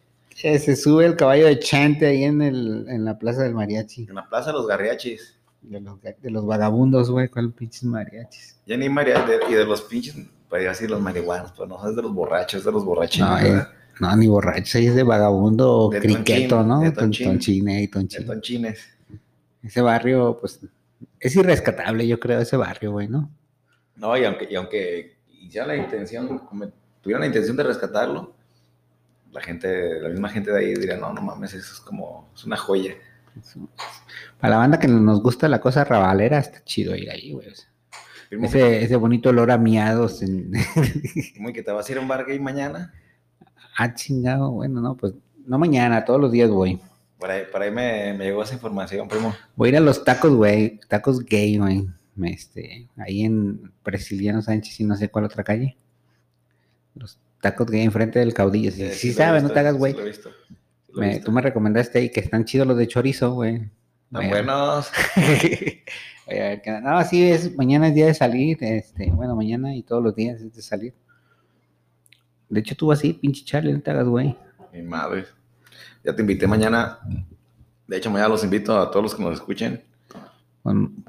Eh, 0.42 0.58
se 0.58 0.76
sube 0.76 1.06
el 1.06 1.16
caballo 1.16 1.46
de 1.46 1.58
Chente 1.58 2.06
ahí 2.06 2.24
en, 2.24 2.40
el, 2.42 2.86
en 2.88 3.04
la 3.04 3.18
plaza 3.18 3.42
del 3.42 3.54
mariachi. 3.54 4.06
En 4.08 4.14
la 4.14 4.28
plaza 4.28 4.50
de 4.50 4.54
los 4.58 4.66
garriachis. 4.66 5.36
De 5.62 5.80
los, 5.80 5.98
de 6.02 6.30
los 6.30 6.46
vagabundos, 6.46 7.10
güey. 7.10 7.28
¿Cuál 7.28 7.52
pinches 7.52 7.84
mariachis? 7.84 8.56
Ya 8.66 8.76
ni 8.76 8.88
de- 8.88 9.40
y 9.50 9.54
de 9.54 9.64
los 9.64 9.82
pinches, 9.82 10.16
pues 10.48 10.66
así 10.66 10.86
los 10.86 11.00
marihuanos, 11.00 11.52
pues 11.56 11.68
no, 11.68 11.88
es 11.88 11.94
de 11.94 12.02
los 12.02 12.14
borrachos, 12.14 12.60
es 12.60 12.64
de 12.64 12.72
los 12.72 12.84
borrachinos. 12.84 13.28
No, 13.28 13.36
¿verdad? 13.36 13.68
No, 14.00 14.16
ni 14.16 14.26
borracho, 14.28 14.78
ahí 14.78 14.86
es 14.86 14.94
de 14.94 15.02
vagabundo, 15.02 15.90
De 15.90 16.00
criqueto, 16.00 16.62
¿no? 16.62 16.80
de. 16.80 16.90
Tonchine 16.92 17.78
y 17.82 17.86
De 17.86 17.88
Tonchín. 17.88 18.26
tonchines. 18.26 18.80
Ese 19.62 19.82
barrio, 19.82 20.38
pues, 20.40 20.60
es 21.18 21.36
irrescatable, 21.36 22.06
yo 22.08 22.18
creo, 22.18 22.40
ese 22.40 22.56
barrio, 22.56 22.92
güey, 22.92 23.08
¿no? 23.08 23.30
No, 23.96 24.16
y 24.16 24.24
aunque, 24.24 24.48
y 24.50 24.54
aunque 24.54 25.18
hiciera 25.42 25.66
la 25.66 25.76
intención, 25.76 26.38
como 26.38 26.66
tuvieran 27.02 27.20
la 27.20 27.26
intención 27.26 27.54
de 27.58 27.64
rescatarlo, 27.64 28.32
la 29.32 29.40
gente, 29.40 30.00
la 30.00 30.08
misma 30.08 30.28
gente 30.28 30.50
de 30.50 30.58
ahí 30.58 30.74
diría, 30.74 30.96
no, 30.96 31.12
no 31.12 31.20
mames, 31.20 31.54
eso 31.54 31.72
es 31.72 31.80
como, 31.80 32.30
es 32.34 32.44
una 32.44 32.56
joya. 32.56 32.94
Para 34.40 34.52
la 34.52 34.58
banda 34.58 34.78
que 34.78 34.88
nos 34.88 35.22
gusta 35.22 35.48
la 35.48 35.60
cosa 35.60 35.84
rabalera, 35.84 36.38
está 36.38 36.62
chido 36.64 36.96
ir 36.96 37.10
ahí, 37.10 37.32
güey. 37.32 37.48
ese, 38.30 38.82
ese 38.82 38.96
bonito 38.96 39.30
olor 39.30 39.50
a 39.50 39.58
miados 39.58 40.22
en... 40.22 40.52
¿cómo 41.36 41.52
que 41.52 41.62
te 41.62 41.70
vas 41.70 41.88
a 41.88 41.92
ir 41.92 41.98
a 41.98 42.00
un 42.00 42.08
bar 42.08 42.26
gay 42.26 42.38
mañana? 42.38 42.92
ah, 43.76 43.94
chingado, 43.94 44.50
bueno, 44.50 44.80
no, 44.80 44.96
pues, 44.96 45.14
no 45.46 45.58
mañana, 45.58 46.04
todos 46.04 46.20
los 46.20 46.32
días 46.32 46.50
voy. 46.50 46.80
Por 47.18 47.30
ahí, 47.30 47.42
por 47.50 47.62
ahí 47.62 47.70
me, 47.70 48.14
me 48.14 48.24
llegó 48.24 48.42
esa 48.42 48.54
información, 48.54 49.08
primo. 49.08 49.34
Voy 49.56 49.68
a 49.68 49.72
ir 49.72 49.76
a 49.76 49.80
los 49.80 50.04
tacos, 50.04 50.34
güey, 50.34 50.80
tacos 50.88 51.24
gay, 51.24 51.56
güey. 51.58 51.86
Este, 52.24 52.88
ahí 52.96 53.22
en 53.22 53.72
Presiliano 53.82 54.42
Sánchez 54.42 54.80
y 54.80 54.84
no 54.84 54.96
sé 54.96 55.08
cuál 55.08 55.24
otra 55.24 55.44
calle. 55.44 55.76
Los 56.94 57.18
tacos 57.40 57.66
gay 57.70 57.82
enfrente 57.82 58.18
del 58.18 58.34
caudillo. 58.34 58.70
Si 58.70 58.82
Eh, 58.82 58.92
sí, 58.92 59.08
he 59.10 59.12
sabes, 59.12 59.42
no 59.42 59.50
te 59.50 59.58
hagas, 59.60 59.74
güey. 59.76 59.94
tú 61.24 61.32
me 61.32 61.40
recomendaste 61.40 61.98
ahí 61.98 62.10
que 62.10 62.20
están 62.20 62.44
chidos 62.44 62.66
los 62.66 62.76
de 62.76 62.86
chorizo, 62.88 63.32
güey. 63.32 63.68
Bueno. 64.10 64.28
buenos. 64.30 64.90
Oye, 66.26 66.42
a 66.44 66.48
ver 66.48 66.62
qué- 66.62 66.80
No, 66.82 67.04
sí, 67.04 67.28
es, 67.30 67.56
mañana 67.56 67.88
es 67.88 67.94
día 67.94 68.06
de 68.06 68.14
salir. 68.14 68.58
Este, 68.60 69.10
bueno, 69.10 69.34
mañana 69.36 69.74
y 69.74 69.82
todos 69.82 70.02
los 70.02 70.14
días 70.14 70.40
es 70.40 70.54
de 70.54 70.62
salir. 70.62 70.94
De 72.48 72.60
hecho, 72.60 72.74
tú 72.74 72.90
así, 72.90 73.12
pinche 73.12 73.44
Charlie, 73.44 73.72
no 73.72 73.80
te 73.80 73.90
hagas, 73.90 74.06
güey. 74.08 74.36
Mi 74.72 74.82
madre. 74.82 75.26
Ya 76.04 76.14
te 76.14 76.22
invité 76.22 76.46
mañana. 76.46 76.98
De 77.86 77.96
hecho, 77.96 78.10
mañana 78.10 78.28
los 78.28 78.42
invito 78.44 78.78
a 78.78 78.90
todos 78.90 79.02
los 79.04 79.14
que 79.14 79.22
nos 79.22 79.34
escuchen. 79.34 79.82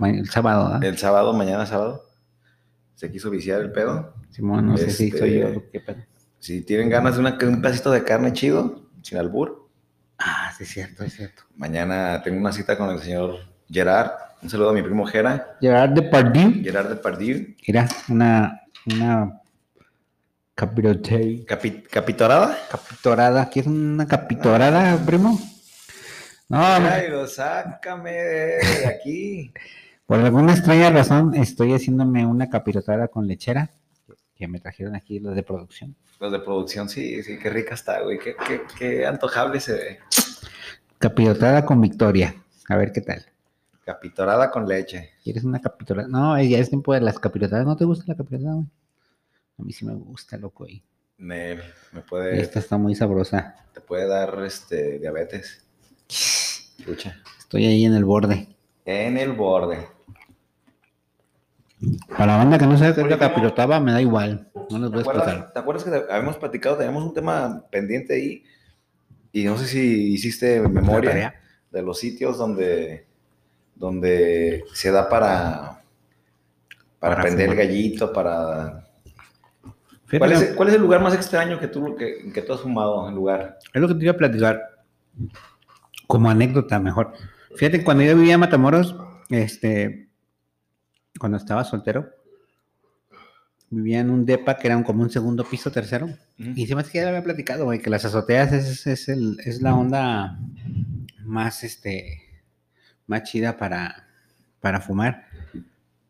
El 0.04 0.30
sábado, 0.30 0.67
¿ah? 0.74 0.80
El 0.82 0.98
sábado, 0.98 1.34
mañana 1.34 1.65
sábado. 1.65 2.06
Se 2.96 3.12
quiso 3.12 3.30
viciar 3.32 3.62
el 3.62 3.72
pedo. 3.72 4.13
Simón, 4.30 4.67
no 4.67 4.78
sé 4.78 4.89
si 4.91 5.06
Este- 5.08 5.17
soy 5.20 5.39
yo. 5.39 5.70
¿qué 5.72 5.80
pedo? 5.80 5.98
Si 6.41 6.62
tienen 6.63 6.89
ganas 6.89 7.13
de 7.15 7.21
una- 7.21 7.38
un 7.43 7.62
pedacito 7.62 7.89
de 7.91 8.04
carne 8.04 8.34
chido, 8.34 8.89
sin 9.01 9.17
albur, 9.17 9.69
Ah, 10.17 10.51
sí, 10.58 10.63
es 10.65 10.69
cierto, 10.69 11.04
es 11.04 11.13
cierto. 11.15 11.43
mañana 11.56 12.21
tengo 12.23 12.38
una 12.39 12.51
cita 12.51 12.77
con 12.77 12.89
el 12.89 12.99
señor 12.99 13.38
Gerard. 13.69 14.12
Un 14.43 14.49
saludo 14.49 14.69
a 14.71 14.73
mi 14.73 14.82
primo 14.84 15.06
Gera, 15.06 15.56
Gerard 15.62 15.91
Depardieu. 15.93 16.62
Gerard 16.63 16.89
de 16.89 16.95
Pardieu. 16.97 17.56
Mira, 17.67 17.88
una, 18.10 18.62
una 18.86 19.39
capirote- 20.56 21.45
Capi- 21.45 21.84
¿Capitorada? 21.89 22.58
capitorada. 22.69 23.49
¿Quieres 23.49 23.71
una 23.71 24.08
capitorada, 24.08 24.97
primo? 25.06 25.39
No, 26.49 26.80
no, 26.80 26.88
Ay, 26.89 27.10
lo 27.10 27.25
sácame 27.27 28.12
de 28.12 28.86
aquí. 28.88 29.54
por 30.06 30.19
alguna 30.19 30.54
extraña 30.54 30.89
razón 30.89 31.34
estoy 31.36 31.73
haciéndome 31.73 32.25
una 32.25 32.49
capirotada 32.49 33.08
con 33.08 33.27
lechera 33.27 33.69
que 34.41 34.47
me 34.47 34.60
trajeron 34.60 34.95
aquí 34.95 35.19
los 35.19 35.36
de 35.36 35.43
producción. 35.43 35.95
Los 36.19 36.32
de 36.32 36.39
producción, 36.39 36.89
sí, 36.89 37.21
sí, 37.21 37.38
qué 37.38 37.49
rica 37.51 37.75
está, 37.75 38.01
güey. 38.01 38.17
Qué, 38.17 38.36
qué, 38.47 38.62
qué 38.75 39.06
antojable 39.06 39.60
se 39.60 39.73
ve. 39.73 39.99
Capirotada 40.97 41.63
con 41.63 41.80
Victoria. 41.80 42.34
A 42.67 42.75
ver 42.75 42.91
qué 42.91 43.01
tal. 43.01 43.23
Capitorada 43.86 44.49
con 44.49 44.67
leche. 44.67 45.12
¿Quieres 45.23 45.43
una 45.43 45.60
capirotada? 45.62 46.08
No, 46.08 46.41
ya 46.41 46.58
es 46.58 46.69
tiempo 46.69 46.91
de 46.95 47.01
las 47.01 47.19
capirotadas. 47.19 47.67
¿No 47.67 47.75
te 47.77 47.86
gusta 47.86 48.06
la 48.08 48.15
capirotada, 48.15 48.56
güey? 48.56 48.65
A 49.60 49.63
mí 49.63 49.71
sí 49.73 49.86
me 49.86 49.93
gusta, 49.93 50.38
loco. 50.38 50.67
Y 50.67 50.84
Me, 51.17 51.60
me 51.91 52.01
puede, 52.01 52.41
esta 52.41 52.57
está 52.57 52.78
muy 52.78 52.95
sabrosa. 52.95 53.55
te 53.76 53.82
puede 53.82 54.07
dar 54.07 54.43
este, 54.43 54.97
diabetes. 54.97 55.68
Escucha. 56.80 57.16
Estoy 57.38 57.66
ahí 57.68 57.86
en 57.86 57.93
el 57.93 58.05
borde. 58.05 58.47
En 58.86 59.18
el 59.20 59.34
borde. 59.34 59.88
Para 62.09 62.34
la 62.34 62.38
banda 62.38 62.57
que 62.59 62.67
no 62.67 62.77
sabe 62.77 62.93
qué 62.93 63.13
es 63.13 63.17
capirotada, 63.17 63.79
me 63.79 63.91
da 63.91 64.01
igual. 64.01 64.49
No 64.69 64.77
les 64.79 64.91
voy 64.91 64.91
¿Te 64.91 64.97
a 64.97 65.01
explicar. 65.01 65.21
acuerdas, 65.29 65.53
¿Te 65.53 65.59
acuerdas 65.59 65.84
que 65.84 66.13
habíamos 66.13 66.38
platicado? 66.38 66.77
Teníamos 66.77 67.03
un 67.03 67.13
tema 67.13 67.63
pendiente 67.71 68.13
ahí. 68.13 68.43
Y 69.32 69.45
no 69.45 69.57
sé 69.57 69.65
si 69.65 70.13
hiciste 70.13 70.59
memoria 70.67 71.36
de 71.71 71.82
los 71.82 71.97
sitios 71.99 72.38
donde, 72.38 73.05
donde 73.75 74.63
se 74.73 74.91
da 74.91 75.07
para, 75.09 75.82
para, 76.99 77.15
Para 77.15 77.21
prender 77.21 77.49
el 77.49 77.55
gallito, 77.55 78.11
para... 78.13 78.88
Fíjate 80.05 80.17
¿Cuál 80.19 80.29
que- 80.29 80.36
es, 80.49 80.55
cuál 80.55 80.67
es 80.69 80.75
el 80.75 80.82
lugar 80.82 81.01
más 81.01 81.15
extraño 81.15 81.57
que 81.59 81.67
tú, 81.67 81.95
que, 81.95 82.32
que 82.34 82.41
tú 82.41 82.53
has 82.53 82.59
fumado 82.59 83.07
en 83.07 83.15
lugar? 83.15 83.57
Es 83.73 83.82
lo 83.82 83.88
que 83.88 83.95
te 83.95 84.03
iba 84.03 84.11
a 84.11 84.17
platicar. 84.17 84.61
Como 86.07 86.29
anécdota, 86.29 86.79
mejor. 86.79 87.13
Fíjate, 87.55 87.84
cuando 87.84 88.03
yo 88.03 88.15
vivía 88.17 88.34
en 88.34 88.41
Matamoros, 88.41 88.95
este, 89.29 90.09
cuando 91.20 91.38
estaba 91.38 91.64
soltero, 91.64 92.09
vivía 93.70 93.99
en 94.01 94.09
un 94.09 94.26
depa 94.26 94.57
que 94.57 94.68
era 94.68 94.78
un- 94.78 94.84
como 94.84 95.01
un 95.03 95.09
segundo 95.09 95.43
piso, 95.45 95.72
tercero. 95.72 96.09
Y 96.38 96.66
se 96.68 96.76
me 96.76 96.82
hace 96.82 96.91
que 96.91 96.97
ya 96.97 97.03
le 97.05 97.09
había 97.12 97.24
platicado, 97.24 97.66
güey, 97.66 97.80
que 97.80 97.89
las 97.89 98.03
azoteas 98.05 98.51
es, 98.51 98.88
es, 98.88 99.07
el- 99.09 99.38
es 99.45 99.62
la 99.62 99.76
onda 99.76 100.39
más, 101.24 101.64
este, 101.64 102.22
más 103.07 103.24
chida 103.24 103.57
para, 103.57 104.07
para 104.59 104.82
fumar. 104.82 105.26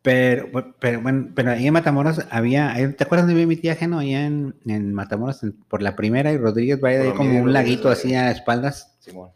Pero, 0.02 0.74
pero, 0.80 1.00
bueno, 1.02 1.30
pero 1.36 1.52
ahí 1.52 1.68
en 1.68 1.74
Matamoros 1.74 2.22
había, 2.32 2.74
¿te 2.98 3.04
acuerdas 3.04 3.28
de 3.28 3.46
mi 3.46 3.56
tía 3.56 3.76
Geno? 3.76 4.00
Allá 4.00 4.26
en, 4.26 4.56
en 4.66 4.94
Matamoros, 4.94 5.44
en- 5.44 5.52
por 5.52 5.84
la 5.84 5.96
primera 5.96 6.32
y 6.32 6.38
Rodríguez 6.38 6.80
Valle, 6.82 7.10
la 7.10 7.14
como 7.14 7.40
un 7.44 7.54
laguito 7.54 7.90
así 7.90 8.16
a 8.16 8.32
espaldas, 8.32 8.96
Simón. 9.00 9.30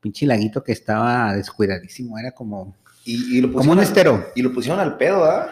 pinche 0.00 0.24
laguito 0.24 0.64
que 0.64 0.72
estaba 0.72 1.34
descuidadísimo, 1.34 2.18
era 2.18 2.30
como, 2.32 2.74
Y, 3.08 3.38
y 3.38 3.40
lo 3.40 3.48
como 3.52 3.72
un 3.72 3.78
pusieron 3.78 3.78
al- 3.78 3.84
estero. 3.84 4.26
Y 4.34 4.42
lo 4.42 4.52
pusieron 4.52 4.80
al 4.80 4.96
pedo, 4.96 5.24
¿ah? 5.24 5.48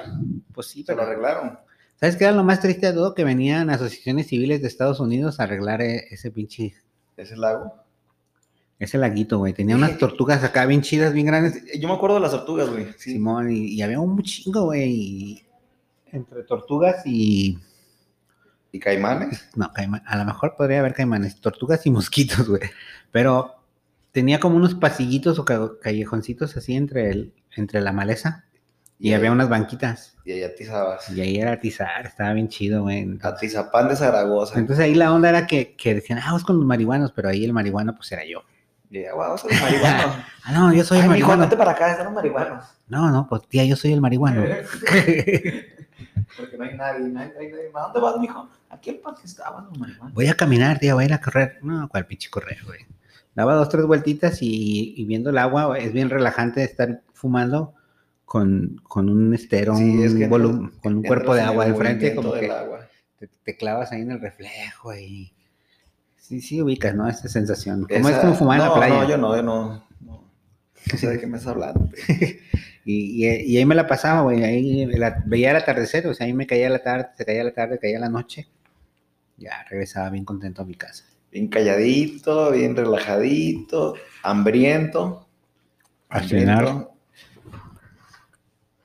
Pues 0.53 0.67
sí, 0.69 0.83
Se 0.85 0.95
lo 0.95 1.03
arreglaron. 1.03 1.59
¿Sabes 1.99 2.17
qué 2.17 2.25
era 2.25 2.35
lo 2.35 2.45
más 2.45 2.61
triste 2.61 2.87
de 2.87 2.93
todo? 2.93 3.15
Que 3.15 3.25
venían 3.25 3.71
asociaciones 3.71 4.27
civiles 4.27 4.61
de 4.61 4.69
Estados 4.69 5.01
Unidos 5.01 5.41
a 5.41 5.45
arreglar 5.45 5.81
e- 5.81 6.05
ese 6.11 6.31
pinche, 6.31 6.75
Ese 7.17 7.37
lago. 7.37 7.73
ese 8.79 8.99
laguito, 8.99 9.39
güey. 9.39 9.55
Tenía 9.55 9.77
unas 9.77 9.97
tortugas 9.97 10.45
acá 10.45 10.67
bien 10.67 10.83
chidas, 10.83 11.15
bien 11.15 11.25
grandes. 11.27 11.63
Yo 11.81 11.89
me 11.89 11.95
acuerdo 11.95 12.17
de 12.17 12.23
las 12.23 12.33
tortugas, 12.33 12.69
güey. 12.69 12.89
Sí. 12.99 13.13
Simón, 13.13 13.51
y, 13.51 13.69
y 13.69 13.81
había 13.83 13.99
un 14.01 14.21
chingo, 14.23 14.65
güey. 14.67 15.43
Entre 16.13 16.43
tortugas 16.43 17.03
y. 17.07 17.59
Y 18.73 18.79
caimanes. 18.79 19.49
No, 19.55 19.73
caima- 19.73 20.03
a 20.05 20.19
lo 20.19 20.25
mejor 20.27 20.55
podría 20.57 20.81
haber 20.81 20.93
caimanes, 20.93 21.41
tortugas 21.41 21.87
y 21.87 21.91
mosquitos, 21.91 22.47
güey. 22.51 22.61
Pero 23.11 23.55
tenía 24.13 24.39
como 24.41 24.57
unos 24.57 24.75
pasillitos 24.75 25.39
o 25.39 25.45
ca- 25.47 25.71
callejoncitos 25.81 26.55
así 26.59 26.75
entre, 26.75 27.11
el, 27.11 27.33
entre 27.57 27.81
la 27.81 27.93
maleza. 27.93 28.45
Y 28.99 29.11
Y 29.11 29.15
había 29.15 29.29
ahí- 29.29 29.35
unas 29.35 29.49
banquitas. 29.49 30.17
Y 30.25 30.33
ahí 30.33 30.43
atizabas. 30.43 31.11
Y 31.11 31.21
ahí 31.21 31.37
era 31.39 31.53
atizar, 31.53 32.07
estaba 32.07 32.33
bien 32.33 32.49
chido, 32.49 32.83
güey. 32.83 33.19
Atizapán 33.23 33.89
de 33.89 33.97
Zaragoza. 33.97 34.59
entonces 34.59 34.85
ahí 34.85 34.95
la 34.95 35.13
onda 35.13 35.29
era 35.29 35.47
que, 35.47 35.77
que 35.77 35.95
decían, 35.95 36.19
ah, 36.21 36.27
vamos 36.29 36.45
con 36.45 36.57
los 36.57 36.65
marihuanos, 36.67 37.13
pero 37.13 37.29
ahí 37.29 37.45
el 37.45 37.53
marihuano 37.53 37.95
pues 37.95 38.11
era 38.13 38.25
yo. 38.25 38.43
Y 38.91 39.03
ya, 39.03 39.15
wow, 39.15 39.37
son 39.37 39.51
los 39.51 39.61
marihuanos. 39.61 40.17
Ah, 40.49 40.53
no, 40.53 40.73
yo 40.73 40.85
soy 40.85 40.99
Ay, 40.99 41.03
el 41.05 41.09
marihuano. 41.11 41.43
vete 41.43 41.57
para 41.57 41.73
acá, 41.73 41.91
están 41.91 42.07
los 42.07 42.15
marihuanos. 42.15 42.65
No, 42.89 43.11
no, 43.11 43.27
pues 43.29 43.43
tía, 43.49 43.65
yo 43.65 43.75
soy 43.77 43.93
el 43.93 44.01
marihuano. 44.01 44.45
Porque 46.37 46.57
no 46.59 46.65
hay 46.65 46.77
nadie, 46.77 47.09
no 47.09 47.21
hay, 47.21 47.29
nadie. 47.29 47.53
¿A 47.75 47.81
dónde 47.83 48.01
vas, 48.01 48.17
mijo? 48.19 48.49
Aquí 48.71 48.91
el 48.91 48.97
parque 48.99 49.23
estaban 49.25 49.67
los 49.67 49.79
marihuanos. 49.79 50.15
Voy 50.15 50.27
a 50.29 50.35
caminar, 50.35 50.79
tía, 50.79 50.95
voy 50.95 51.05
a 51.05 51.07
ir 51.07 51.13
a 51.15 51.21
correr. 51.21 51.59
No, 51.63 51.89
cuál 51.89 52.07
pinche 52.07 52.31
correr, 52.31 52.59
güey. 52.65 52.81
Daba 53.35 53.55
dos, 53.55 53.69
tres 53.69 53.85
vueltitas 53.87 54.41
y, 54.43 54.95
y 54.97 55.05
viendo 55.05 55.31
el 55.31 55.39
agua, 55.39 55.79
es 55.79 55.93
bien 55.93 56.09
relajante 56.11 56.63
estar 56.63 57.03
fumando 57.17 57.75
con, 58.25 58.81
con 58.85 59.09
un 59.09 59.35
estero, 59.35 59.75
Sí, 59.77 60.03
es 60.03 60.15
que 60.15 60.29
con 60.29 60.45
un 60.85 61.03
cuerpo 61.03 61.35
de 61.35 61.41
agua 61.43 61.65
el 61.65 61.73
al 61.73 61.77
frente, 61.79 62.15
movimiento 62.15 62.23
como 62.23 62.41
que 62.41 63.27
te, 63.27 63.29
te 63.45 63.57
clavas 63.57 63.93
ahí 63.93 64.03
en 64.03 64.13
el 64.13 64.21
reflejo 64.21 64.95
y... 64.95 65.33
Sí, 66.19 66.41
sí, 66.41 66.61
ubicas, 66.61 66.95
¿no? 66.95 67.09
Esta 67.09 67.29
sensación. 67.29 67.85
Como 67.87 68.09
es 68.09 68.15
Esa- 68.17 68.21
como 68.23 68.35
fumar 68.35 68.59
en 68.59 68.63
la 68.65 68.69
no, 68.69 68.75
playa. 68.75 68.95
No, 68.97 69.09
yo 69.09 69.17
no, 69.17 69.37
yo 69.37 69.43
no. 69.43 69.87
No, 70.01 70.25
no 70.93 70.99
sé 70.99 71.09
de 71.09 71.21
qué 71.21 71.27
me 71.27 71.37
estás 71.39 71.53
hablando. 71.53 71.89
Y, 72.89 73.27
y- 73.27 73.41
y 73.53 73.57
ahí 73.59 73.65
me 73.65 73.75
la 73.75 73.89
pasaba, 73.89 74.23
güey. 74.23 74.45
Ahí 74.45 74.87
la- 74.87 75.21
veía 75.27 75.51
el 75.51 75.57
atardecer, 75.57 76.07
o 76.07 76.15
sea, 76.15 76.27
ahí 76.27 76.33
me 76.33 76.47
caía 76.47 76.71
la 76.71 76.85
tarde, 76.85 77.09
se 77.17 77.25
caía 77.25 77.43
la 77.43 77.53
tarde, 77.53 77.81
caía 77.81 77.99
la 77.99 78.09
noche. 78.09 78.47
Ya 79.37 79.65
regresaba 79.69 80.09
bien 80.11 80.25
contento 80.25 80.63
a 80.63 80.65
mi 80.65 80.75
casa. 80.75 81.05
Bien 81.33 81.49
calladito, 81.49 82.53
bien 82.53 82.77
relajadito, 82.77 83.95
hambriento. 84.23 85.27
A 86.09 86.19
hambriento. 86.19 86.96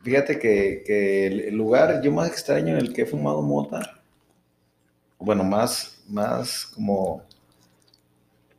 Fíjate 0.04 0.40
que, 0.40 0.84
que 0.86 1.28
el 1.28 1.40
el 1.42 1.56
lugar 1.56 2.02
yo 2.02 2.12
más 2.12 2.30
extraño 2.30 2.70
en 2.70 2.78
el 2.78 2.94
que 2.94 3.04
he 3.04 3.06
fumado 3.06 3.42
mota, 3.42 4.02
bueno, 5.20 5.44
más, 5.44 6.02
más 6.08 6.66
como 6.66 7.24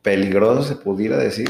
peligroso 0.01 0.63
se 0.63 0.75
pudiera 0.75 1.17
decir. 1.17 1.49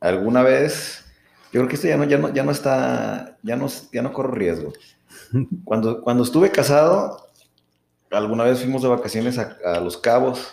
Alguna 0.00 0.42
vez, 0.42 1.04
yo 1.52 1.60
creo 1.60 1.68
que 1.68 1.74
esto 1.74 1.88
ya 1.88 1.96
no, 1.96 2.04
ya 2.04 2.18
no, 2.18 2.32
ya 2.32 2.42
no 2.44 2.50
está, 2.52 3.38
ya 3.42 3.56
no, 3.56 3.66
ya 3.92 4.02
no 4.02 4.12
corro 4.12 4.32
riesgo. 4.32 4.72
Cuando, 5.64 6.02
cuando 6.02 6.22
estuve 6.22 6.50
casado, 6.50 7.26
alguna 8.10 8.44
vez 8.44 8.60
fuimos 8.60 8.82
de 8.82 8.88
vacaciones 8.88 9.38
a, 9.38 9.56
a 9.64 9.80
Los 9.80 9.96
Cabos 9.96 10.52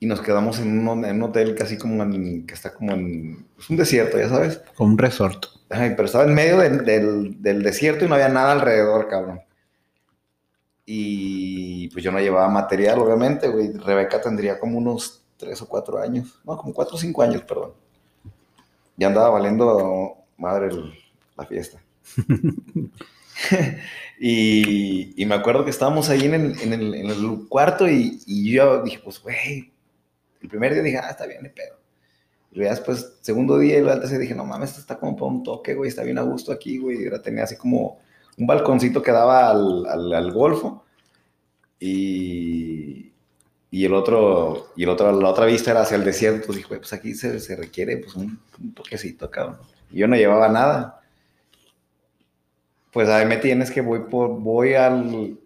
y 0.00 0.06
nos 0.06 0.20
quedamos 0.22 0.58
en 0.58 0.86
un, 0.88 1.04
en 1.04 1.16
un 1.16 1.22
hotel 1.30 1.54
casi 1.54 1.76
como 1.78 2.02
en, 2.02 2.46
que 2.46 2.54
está 2.54 2.72
como 2.74 2.92
en, 2.92 3.46
es 3.58 3.68
un 3.70 3.76
desierto, 3.76 4.18
ya 4.18 4.28
sabes. 4.28 4.62
Como 4.74 4.92
un 4.92 4.98
resort. 4.98 5.46
Ay, 5.68 5.90
pero 5.90 6.06
estaba 6.06 6.24
en 6.24 6.34
medio 6.34 6.58
del, 6.58 6.84
del- 6.84 7.40
del 7.42 7.62
desierto 7.62 8.04
y 8.04 8.08
no 8.08 8.14
había 8.14 8.28
nada 8.30 8.52
alrededor, 8.52 9.06
cabrón. 9.08 9.40
Y 10.86 11.88
pues 11.90 12.02
yo 12.04 12.10
no 12.10 12.18
llevaba 12.18 12.48
material, 12.48 12.98
obviamente, 12.98 13.48
güey. 13.48 13.72
Rebeca 13.72 14.20
tendría 14.20 14.58
como 14.58 14.78
unos 14.78 15.22
tres 15.36 15.60
o 15.62 15.68
cuatro 15.68 15.98
años. 15.98 16.40
No, 16.44 16.56
como 16.56 16.74
cuatro 16.74 16.96
o 16.96 16.98
cinco 16.98 17.22
años, 17.22 17.42
perdón. 17.42 17.72
Ya 18.96 19.06
andaba 19.08 19.30
valiendo 19.30 20.16
madre 20.36 20.68
el- 20.68 20.92
la 21.36 21.46
fiesta. 21.46 21.80
y, 24.18 25.22
y 25.22 25.26
me 25.26 25.34
acuerdo 25.34 25.64
que 25.64 25.70
estábamos 25.70 26.08
ahí 26.10 26.24
en 26.24 26.34
el, 26.34 26.60
en 26.60 26.72
el- 26.72 26.94
en 26.94 27.06
el 27.10 27.46
cuarto 27.48 27.88
y, 27.88 28.20
y 28.26 28.52
yo 28.52 28.82
dije, 28.82 29.00
pues, 29.02 29.20
güey, 29.22 29.72
el 30.40 30.48
primer 30.48 30.72
día 30.74 30.82
dije, 30.82 30.98
ah, 30.98 31.10
está 31.10 31.26
bien, 31.26 31.42
de 31.42 31.50
pedo. 31.50 31.78
Y 32.52 32.60
ya 32.60 32.70
después, 32.70 33.18
segundo 33.20 33.58
día 33.58 33.76
y 33.76 33.80
luego 33.80 33.92
al 33.92 34.00
tercer 34.00 34.18
dije, 34.18 34.34
no 34.34 34.44
mames, 34.44 34.76
está 34.76 34.98
como 34.98 35.14
para 35.16 35.30
un 35.30 35.42
toque, 35.42 35.74
güey, 35.74 35.88
está 35.88 36.02
bien 36.02 36.18
a 36.18 36.22
gusto 36.22 36.52
aquí, 36.52 36.78
güey. 36.78 37.02
Y 37.02 37.04
ahora 37.06 37.22
tenía 37.22 37.44
así 37.44 37.56
como 37.56 37.98
un 38.38 38.46
balconcito 38.46 39.02
que 39.02 39.12
daba 39.12 39.50
al, 39.50 39.86
al, 39.86 40.12
al 40.12 40.32
golfo 40.32 40.84
y, 41.78 43.12
y 43.70 43.84
el 43.84 43.94
otro, 43.94 44.72
y 44.76 44.82
el 44.84 44.88
otro, 44.88 45.12
la 45.12 45.28
otra 45.28 45.46
vista 45.46 45.70
era 45.70 45.82
hacia 45.82 45.96
el 45.96 46.04
desierto. 46.04 46.40
Entonces 46.40 46.64
dije, 46.64 46.76
pues 46.78 46.92
aquí 46.92 47.14
se, 47.14 47.38
se 47.40 47.56
requiere 47.56 47.98
pues 47.98 48.14
un, 48.16 48.40
un 48.60 48.74
toquecito, 48.74 49.30
cabrón. 49.30 49.58
Y 49.90 49.98
yo 49.98 50.08
no 50.08 50.16
llevaba 50.16 50.48
nada. 50.48 51.00
Pues 52.92 53.08
ahí 53.08 53.26
me 53.26 53.36
tienes 53.36 53.70
que 53.70 53.80
voy 53.80 54.00
por, 54.10 54.40
voy 54.40 54.74
al, 54.74 55.38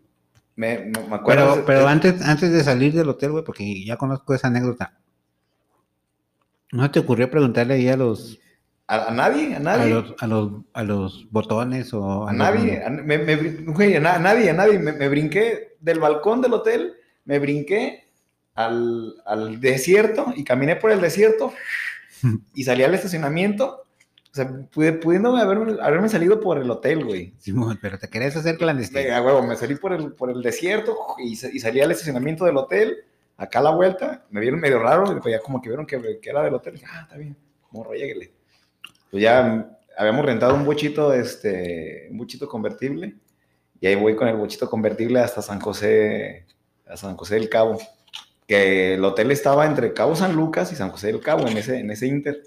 me, 0.57 0.79
me, 0.79 1.01
me 1.09 1.15
acuerdo. 1.17 1.53
Pero, 1.55 1.65
pero 1.67 1.89
antes, 1.89 2.23
antes 2.23 2.51
de 2.53 2.63
salir 2.65 2.93
del 2.93 3.09
hotel, 3.09 3.33
güey, 3.33 3.45
porque 3.45 3.85
ya 3.85 3.97
conozco 3.97 4.35
esa 4.35 4.49
anécdota. 4.49 4.99
¿No 6.73 6.91
te 6.91 6.99
ocurrió 7.01 7.31
preguntarle 7.31 7.75
ahí 7.75 7.89
a 7.89 7.97
los, 7.97 8.39
a, 8.89 9.09
a 9.09 9.11
nadie, 9.13 9.55
a 9.55 9.59
a 9.59 9.61
nadie. 9.61 9.95
los, 9.95 10.15
a 10.19 10.27
los, 10.27 10.53
a 10.73 10.83
los 10.83 11.31
botones 11.31 11.93
o 11.95 12.27
A 12.27 12.33
los- 12.33 12.39
nadie, 12.39 12.83
a, 12.85 12.91
me, 12.91 13.19
güey, 13.67 13.97
a 13.97 14.01
na- 14.01 14.15
a 14.15 14.19
nadie, 14.19 14.51
a 14.51 14.55
nadie. 14.55 14.79
Me, 14.79 14.93
me 14.93 15.09
brinqué 15.09 15.77
del 15.81 16.01
balcón 16.01 16.41
del 16.43 16.53
hotel, 16.55 16.95
me 17.25 17.39
brinqué 17.39 18.09
al, 18.55 19.15
al 19.25 19.61
desierto 19.61 20.33
y 20.37 20.43
caminé 20.45 20.77
por 20.77 20.91
el 20.91 21.01
desierto 21.01 21.53
y 22.55 22.65
salí 22.65 22.83
al 22.83 22.95
estacionamiento. 22.95 23.85
O 24.35 24.37
sea, 24.37 24.51
pudiendo 24.73 25.37
haberme, 25.37 25.77
haberme 25.81 26.09
salido 26.09 26.41
por 26.41 26.59
el 26.59 26.69
hotel, 26.69 27.05
güey. 27.05 27.35
Simón, 27.39 27.79
pero 27.81 28.01
te 28.01 28.09
querías 28.09 28.35
hacer 28.35 28.57
clandestino. 28.57 29.01
Venga, 29.01 29.23
huevo, 29.23 29.45
me 29.45 29.55
salí 29.55 29.77
por 29.77 29.93
el, 29.93 30.11
por 30.11 30.29
el 30.29 30.43
desierto 30.43 30.97
y, 31.19 31.35
y 31.35 31.61
salí 31.61 31.81
al 31.81 31.93
estacionamiento 31.93 32.45
del 32.45 32.57
hotel, 32.57 33.05
acá 33.37 33.61
a 33.61 33.63
la 33.63 33.71
vuelta, 33.71 34.25
me 34.31 34.41
vieron 34.41 34.59
medio 34.59 34.81
raro, 34.81 35.17
y 35.17 35.21
pues 35.21 35.37
ya 35.37 35.39
como 35.39 35.63
que 35.63 35.69
vieron 35.69 35.87
que, 35.87 36.19
que 36.21 36.31
era 36.31 36.43
del 36.43 36.53
hotel, 36.53 36.75
dije, 36.75 36.87
ah, 36.91 37.03
está 37.03 37.17
bien, 37.17 37.37
morro, 37.71 37.95
lléguele. 37.95 38.33
Pues 39.09 39.23
ya 39.23 39.71
habíamos 39.97 40.25
rentado 40.25 40.57
un 40.57 40.65
bochito, 40.65 41.15
este, 41.15 42.09
un 42.11 42.19
bochito 42.19 42.49
convertible, 42.49 43.15
y 43.81 43.87
ahí 43.87 43.95
voy 43.95 44.17
con 44.17 44.27
el 44.27 44.37
bochito 44.37 44.69
convertible 44.69 45.21
hasta 45.21 45.43
San 45.43 45.61
José, 45.61 46.45
a 46.89 46.97
San 46.97 47.17
José 47.17 47.37
del 47.37 47.49
Cabo, 47.49 47.79
que 48.49 48.95
el 48.95 49.05
hotel 49.05 49.31
estaba 49.31 49.65
entre 49.65 49.93
Cabo 49.93 50.17
San 50.17 50.35
Lucas 50.35 50.73
y 50.73 50.75
San 50.75 50.91
José 50.91 51.07
del 51.07 51.21
Cabo, 51.21 51.47
en 51.47 51.57
ese, 51.57 51.79
en 51.79 51.89
ese 51.93 52.09
inter. 52.09 52.43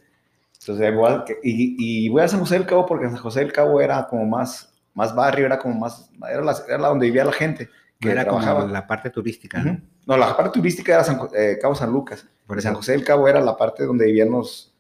Entonces, 0.60 0.94
voy 0.96 1.12
a- 1.12 1.26
y, 1.44 2.06
y 2.06 2.10
voy 2.10 2.22
a 2.22 2.28
San 2.28 2.40
José 2.40 2.56
del 2.56 2.66
Cabo 2.66 2.86
porque 2.86 3.06
San 3.06 3.18
José 3.18 3.40
del 3.42 3.54
Cabo 3.54 3.80
era 3.82 4.08
como 4.08 4.26
más, 4.26 4.74
más 4.94 5.14
barrio, 5.16 5.46
era 5.46 5.58
como 5.60 5.76
más, 5.76 6.10
era 6.30 6.42
la, 6.42 6.56
era 6.68 6.78
la 6.78 6.88
donde 6.90 7.06
vivía 7.06 7.24
la 7.26 7.32
gente 7.32 7.70
que 8.00 8.12
era 8.12 8.24
trabajaba. 8.24 8.62
como 8.62 8.74
la 8.74 8.86
parte 8.86 9.10
turística. 9.10 9.60
¿no? 9.60 9.72
Ujú. 9.72 9.82
No, 10.06 10.18
la 10.18 10.36
parte 10.36 10.60
turística 10.60 10.94
era 10.94 11.04
San 11.04 11.20
eh, 11.36 11.58
Cabo 11.62 11.74
San 11.76 11.92
Lucas. 11.92 12.26
Por. 12.46 12.62
San 12.62 12.74
José 12.76 12.94
del 12.94 13.04
Cabo 13.04 13.28
era 13.28 13.40
la 13.42 13.56
parte 13.58 13.84
donde 13.86 14.06
vivían 14.06 14.30
los, 14.32 14.74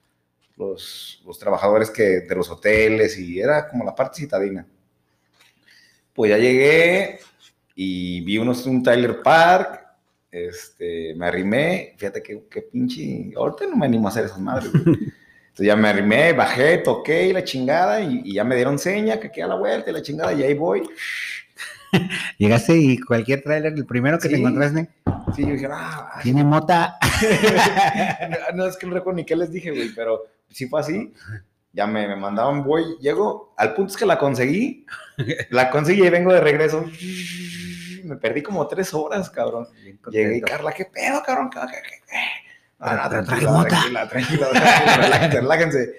los, 0.55 1.21
los 1.25 1.38
trabajadores 1.39 1.89
que, 1.89 2.21
de 2.21 2.36
los 2.36 2.49
hoteles 2.49 3.17
y 3.17 3.39
era 3.39 3.67
como 3.67 3.84
la 3.84 3.93
parte 3.95 4.17
citadina. 4.19 4.65
Pues 6.13 6.30
ya 6.32 6.38
llegué 6.38 7.19
y 7.75 8.21
vi 8.21 8.38
unos, 8.39 8.65
un 8.65 8.82
Tyler 8.82 9.21
Park, 9.21 9.86
este, 10.32 11.13
me 11.15 11.28
arrimé, 11.28 11.93
fíjate 11.97 12.23
que, 12.23 12.43
que 12.49 12.61
pinche, 12.63 13.32
ahorita 13.36 13.67
no 13.67 13.75
me 13.78 13.86
animo 13.86 14.07
a 14.07 14.11
hacer 14.11 14.25
esas 14.25 14.39
madres. 14.39 14.71
Entonces 15.57 15.73
ya 15.73 15.75
me 15.75 15.87
arrimé, 15.89 16.33
bajé, 16.33 16.77
toqué 16.77 17.29
y 17.29 17.33
la 17.33 17.43
chingada 17.43 17.99
y, 17.99 18.21
y 18.25 18.35
ya 18.35 18.43
me 18.43 18.55
dieron 18.55 18.77
seña 18.77 19.19
que 19.19 19.31
queda 19.31 19.47
la 19.47 19.55
vuelta 19.55 19.89
y 19.89 19.93
la 19.93 20.03
chingada 20.03 20.31
y 20.31 20.43
ahí 20.43 20.53
voy. 20.53 20.87
Llegaste 22.37 22.77
y 22.77 22.99
cualquier 22.99 23.41
trailer, 23.41 23.73
el 23.73 23.87
primero 23.87 24.19
que 24.19 24.29
te 24.29 24.35
encontraste, 24.35 24.87
Sí, 25.35 25.41
yo 25.41 25.53
dije, 25.53 25.67
ah, 25.71 26.19
tiene 26.21 26.43
mota. 26.43 26.99
no, 28.29 28.37
no, 28.55 28.65
es 28.67 28.77
que 28.77 28.85
no 28.85 28.93
recuerdo 28.93 29.17
ni 29.17 29.25
qué 29.25 29.35
les 29.35 29.51
dije, 29.51 29.71
güey, 29.71 29.89
pero 29.95 30.27
sí 30.51 30.67
fue 30.67 30.79
así. 30.79 31.11
ya 31.73 31.87
me, 31.87 32.07
me 32.07 32.15
mandaban, 32.15 32.63
voy, 32.63 32.95
llego, 33.01 33.55
al 33.57 33.73
punto 33.73 33.93
es 33.93 33.97
que 33.97 34.05
la 34.05 34.19
conseguí, 34.19 34.85
la 35.49 35.71
conseguí 35.71 36.05
y 36.05 36.09
vengo 36.11 36.33
de 36.33 36.39
regreso. 36.39 36.85
Me 38.03 38.15
perdí 38.17 38.43
como 38.43 38.67
tres 38.67 38.93
horas, 38.93 39.27
cabrón. 39.31 39.67
Llegué 40.11 40.37
y. 40.37 40.41
Carla, 40.41 40.71
¿qué 40.71 40.85
pedo, 40.85 41.23
cabrón? 41.25 41.49
¿Qué, 41.49 41.59
qué, 41.61 41.81
qué, 42.07 42.46
No, 42.80 42.86
traje 42.88 43.25
tranquila, 43.25 43.67
tranquila, 43.67 44.07
tranquila, 44.07 44.49
tranquila, 44.51 45.30
relájense. 45.41 45.95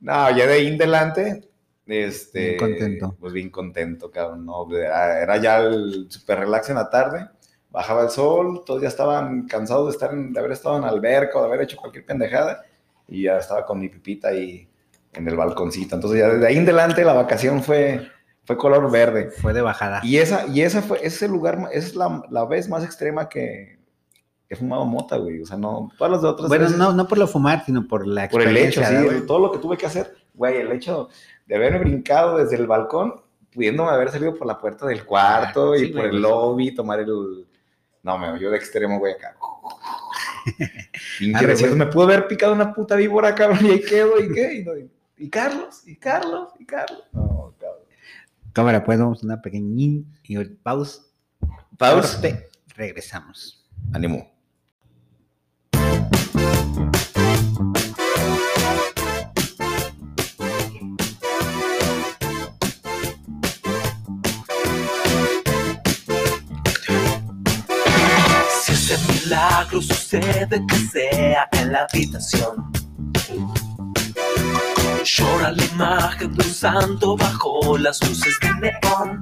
No, 0.00 0.30
ya 0.36 0.46
de 0.46 0.52
ahí 0.52 0.66
en 0.68 0.74
adelante, 0.74 1.48
este... 1.86 2.40
Bien 2.40 2.58
contento. 2.58 3.16
Pues 3.18 3.32
bien 3.32 3.50
contento, 3.50 4.10
cabrón, 4.10 4.46
no, 4.46 4.66
era, 4.76 5.20
era 5.20 5.36
ya 5.38 5.58
el 5.58 6.06
super 6.08 6.40
relax 6.40 6.68
en 6.70 6.76
la 6.76 6.90
tarde, 6.90 7.28
bajaba 7.70 8.02
el 8.02 8.10
sol, 8.10 8.62
todos 8.64 8.82
ya 8.82 8.88
estaban 8.88 9.46
cansados 9.48 9.86
de 9.86 9.92
estar, 9.92 10.12
en- 10.12 10.32
de 10.32 10.38
haber 10.38 10.52
estado 10.52 10.78
en 10.78 10.84
alberca 10.84 11.38
o 11.38 11.42
de 11.42 11.48
haber 11.48 11.62
hecho 11.62 11.76
cualquier 11.76 12.04
pendejada, 12.06 12.62
y 13.08 13.22
ya 13.24 13.38
estaba 13.38 13.66
con 13.66 13.80
mi 13.80 13.88
pipita 13.88 14.28
ahí 14.28 14.68
en 15.14 15.26
el 15.28 15.36
balconcito. 15.36 15.94
Entonces 15.94 16.20
ya 16.20 16.28
desde 16.28 16.46
ahí 16.46 16.56
en 16.56 16.62
adelante 16.64 17.04
la 17.04 17.12
vacación 17.14 17.62
fue, 17.62 18.08
fue 18.44 18.56
color 18.56 18.90
verde. 18.90 19.30
Fue 19.30 19.52
de 19.52 19.62
bajada. 19.62 20.00
Y 20.04 20.18
esa, 20.18 20.46
y 20.46 20.62
esa 20.62 20.82
fue, 20.82 20.98
ese 20.98 21.06
es 21.08 21.22
el 21.22 21.30
lugar, 21.32 21.68
es 21.72 21.96
la, 21.96 22.22
la 22.30 22.44
vez 22.44 22.68
más 22.68 22.84
extrema 22.84 23.28
que 23.28 23.78
he 24.48 24.56
fumado 24.56 24.84
mota, 24.84 25.16
güey. 25.16 25.40
O 25.42 25.46
sea, 25.46 25.56
no, 25.56 25.90
todas 25.98 26.12
las 26.12 26.22
de 26.22 26.28
otras 26.28 26.48
Bueno, 26.48 26.64
veces, 26.64 26.78
no, 26.78 26.92
no 26.92 27.06
por 27.08 27.18
lo 27.18 27.26
fumar, 27.26 27.64
sino 27.64 27.86
por 27.86 28.06
la 28.06 28.28
por 28.28 28.42
el 28.42 28.56
hecho, 28.56 28.82
sí, 28.84 28.94
todo 29.26 29.38
lo 29.38 29.52
que 29.52 29.58
tuve 29.58 29.76
que 29.76 29.86
hacer, 29.86 30.16
güey, 30.34 30.58
el 30.58 30.72
hecho 30.72 31.08
de 31.46 31.56
haberme 31.56 31.78
brincado 31.80 32.36
desde 32.38 32.56
el 32.56 32.66
balcón, 32.66 33.22
pudiéndome 33.52 33.90
haber 33.90 34.10
salido 34.10 34.34
por 34.36 34.46
la 34.46 34.58
puerta 34.58 34.86
del 34.86 35.04
cuarto 35.04 35.72
Ah, 35.72 35.76
y 35.76 35.80
sí, 35.80 35.86
por 35.88 36.02
güey, 36.02 36.14
el 36.14 36.22
lobby, 36.22 36.74
tomar 36.74 37.00
el... 37.00 37.46
No, 38.02 38.18
me 38.18 38.38
yo 38.40 38.50
de 38.50 38.56
extremo, 38.56 38.98
güey, 38.98 39.14
acá. 39.14 39.36
Güey. 41.20 41.74
me 41.74 41.86
pudo 41.86 42.04
haber 42.04 42.26
picado 42.28 42.52
una 42.52 42.74
puta 42.74 42.96
víbora, 42.96 43.34
cabrón, 43.34 43.64
y 43.64 43.70
ahí 43.70 43.80
quedo, 43.80 44.20
¿y 44.20 44.30
qué? 44.32 44.54
Y, 44.54 44.64
no, 44.64 44.76
y- 44.76 44.90
y 45.16 45.30
Carlos, 45.30 45.82
y 45.86 45.96
Carlos, 45.96 46.48
y 46.58 46.66
Carlos. 46.66 47.04
No, 47.12 47.54
cabrón. 47.58 47.80
Cámara, 48.52 48.84
pues 48.84 48.98
vamos 48.98 49.22
a 49.22 49.26
una 49.26 49.40
pequeñín 49.40 50.12
y. 50.24 50.36
Pause. 50.44 51.02
corte, 51.78 52.48
regresamos. 52.76 53.64
Ánimo. 53.92 54.33
Milagro 69.08 69.82
sucede 69.82 70.64
que 70.66 70.76
sea 70.76 71.48
en 71.52 71.72
la 71.72 71.86
habitación. 71.90 72.72
Llora 75.04 75.52
la 75.52 75.64
imagen 75.64 76.32
de 76.34 76.46
un 76.46 76.54
santo 76.54 77.16
bajo 77.16 77.76
las 77.76 78.02
luces 78.08 78.38
de 78.40 78.54
neón. 78.54 79.20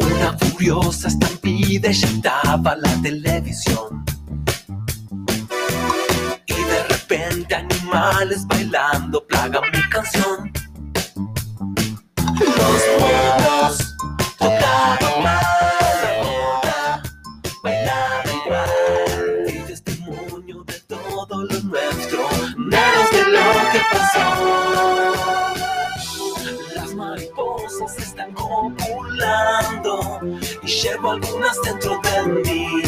Una 0.00 0.36
furiosa 0.38 1.08
estampida 1.08 1.88
eyectaba 1.88 2.76
la 2.76 3.02
televisión. 3.02 4.04
Y 6.46 6.54
de 6.54 6.84
repente 6.88 7.54
animales 7.54 8.46
bailando 8.46 9.24
plagan 9.26 9.62
mi 9.72 9.88
canción. 9.88 10.52
Los 12.40 13.97
y 30.62 30.66
llevo 30.66 31.12
algunas 31.12 31.60
dentro 31.62 32.00
de 32.02 32.22
mí. 32.42 32.82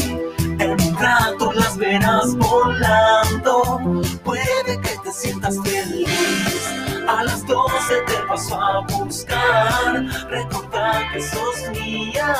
En 0.59 0.71
un 0.71 0.97
rato 0.97 1.51
las 1.53 1.77
verás 1.77 2.35
volando, 2.35 3.79
puede 4.23 4.79
que 4.81 4.97
te 5.03 5.11
sientas 5.11 5.57
feliz. 5.63 6.69
A 7.07 7.23
las 7.23 7.45
12 7.45 8.01
te 8.07 8.13
paso 8.27 8.59
a 8.59 8.81
buscar, 8.81 10.05
recordar 10.29 11.11
que 11.11 11.21
sos 11.21 11.69
mía. 11.71 12.35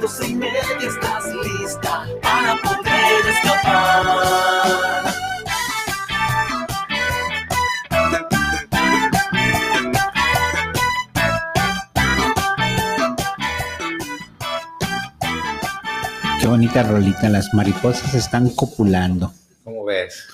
Doce 0.00 0.28
y 0.28 0.34
media 0.34 0.60
estás 0.80 1.24
lista 1.26 2.06
para 2.22 2.56
poder 2.62 3.26
escapar. 3.28 5.05
Qué 16.46 16.50
bonita 16.50 16.84
rolita, 16.84 17.28
las 17.28 17.52
mariposas 17.54 18.14
están 18.14 18.50
copulando. 18.50 19.32
¿Cómo 19.64 19.84
ves? 19.84 20.28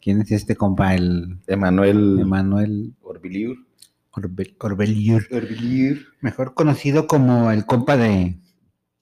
¿Quién 0.00 0.20
es 0.20 0.30
este 0.30 0.54
compa? 0.54 0.94
El 0.94 1.38
Emanuel 1.48 2.20
Emanuel 2.20 2.94
Orbiliur. 3.02 3.56
Orbe- 4.12 4.54
Orbeliur, 4.60 5.24
mejor 6.20 6.54
conocido 6.54 7.08
como 7.08 7.50
el 7.50 7.66
compa 7.66 7.96
de... 7.96 8.36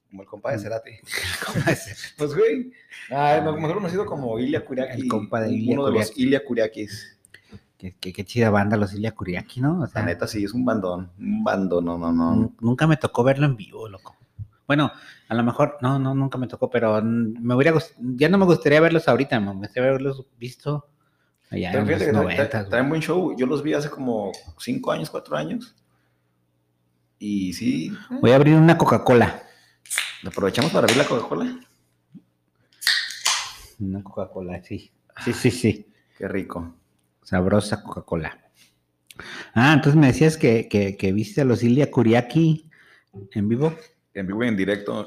Como 0.08 0.22
el 0.22 0.28
compa 0.28 0.52
de 0.52 0.58
Cerati. 0.60 0.90
Pues, 2.16 2.34
güey. 2.34 2.72
Ah, 3.10 3.42
mejor 3.44 3.74
conocido 3.74 4.06
como 4.06 4.38
Ilia 4.38 4.64
Kuriaki. 4.64 5.02
El 5.02 5.08
compa 5.08 5.42
de 5.42 5.52
Ilia 5.52 5.74
Uno 5.74 5.84
de 5.84 5.92
los 5.92 6.06
Kuriaki. 6.06 6.22
Ilia 6.22 6.44
Kuriakis. 6.46 7.18
Qué, 7.76 7.94
qué- 8.00 8.14
qué 8.14 8.24
chida 8.24 8.48
banda 8.48 8.78
los 8.78 8.94
Ilia 8.94 9.12
Kuriaki, 9.14 9.60
¿no? 9.60 9.82
O 9.82 9.86
sea, 9.86 10.00
La 10.00 10.06
neta, 10.06 10.26
sí, 10.26 10.44
es 10.44 10.54
un 10.54 10.64
bandón. 10.64 11.10
Un 11.18 11.44
bandón, 11.44 11.84
no, 11.84 11.98
no, 11.98 12.10
no. 12.10 12.34
nun- 12.34 12.56
nunca 12.62 12.86
me 12.86 12.96
tocó 12.96 13.22
verlo 13.22 13.44
en 13.44 13.54
vivo, 13.54 13.86
loco. 13.86 14.16
Bueno, 14.66 14.90
a 15.28 15.34
lo 15.34 15.42
mejor, 15.42 15.76
no, 15.82 15.98
no, 15.98 16.14
nunca 16.14 16.38
me 16.38 16.46
tocó, 16.48 16.70
pero 16.70 17.00
me 17.02 17.54
hubiera 17.54 17.72
ya 17.98 18.28
no 18.28 18.38
me 18.38 18.44
gustaría 18.46 18.80
verlos 18.80 19.06
ahorita, 19.08 19.38
me 19.40 19.52
gustaría 19.52 19.92
verlos 19.92 20.24
visto 20.38 20.88
allá 21.50 21.70
Pero 21.70 21.82
en 21.82 21.86
fíjate 21.88 22.12
los 22.12 22.26
que 22.34 22.44
traen- 22.70 22.88
buen 22.88 23.00
show. 23.02 23.36
Yo 23.36 23.46
los 23.46 23.62
vi 23.62 23.74
hace 23.74 23.90
como 23.90 24.32
cinco 24.58 24.90
años, 24.92 25.10
cuatro 25.10 25.36
años. 25.36 25.74
Y 27.18 27.52
sí, 27.52 27.92
Voy 28.20 28.30
a 28.30 28.36
abrir 28.36 28.54
una 28.54 28.78
Coca-Cola. 28.78 29.42
aprovechamos 30.26 30.70
para 30.70 30.84
abrir 30.84 30.96
la 30.98 31.04
Coca-Cola. 31.06 31.58
Una 33.80 34.02
Coca-Cola, 34.02 34.62
sí. 34.62 34.90
Sí, 35.24 35.32
sí, 35.32 35.50
sí. 35.50 35.86
Qué 36.16 36.28
rico. 36.28 36.74
Sabrosa 37.22 37.82
Coca-Cola. 37.82 38.38
Ah, 39.54 39.72
entonces 39.74 40.00
me 40.00 40.06
decías 40.08 40.36
que, 40.36 40.68
que, 40.68 40.96
que 40.96 41.12
viste 41.12 41.40
a 41.40 41.44
los 41.44 41.62
Ilia 41.62 41.90
Kuriaki 41.90 42.70
en 43.32 43.48
vivo. 43.48 43.74
En 44.14 44.26
vivo 44.26 44.44
y 44.44 44.48
en 44.48 44.56
directo. 44.56 45.06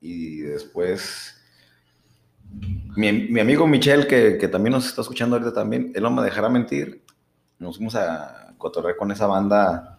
Y 0.00 0.38
después. 0.40 1.32
Mi, 2.96 3.12
mi 3.12 3.40
amigo 3.40 3.66
Michel, 3.66 4.06
que, 4.06 4.38
que 4.38 4.48
también 4.48 4.72
nos 4.72 4.86
está 4.86 5.02
escuchando 5.02 5.36
ahorita 5.36 5.52
también, 5.52 5.92
él 5.94 6.02
no 6.02 6.10
me 6.10 6.22
dejará 6.22 6.48
mentir. 6.48 7.02
Nos 7.58 7.76
fuimos 7.76 7.94
a 7.96 8.54
cotorrear 8.58 8.96
con 8.96 9.10
esa 9.10 9.26
banda. 9.26 9.98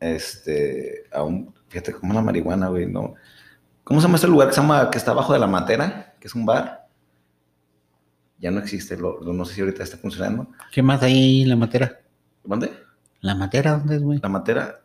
Este. 0.00 1.04
A 1.12 1.22
un, 1.22 1.54
fíjate 1.68 1.92
cómo 1.92 2.12
es 2.12 2.16
la 2.16 2.22
marihuana, 2.22 2.68
güey. 2.68 2.86
No. 2.86 3.14
¿Cómo 3.84 4.00
se 4.00 4.06
llama 4.06 4.16
este 4.16 4.28
lugar 4.28 4.48
que 4.48 4.54
se 4.54 4.60
llama, 4.60 4.90
que 4.90 4.98
está 4.98 5.12
abajo 5.12 5.32
de 5.32 5.38
la 5.38 5.46
matera? 5.46 6.14
Que 6.20 6.26
es 6.28 6.34
un 6.34 6.44
bar. 6.44 6.88
Ya 8.38 8.50
no 8.50 8.58
existe, 8.60 8.96
lo- 8.98 9.20
lo- 9.22 9.32
no 9.32 9.44
sé 9.44 9.54
si 9.54 9.60
ahorita 9.62 9.82
está 9.82 9.96
funcionando. 9.96 10.48
¿Qué 10.72 10.82
más 10.82 11.02
hay 11.02 11.42
en 11.42 11.48
la 11.48 11.56
matera? 11.56 12.00
¿Dónde? 12.44 12.70
¿La 13.20 13.34
matera 13.34 13.72
dónde 13.78 13.96
es, 13.96 14.02
güey? 14.02 14.18
La 14.22 14.28
Matera, 14.28 14.80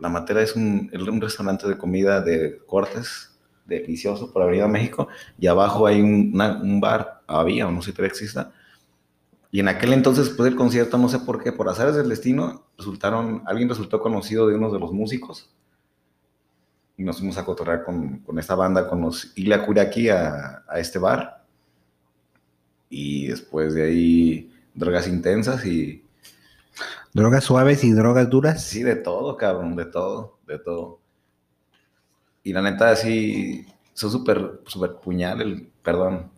la 0.00 0.08
Matera 0.08 0.42
es 0.42 0.56
un, 0.56 0.90
es 0.92 1.00
un 1.00 1.20
restaurante 1.20 1.68
de 1.68 1.76
comida 1.76 2.20
de 2.20 2.58
cortes 2.66 3.38
delicioso 3.66 4.32
por 4.32 4.42
Avenida 4.42 4.66
México 4.66 5.08
y 5.38 5.46
abajo 5.46 5.86
hay 5.86 6.00
un, 6.00 6.80
bar, 6.80 7.22
había, 7.26 7.70
no 7.70 7.82
sé 7.82 7.90
si 7.90 7.92
todavía 7.92 8.10
exista. 8.10 8.52
Y 9.52 9.60
en 9.60 9.68
aquel 9.68 9.92
entonces, 9.92 10.26
después 10.26 10.48
del 10.48 10.56
concierto, 10.56 10.96
no 10.96 11.08
sé 11.08 11.18
por 11.20 11.42
qué, 11.42 11.52
por 11.52 11.68
azares 11.68 11.96
del 11.96 12.08
destino, 12.08 12.66
resultaron, 12.78 13.42
alguien 13.46 13.68
resultó 13.68 14.00
conocido 14.00 14.46
de 14.46 14.54
uno 14.54 14.70
de 14.70 14.78
los 14.78 14.92
músicos 14.92 15.50
y 16.96 17.02
nos 17.02 17.18
fuimos 17.18 17.36
a 17.38 17.44
cotorrear 17.44 17.84
con, 17.84 18.18
con 18.20 18.38
esta 18.38 18.54
banda, 18.54 18.88
con 18.88 19.00
los 19.00 19.32
Ilia 19.36 19.64
Kuriaki 19.64 20.08
a, 20.08 20.64
a 20.68 20.78
este 20.78 20.98
bar. 20.98 21.44
Y 22.88 23.28
después 23.28 23.74
de 23.74 23.84
ahí, 23.84 24.52
drogas 24.74 25.08
intensas 25.08 25.64
y 25.64 26.04
Drogas 27.12 27.44
suaves 27.44 27.82
y 27.84 27.92
drogas 27.92 28.28
duras. 28.30 28.62
Sí, 28.64 28.82
de 28.82 28.96
todo, 28.96 29.36
cabrón, 29.36 29.76
de 29.76 29.84
todo, 29.86 30.38
de 30.46 30.58
todo. 30.58 31.00
Y 32.42 32.52
la 32.52 32.62
neta, 32.62 32.94
sí, 32.96 33.66
soy 33.94 34.10
súper, 34.10 34.60
súper 34.66 34.92
puñal 34.94 35.40
el, 35.42 35.68
perdón, 35.82 36.30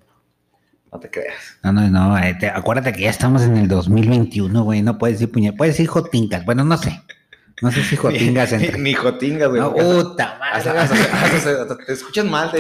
no 0.92 0.98
te 1.00 1.10
creas. 1.10 1.58
No, 1.62 1.72
no, 1.72 1.88
no. 1.88 2.18
eh, 2.18 2.34
te- 2.38 2.48
acuérdate 2.48 2.92
que 2.92 3.02
ya 3.02 3.10
estamos 3.10 3.42
en 3.42 3.56
el 3.56 3.68
2021, 3.68 4.62
güey. 4.64 4.82
No 4.82 4.98
puedes 4.98 5.18
decir 5.20 5.32
puñal. 5.32 5.54
Puedes 5.54 5.74
decir 5.74 5.86
jotingas. 5.88 6.44
Bueno, 6.44 6.64
no 6.64 6.76
sé. 6.76 7.00
No 7.62 7.70
sé 7.70 7.82
si 7.84 7.96
jotingas 7.96 8.52
Ni, 8.52 8.64
entre. 8.64 8.78
ni 8.78 8.92
jotingas, 8.94 9.48
güey. 9.48 9.60
No, 9.60 9.72
puta 9.72 10.36
madre. 10.40 10.70
hasta- 10.70 10.82
hasta- 10.82 10.94
hasta- 11.36 11.62
hasta 11.62 11.78
te 11.78 11.92
escuchas 11.92 12.24
mal, 12.24 12.50
te, 12.50 12.58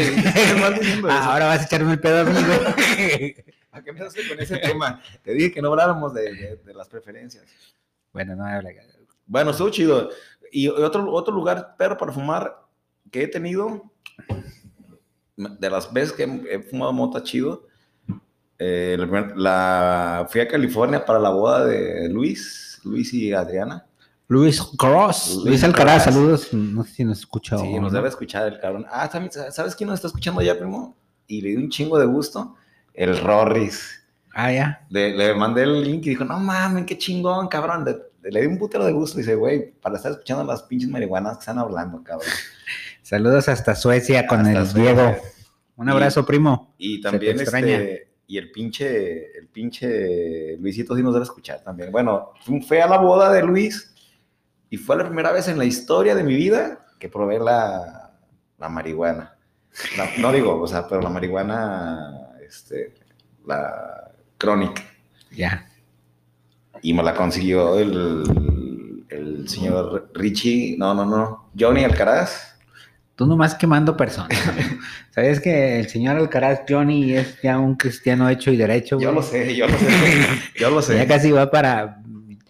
mal. 0.60 0.80
Ah, 1.10 1.32
ahora 1.32 1.46
vas 1.46 1.60
a 1.60 1.64
echarme 1.64 1.92
el 1.92 2.00
pedo 2.00 2.20
a 2.20 2.24
mí, 2.24 2.32
güey. 2.32 3.34
¿Para 3.72 3.82
qué 3.84 3.90
empezaste 3.90 4.28
con 4.28 4.38
ese 4.38 4.58
tema? 4.58 5.00
Te 5.24 5.32
dije 5.32 5.50
que 5.50 5.62
no 5.62 5.70
habláramos 5.70 6.12
de, 6.12 6.34
de- 6.34 6.56
de 6.56 6.74
las 6.74 6.88
preferencias. 6.88 7.44
Bueno, 8.12 8.36
no 8.36 8.44
habla. 8.44 8.68
Bueno, 9.26 9.50
estuvo 9.52 9.70
chido. 9.70 10.10
Y 10.52 10.68
otro, 10.68 11.10
otro 11.10 11.34
lugar, 11.34 11.74
perro 11.78 11.96
para 11.96 12.12
fumar, 12.12 12.66
que 13.10 13.22
he 13.22 13.28
tenido, 13.28 13.90
de 15.36 15.70
las 15.70 15.90
veces 15.90 16.12
que 16.12 16.24
he, 16.24 16.54
he 16.56 16.62
fumado 16.62 16.92
mota 16.92 17.22
chido, 17.22 17.66
eh, 18.58 18.96
la, 18.98 19.32
la- 19.34 20.26
fui 20.30 20.42
a 20.42 20.48
California 20.48 21.02
para 21.04 21.18
la 21.18 21.30
boda 21.30 21.64
de 21.64 22.08
Luis, 22.10 22.78
Luis 22.84 23.14
y 23.14 23.32
Adriana. 23.32 23.86
Luis 24.28 24.62
Cross. 24.78 25.34
Luis 25.36 25.46
Luis 25.46 25.64
Alcaraz, 25.64 26.06
Alcaraz. 26.06 26.14
saludos. 26.14 26.52
No 26.52 26.84
sé 26.84 26.94
si 26.94 27.04
nos 27.04 27.20
escucha. 27.20 27.56
Sí, 27.56 27.64
o 27.74 27.80
nos 27.80 27.92
no. 27.92 27.96
debe 27.98 28.08
escuchar 28.10 28.52
el 28.52 28.60
cabrón. 28.60 28.84
Ah, 28.90 29.08
también, 29.08 29.32
¿sabes 29.50 29.74
quién 29.74 29.88
nos 29.88 29.96
está 29.96 30.08
escuchando 30.08 30.42
ya, 30.42 30.56
primo? 30.58 30.94
Y 31.26 31.40
le 31.40 31.48
di 31.50 31.56
un 31.56 31.70
chingo 31.70 31.98
de 31.98 32.04
gusto. 32.06 32.54
El 32.94 33.18
Rorris. 33.18 34.00
Ah, 34.34 34.52
ya. 34.52 34.86
Le, 34.90 35.16
le 35.16 35.34
mandé 35.34 35.62
el 35.62 35.82
link 35.82 36.06
y 36.06 36.10
dijo, 36.10 36.24
no 36.24 36.38
mames, 36.38 36.84
qué 36.86 36.96
chingón, 36.98 37.48
cabrón. 37.48 37.84
Le, 37.84 38.30
le 38.30 38.40
di 38.40 38.46
un 38.46 38.58
putero 38.58 38.84
de 38.84 38.92
gusto. 38.92 39.18
Dice, 39.18 39.34
güey, 39.34 39.72
para 39.72 39.96
estar 39.96 40.12
escuchando 40.12 40.44
las 40.44 40.62
pinches 40.62 40.88
marihuanas 40.88 41.36
que 41.36 41.40
están 41.40 41.58
hablando, 41.58 42.02
cabrón. 42.02 42.28
Saludos 43.02 43.48
hasta 43.48 43.74
Suecia 43.74 44.26
con 44.26 44.40
Hasta 44.40 44.60
el 44.60 44.66
Suecia. 44.66 44.92
Diego. 44.94 45.16
Un 45.76 45.88
abrazo, 45.88 46.24
primo. 46.24 46.74
Y 46.78 47.00
también 47.00 47.40
este, 47.40 48.08
y 48.26 48.38
el 48.38 48.50
pinche, 48.52 49.36
el 49.36 49.48
pinche 49.48 50.56
Luisito 50.58 50.94
sí 50.96 51.02
nos 51.02 51.12
debe 51.12 51.24
escuchar 51.24 51.60
también. 51.62 51.90
Bueno, 51.90 52.30
fue 52.66 52.80
a 52.80 52.86
la 52.86 52.98
boda 52.98 53.32
de 53.32 53.42
Luis 53.42 53.92
y 54.70 54.76
fue 54.76 54.96
la 54.96 55.04
primera 55.04 55.32
vez 55.32 55.48
en 55.48 55.58
la 55.58 55.64
historia 55.64 56.14
de 56.14 56.22
mi 56.22 56.34
vida 56.36 56.86
que 56.98 57.08
probé 57.08 57.38
la, 57.38 58.12
la 58.58 58.68
marihuana. 58.68 59.36
La- 59.98 60.08
no 60.18 60.30
digo, 60.32 60.60
o 60.60 60.66
sea, 60.68 60.86
pero 60.86 61.02
la 61.02 61.08
marihuana, 61.10 62.21
este, 62.52 62.92
la 63.46 64.12
crónica. 64.36 64.82
Ya. 65.30 65.68
Y 66.82 66.92
me 66.92 67.02
la 67.02 67.14
consiguió 67.14 67.78
el, 67.78 69.04
el 69.08 69.48
señor 69.48 70.10
Richie, 70.14 70.76
no, 70.78 70.94
no, 70.94 71.06
no, 71.06 71.50
Johnny 71.58 71.84
Alcaraz. 71.84 72.52
Tú 73.14 73.26
nomás 73.26 73.54
quemando 73.54 73.96
personas. 73.96 74.38
¿Sabes 75.10 75.40
que 75.40 75.80
el 75.80 75.88
señor 75.88 76.16
Alcaraz 76.16 76.62
Johnny 76.68 77.14
es 77.14 77.40
ya 77.42 77.58
un 77.58 77.76
cristiano 77.76 78.28
hecho 78.28 78.50
y 78.50 78.56
derecho? 78.56 78.98
Yo 78.98 79.12
lo 79.12 79.22
sé, 79.22 79.54
yo 79.54 79.66
lo 79.66 79.78
sé, 79.78 79.88
yo 80.58 80.70
lo 80.70 80.82
sé. 80.82 80.96
Ya 80.98 81.06
casi 81.06 81.30
va 81.30 81.50
para. 81.50 82.01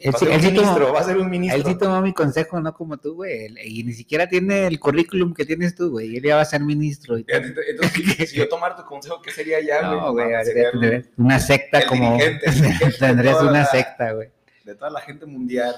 Él, 0.05 0.13
Va 0.15 0.19
sí- 0.19 0.27
él 0.29 0.55
tomó, 0.55 0.93
va 0.93 1.01
a 1.01 1.05
ser 1.05 1.17
un 1.19 1.31
ministro. 1.31 1.59
él 1.61 1.65
sí 1.67 1.79
tomó 1.79 2.01
mi 2.03 2.13
consejo, 2.13 2.61
no 2.61 2.75
como 2.75 2.97
tú, 2.99 3.15
güey. 3.15 3.55
Y 3.65 3.85
ni 3.85 3.93
siquiera 3.93 4.29
tiene 4.29 4.67
el 4.67 4.81
currículum 4.81 5.33
que 5.33 5.45
tienes 5.45 5.75
tú, 5.75 5.91
güey. 5.91 6.17
Él 6.17 6.23
ya 6.25 6.37
va 6.37 6.43
a 6.43 6.45
ser 6.45 6.61
ministro. 6.61 7.19
y. 7.19 7.25
Entonces, 7.29 7.65
si- 8.31 8.37
yo 8.37 8.49
tomar 8.49 8.77
tu 8.77 8.85
consejo, 8.85 9.23
¿qué 9.23 9.31
sería 9.31 9.61
ya, 9.61 9.87
güey? 9.89 10.01
No, 10.01 10.13
güey, 10.13 10.27
tendrías 10.45 11.05
una 11.17 11.39
secta 11.39 11.79
el 11.81 11.87
como. 11.87 12.19
Tendrías 12.99 13.41
una 13.43 13.53
la- 13.53 13.65
secta, 13.67 14.13
güey. 14.13 14.29
de 14.65 14.75
toda 14.75 14.91
la 14.91 15.01
gente 15.01 15.27
mundial. 15.27 15.75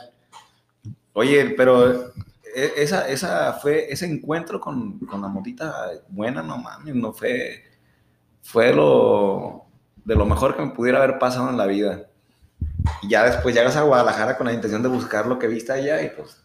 Oye, 1.13 1.51
pero 1.57 2.13
e- 2.57 2.73
esa, 2.77 3.09
esa 3.09 3.53
fue, 3.55 3.93
ese 3.93 4.07
encuentro 4.07 4.61
con, 4.61 4.99
con 5.01 5.21
la 5.23 5.29
motita 5.29 5.91
buena, 6.09 6.43
no 6.43 6.59
mames, 6.59 6.95
no 6.95 7.13
fue, 7.13 7.63
fue 8.43 8.73
lo, 8.75 9.65
de 10.05 10.15
lo 10.17 10.27
mejor 10.27 10.57
que 10.57 10.63
me 10.63 10.71
pudiera 10.73 11.03
haber 11.03 11.19
pasado 11.19 11.51
en 11.51 11.57
la 11.57 11.67
vida. 11.67 12.07
Y 13.03 13.09
ya 13.09 13.25
después 13.25 13.55
llegas 13.55 13.77
a 13.77 13.83
Guadalajara 13.83 14.37
con 14.37 14.47
la 14.47 14.53
intención 14.53 14.83
de 14.83 14.89
buscar 14.89 15.27
lo 15.27 15.39
que 15.39 15.47
viste 15.47 15.73
allá 15.73 16.03
y 16.03 16.11
pues, 16.11 16.41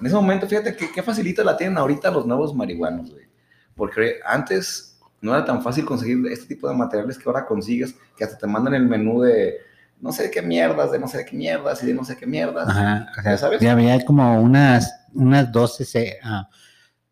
en 0.00 0.06
ese 0.06 0.14
momento, 0.14 0.46
fíjate 0.46 0.76
que 0.76 0.90
qué 0.92 1.02
facilito 1.02 1.42
la 1.42 1.56
tienen 1.56 1.78
ahorita 1.78 2.10
los 2.10 2.26
nuevos 2.26 2.54
marihuanos, 2.54 3.10
güey. 3.10 3.26
Porque 3.74 4.16
antes 4.24 4.98
no 5.20 5.34
era 5.34 5.44
tan 5.44 5.62
fácil 5.62 5.84
conseguir 5.84 6.26
este 6.30 6.46
tipo 6.46 6.68
de 6.68 6.74
materiales 6.74 7.18
que 7.18 7.24
ahora 7.28 7.46
consigues, 7.46 7.94
que 8.16 8.24
hasta 8.24 8.38
te 8.38 8.46
mandan 8.46 8.74
el 8.74 8.84
menú 8.84 9.22
de 9.22 9.56
no 10.00 10.12
sé 10.12 10.30
qué 10.30 10.42
mierdas, 10.42 10.92
de 10.92 10.98
no 10.98 11.08
sé 11.08 11.24
qué 11.24 11.34
mierdas 11.36 11.82
y 11.82 11.86
de 11.86 11.94
no 11.94 12.04
sé 12.04 12.16
qué 12.16 12.26
mierdas. 12.26 12.68
Ajá, 12.68 13.08
o 13.18 13.22
sea, 13.22 13.32
¿Ya 13.32 13.38
sabes? 13.38 13.60
ya 13.60 13.72
había 13.72 14.04
como 14.04 14.40
unas, 14.42 14.92
unas 15.14 15.50
12, 15.50 15.84
ce- 15.84 16.18
ah, 16.22 16.48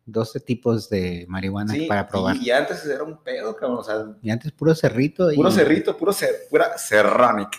12 0.05 0.39
tipos 0.39 0.87
de 0.87 1.25
marihuana 1.27 1.73
Sí, 1.73 1.87
para 1.87 2.07
probar. 2.07 2.35
Y, 2.35 2.45
y 2.45 2.51
antes 2.51 2.85
era 2.85 3.03
un 3.03 3.17
pedo, 3.23 3.55
cabrón. 3.55 3.79
O 3.79 3.83
sea, 3.83 4.05
Y 4.21 4.29
antes 4.29 4.51
puro 4.51 4.75
cerrito. 4.75 5.31
y- 5.31 5.35
puro 5.35 5.49
cerrito, 5.49 5.97
puro 5.97 6.13
cer, 6.13 6.31
pura 6.49 6.77
serranic. 6.77 7.49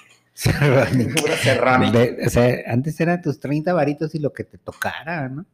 pura 1.21 1.37
serranic. 1.43 1.93
De- 1.93 2.27
o 2.27 2.31
sea, 2.31 2.55
antes 2.67 2.99
eran 3.01 3.23
tus 3.23 3.41
30 3.41 3.73
varitos 3.73 4.15
y 4.15 4.19
lo 4.19 4.33
que 4.33 4.45
te 4.45 4.59
tocara, 4.59 5.29
¿no? 5.29 5.45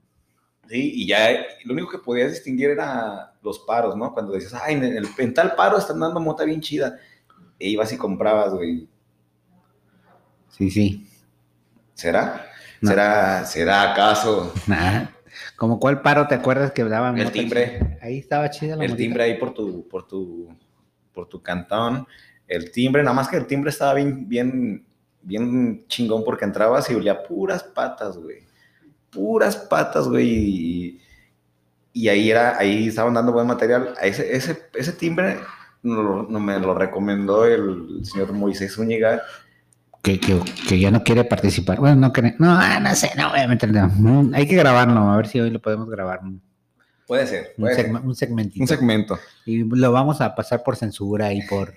Sí, 0.69 0.93
y 0.95 1.07
ya 1.07 1.29
lo 1.65 1.75
único 1.75 1.91
que 1.91 1.99
podías 1.99 2.31
distinguir 2.31 2.71
era 2.71 3.35
los 3.43 3.59
paros, 3.61 3.97
¿no? 3.97 4.13
Cuando 4.15 4.33
decías, 4.33 4.55
ay, 4.55 4.75
en, 4.75 4.85
el, 4.85 5.09
en 5.19 5.35
tal 5.35 5.55
paro 5.55 5.77
están 5.77 6.01
dando 6.01 6.19
mota 6.21 6.45
bien 6.45 6.61
chida. 6.61 6.99
E 7.59 7.69
ibas 7.69 7.93
y 7.93 7.97
comprabas, 7.99 8.55
güey. 8.55 8.89
Sí, 10.49 10.71
sí. 10.71 11.07
¿Será? 11.95 12.47
No. 12.81 12.91
¿Será, 12.91 13.45
¿Será 13.45 13.93
acaso 13.93 14.53
Nada. 14.67 15.11
¿Como 15.57 15.79
cuál 15.79 16.03
paro 16.03 16.27
te 16.27 16.35
acuerdas 16.35 16.73
que 16.73 16.85
daban? 16.85 17.17
El 17.19 17.31
timbre. 17.31 17.79
chida? 17.79 17.99
Ahí 18.03 18.19
estaba 18.19 18.51
chida 18.51 18.77
la 18.77 18.85
el 18.85 18.91
motita. 18.91 19.05
timbre 19.07 19.25
ahí 19.25 19.39
por 19.39 19.55
tu, 19.55 19.89
por 19.89 20.07
tu, 20.07 20.49
por 21.13 21.29
tu 21.29 21.43
cantón? 21.43 22.07
El 22.53 22.71
timbre, 22.71 23.03
nada 23.03 23.15
más 23.15 23.29
que 23.29 23.37
el 23.37 23.47
timbre 23.47 23.71
estaba 23.71 23.95
bien, 23.95 24.29
bien, 24.29 24.85
bien 25.23 25.85
chingón 25.89 26.23
porque 26.25 26.45
entrabas 26.45 26.91
y 26.91 26.95
olía 26.95 27.23
puras 27.23 27.63
patas, 27.63 28.19
güey. 28.19 28.39
Puras 29.11 29.57
patas, 29.57 30.07
güey. 30.09 30.29
Y, 30.29 31.01
y 31.93 32.09
ahí 32.09 32.31
era, 32.31 32.59
ahí 32.59 32.89
estaban 32.89 33.15
dando 33.15 33.33
buen 33.33 33.47
material. 33.47 33.95
Ese, 34.03 34.35
ese, 34.37 34.65
ese 34.75 34.93
timbre 34.93 35.39
no, 35.83 36.23
no 36.25 36.41
me 36.41 36.59
lo 36.59 36.75
recomendó 36.75 37.45
el 37.47 38.01
señor 38.05 38.33
Moisés 38.33 38.75
Zúñiga. 38.75 39.23
Que, 40.03 40.19
que, 40.19 40.41
que 40.69 40.81
ya 40.81 40.91
no 40.91 41.05
quiere 41.05 41.25
participar. 41.25 41.79
Bueno, 41.79 41.97
no 41.97 42.13
quiere. 42.13 42.35
No, 42.39 42.51
ah, 42.51 42.81
no 42.81 42.95
sé, 42.95 43.11
no 43.17 43.31
voy 43.31 43.41
a 43.41 43.47
meterle. 43.49 43.83
Mm, 43.83 44.35
Hay 44.35 44.49
que 44.49 44.57
grabarlo, 44.57 44.99
a 45.11 45.17
ver 45.17 45.29
si 45.29 45.39
hoy 45.41 45.51
lo 45.51 45.61
podemos 45.63 45.89
grabar. 45.89 46.21
Un, 46.23 46.43
Puede 47.07 47.27
ser, 47.27 47.55
un 47.57 47.63
puede 47.65 47.75
ser. 47.77 47.87
segma- 47.87 48.03
un 48.03 48.15
segmentito. 48.15 48.63
Un 48.63 48.69
segmento. 48.69 49.19
Y 49.47 49.63
lo 49.65 49.93
vamos 49.93 50.21
a 50.21 50.35
pasar 50.35 50.63
por 50.65 50.77
censura 50.77 51.33
y 51.33 51.43
por. 51.43 51.73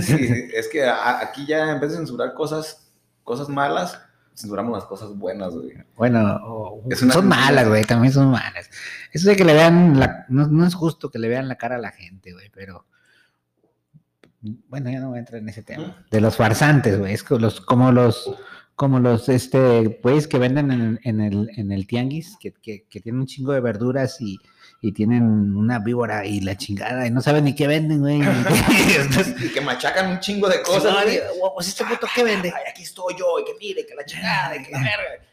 Sí, 0.00 0.48
es 0.54 0.68
que 0.68 0.88
aquí 0.88 1.46
ya 1.46 1.72
en 1.72 1.80
vez 1.80 1.90
de 1.90 1.96
censurar 1.96 2.34
cosas, 2.34 2.92
cosas 3.24 3.48
malas, 3.48 4.00
censuramos 4.34 4.72
las 4.72 4.84
cosas 4.84 5.16
buenas, 5.16 5.54
güey. 5.54 5.72
Bueno, 5.96 6.80
son 6.94 7.28
malas, 7.28 7.68
güey, 7.68 7.84
también 7.84 8.12
son 8.12 8.30
malas. 8.30 8.70
Eso 9.12 9.28
de 9.28 9.36
que 9.36 9.44
le 9.44 9.54
vean 9.54 9.98
la, 9.98 10.26
no, 10.28 10.46
no 10.46 10.66
es 10.66 10.74
justo 10.74 11.10
que 11.10 11.18
le 11.18 11.28
vean 11.28 11.48
la 11.48 11.56
cara 11.56 11.76
a 11.76 11.80
la 11.80 11.90
gente, 11.90 12.32
güey, 12.32 12.50
pero 12.50 12.86
bueno, 14.40 14.90
ya 14.90 15.00
no 15.00 15.08
voy 15.08 15.16
a 15.16 15.20
entrar 15.20 15.42
en 15.42 15.48
ese 15.48 15.62
tema. 15.62 16.04
De 16.10 16.20
los 16.20 16.36
farsantes, 16.36 16.98
güey, 16.98 17.12
es 17.12 17.22
que 17.22 17.38
los, 17.38 17.60
como 17.60 17.92
los, 17.92 18.32
como 18.76 19.00
los, 19.00 19.28
este, 19.28 19.90
pues 20.02 20.28
que 20.28 20.38
venden 20.38 20.70
en, 20.70 21.00
en 21.02 21.20
el, 21.20 21.50
en 21.56 21.72
el 21.72 21.86
tianguis, 21.86 22.36
que, 22.40 22.52
que, 22.52 22.86
que 22.88 23.00
tienen 23.00 23.20
un 23.20 23.26
chingo 23.26 23.52
de 23.52 23.60
verduras 23.60 24.20
y, 24.20 24.38
y 24.82 24.92
tienen 24.92 25.54
una 25.56 25.78
víbora 25.78 26.24
y 26.24 26.40
la 26.40 26.56
chingada 26.56 27.06
y 27.06 27.10
no 27.10 27.20
saben 27.20 27.44
ni 27.44 27.54
qué 27.54 27.66
venden, 27.66 28.00
güey. 28.00 28.20
y 29.44 29.48
que 29.52 29.60
machacan 29.60 30.10
un 30.10 30.20
chingo 30.20 30.48
de 30.48 30.62
cosas. 30.62 30.82
Cosas, 30.94 31.04
güey. 31.04 31.20
pues 31.54 31.68
este 31.68 31.84
puto 31.84 32.06
qué 32.14 32.24
vende. 32.24 32.48
Ay, 32.54 32.62
aquí 32.70 32.82
estoy 32.82 33.14
yo, 33.18 33.38
y 33.40 33.44
que 33.44 33.52
mire, 33.60 33.84
que 33.86 33.94
la 33.94 34.04
chingada, 34.04 34.56
y 34.56 34.62
que 34.62 34.70
la 34.72 34.78
verga. 34.78 35.24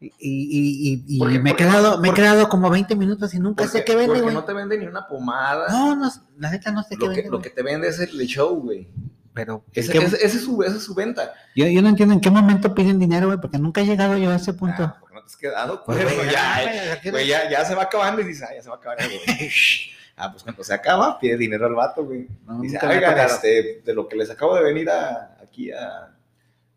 Y, 0.00 0.10
y, 0.18 0.92
y, 0.92 1.04
y 1.08 1.18
Porque- 1.18 1.38
me 1.38 1.50
he 1.50 1.56
quedado, 1.56 1.98
me 1.98 2.10
he 2.10 2.14
quedado 2.14 2.48
como 2.48 2.68
20 2.70 2.94
minutos 2.94 3.32
y 3.34 3.38
nunca 3.38 3.66
sé 3.66 3.84
qué 3.84 3.92
vende, 3.96 4.08
porque 4.08 4.22
güey. 4.22 4.34
no 4.34 4.44
te 4.44 4.52
vende 4.52 4.78
ni 4.78 4.86
una 4.86 5.06
pomada. 5.08 5.66
No, 5.70 5.96
no, 5.96 6.10
la 6.38 6.50
neta 6.50 6.70
no 6.72 6.82
sé 6.82 6.90
qué 6.90 6.98
que, 7.00 7.08
vende. 7.08 7.24
lo 7.24 7.30
güey. 7.38 7.42
que 7.42 7.50
te 7.50 7.62
vende 7.62 7.88
es 7.88 7.98
el 7.98 8.10
show, 8.26 8.54
güey. 8.60 8.88
Pero 9.32 9.64
¿en 9.72 9.82
Ese, 9.82 9.92
qué- 9.92 9.98
ese- 9.98 10.16
ese 10.24 10.36
es 10.36 10.44
su, 10.44 10.62
esa 10.62 10.76
es 10.76 10.82
su 10.84 10.94
venta. 10.94 11.32
yo, 11.56 11.66
yo 11.66 11.82
no 11.82 11.88
entiendo 11.88 12.14
en 12.14 12.20
qué 12.20 12.30
momento 12.30 12.72
piden 12.74 12.98
dinero, 13.00 13.26
güey, 13.26 13.40
porque 13.40 13.58
nunca 13.58 13.80
he 13.80 13.86
llegado 13.86 14.16
yo 14.18 14.30
a 14.30 14.36
ese 14.36 14.52
punto. 14.52 14.82
Ah, 14.84 15.00
no 15.24 15.28
te 15.28 15.32
has 15.32 15.36
quedado, 15.36 15.84
Pues, 15.84 16.02
güey. 16.04 16.30
ya, 16.30 16.62
güey, 16.62 16.78
eh, 16.78 16.98
¿qué- 17.02 17.10
güey, 17.10 17.26
ya, 17.26 17.48
ya 17.50 17.64
se 17.64 17.74
va 17.74 17.84
acabando 17.84 18.20
y 18.20 18.24
dices, 18.24 18.46
ah, 18.48 18.54
ya 18.54 18.62
se 18.62 18.68
va 18.68 18.76
a 18.76 18.78
acabar. 18.78 18.98
güey. 18.98 19.20
ah, 20.16 20.30
pues 20.30 20.42
cuando 20.42 20.62
se 20.64 20.74
acaba, 20.74 21.18
pide 21.18 21.36
dinero 21.36 21.66
al 21.66 21.74
vato, 21.74 22.04
güey. 22.04 22.28
No, 22.46 22.60
Dice, 22.60 22.78
oigan, 22.86 23.12
tocado". 23.14 23.34
este, 23.34 23.82
de 23.84 23.94
lo 23.94 24.06
que 24.08 24.16
les 24.16 24.30
acabo 24.30 24.54
de 24.56 24.62
venir 24.62 24.88
a, 24.90 25.36
aquí 25.42 25.70
a, 25.72 26.10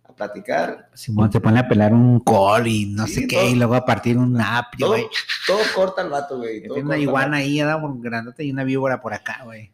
a 0.04 0.14
platicar, 0.16 0.90
Simón 0.94 1.32
se 1.32 1.40
pone 1.42 1.60
a 1.60 1.68
pelar 1.68 1.94
un 1.94 2.22
col 2.22 2.68
y 2.68 2.86
no 2.88 3.06
Sí, 3.06 3.14
sé 3.16 3.28
qué, 3.28 3.36
todo- 3.36 3.50
y 3.50 3.56
luego 3.56 3.76
a 3.76 3.86
partir 3.86 4.18
un 4.18 4.40
apio, 4.40 4.88
todo, 4.88 4.90
güey. 4.96 5.08
todo 5.46 5.60
corta 5.76 6.02
el 6.02 6.10
vato, 6.10 6.38
güey. 6.38 6.62
Tiene 6.62 6.82
una 6.82 6.98
iguana 6.98 7.38
ahí, 7.38 7.60
¿verdad? 7.60 7.84
Un 7.84 8.02
grandote 8.02 8.44
y 8.46 8.52
una 8.52 8.64
víbora 8.64 9.02
por 9.02 9.14
acá, 9.14 9.42
güey. 9.44 9.72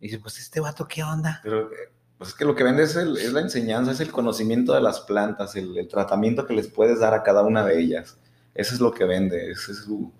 Y 0.00 0.06
dice, 0.06 0.18
pues 0.18 0.38
este 0.40 0.58
vato, 0.58 0.88
¿qué 0.88 1.04
onda? 1.04 1.40
Pero 1.44 1.70
pues 2.22 2.30
es 2.30 2.34
que 2.36 2.44
lo 2.44 2.54
que 2.54 2.62
vende 2.64 2.84
es, 2.84 2.94
el- 2.96 3.16
es 3.16 3.32
la 3.32 3.40
enseñanza, 3.40 3.90
es 3.92 4.00
el 4.00 4.12
conocimiento 4.12 4.72
de 4.74 4.80
las 4.80 5.00
plantas, 5.00 5.56
el, 5.56 5.76
el 5.76 5.88
tratamiento 5.88 6.46
que 6.46 6.54
les 6.54 6.68
puedes 6.68 7.00
dar 7.00 7.14
a 7.14 7.22
cada 7.24 7.42
una 7.42 7.64
de 7.66 7.80
ellas. 7.80 8.16
Eso 8.54 8.74
es 8.74 8.80
lo 8.80 8.92
que 8.92 9.04
vende, 9.04 9.50
ese 9.50 9.72
es 9.72 9.78
su... 9.78 10.12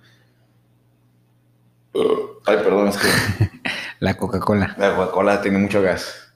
Ay, 2.47 2.57
perdón, 2.57 2.89
es 2.89 2.97
que 2.97 3.09
La 4.01 4.17
Coca-Cola. 4.17 4.75
la 4.79 4.97
Coca-Cola 4.97 5.41
tiene 5.43 5.59
mucho 5.59 5.81
gas. 5.83 6.33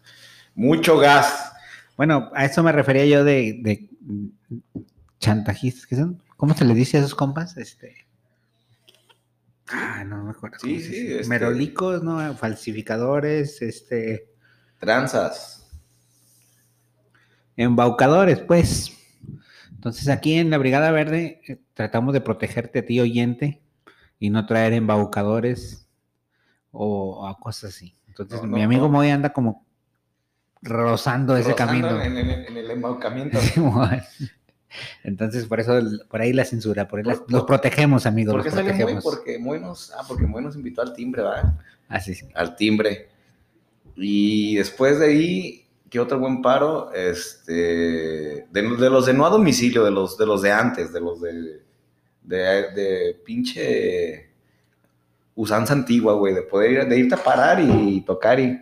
Mucho 0.55 0.99
gas. 0.99 1.53
Bueno, 1.97 2.31
a 2.35 2.45
eso 2.45 2.63
me 2.63 2.71
refería 2.73 3.05
yo 3.07 3.25
de, 3.25 3.59
de 3.63 3.89
chantajistas, 5.19 5.87
¿qué 5.87 5.97
son? 5.97 6.23
¿Cómo 6.37 6.55
se 6.55 6.65
les 6.65 6.77
dice 6.77 6.97
a 6.99 7.01
esos 7.01 7.15
compas? 7.15 7.57
Este. 7.57 8.07
Ah, 9.69 10.05
no 10.07 10.23
me 10.25 10.31
acuerdo. 10.31 10.59
Sí, 10.61 10.81
sí, 10.81 11.13
este- 11.15 11.29
Merolicos, 11.29 12.03
¿no? 12.03 12.35
Falsificadores, 12.37 13.61
este. 13.63 14.29
Tranzas. 14.79 15.56
Embaucadores, 17.57 18.41
pues. 18.41 18.93
Entonces 19.73 20.09
aquí 20.09 20.35
en 20.35 20.51
la 20.51 20.59
Brigada 20.59 20.91
Verde 20.91 21.41
eh, 21.47 21.59
tratamos 21.75 22.13
de 22.13 22.21
protegerte 22.21 22.81
a 22.81 22.85
ti 22.87 22.99
oyente 23.01 23.61
y 24.19 24.31
no 24.31 24.47
traer 24.47 24.73
embaucadores 24.73 25.87
o, 26.73 27.27
o 27.29 27.39
cosas 27.39 27.75
así. 27.75 27.95
Entonces 28.09 28.43
No, 28.43 28.49
mi 28.49 28.63
amigo. 28.63 28.89
Moy 28.89 29.11
anda 29.11 29.33
como 29.33 29.65
rozando 30.63 31.37
ese 31.37 31.51
Rozando 31.53 31.89
camino. 31.89 32.03
En, 32.03 32.17
en- 32.19 32.47
en 32.47 32.57
el 32.57 32.71
embaucamiento. 32.71 33.39
Entonces 35.05 35.47
por 35.47 35.61
eso 35.61 35.79
por 36.09 36.21
ahí 36.21 36.33
la 36.33 36.45
censura, 36.45 36.89
por 36.89 36.99
ahí 36.99 37.05
las- 37.05 37.19
Por- 37.21 37.33
los 37.33 37.45
protegemos 37.45 38.05
amigos, 38.07 38.35
¿Por 38.35 38.43
qué 38.43 38.49
los 38.51 38.55
salió 38.57 38.71
muy? 38.73 38.79
protegemos. 38.79 39.05
Porque 39.05 39.39
muy 39.39 39.61
nos, 39.61 39.93
ah, 39.93 40.03
porque 40.07 40.27
muy 40.27 40.43
nos 40.43 40.57
invitó 40.57 40.83
al 40.83 40.93
timbre, 40.93 41.23
¿verdad? 41.23 41.55
Así 41.89 42.15
sí. 42.15 42.27
Al 42.35 42.57
timbre. 42.57 43.09
Y 43.95 44.57
después 44.57 44.99
de 44.99 45.07
ahí, 45.07 45.66
¿qué 45.91 46.01
otro 46.01 46.19
buen 46.19 46.43
paro? 46.43 46.93
Este, 46.93 47.53
de, 47.53 48.47
de 48.51 48.91
los 48.91 49.07
de 49.07 49.15
no 49.15 49.27
a 49.27 49.31
domicilio, 49.31 49.85
de 49.85 49.91
los 49.91 50.17
de 50.19 50.27
los 50.27 50.43
de 50.43 50.53
antes, 50.53 50.93
de 50.93 51.01
los 51.01 51.21
de 51.21 51.63
de, 52.23 52.37
de 52.73 53.23
pinche 53.25 54.31
usanza 55.35 55.75
antigua, 55.75 56.15
güey, 56.15 56.35
de 56.35 56.43
poder 56.43 56.73
ir, 56.73 56.89
de 56.89 56.99
irte 56.99 57.15
a 57.15 57.23
parar 57.23 57.61
y 57.61 58.01
tocar 58.03 58.41
y 58.41 58.59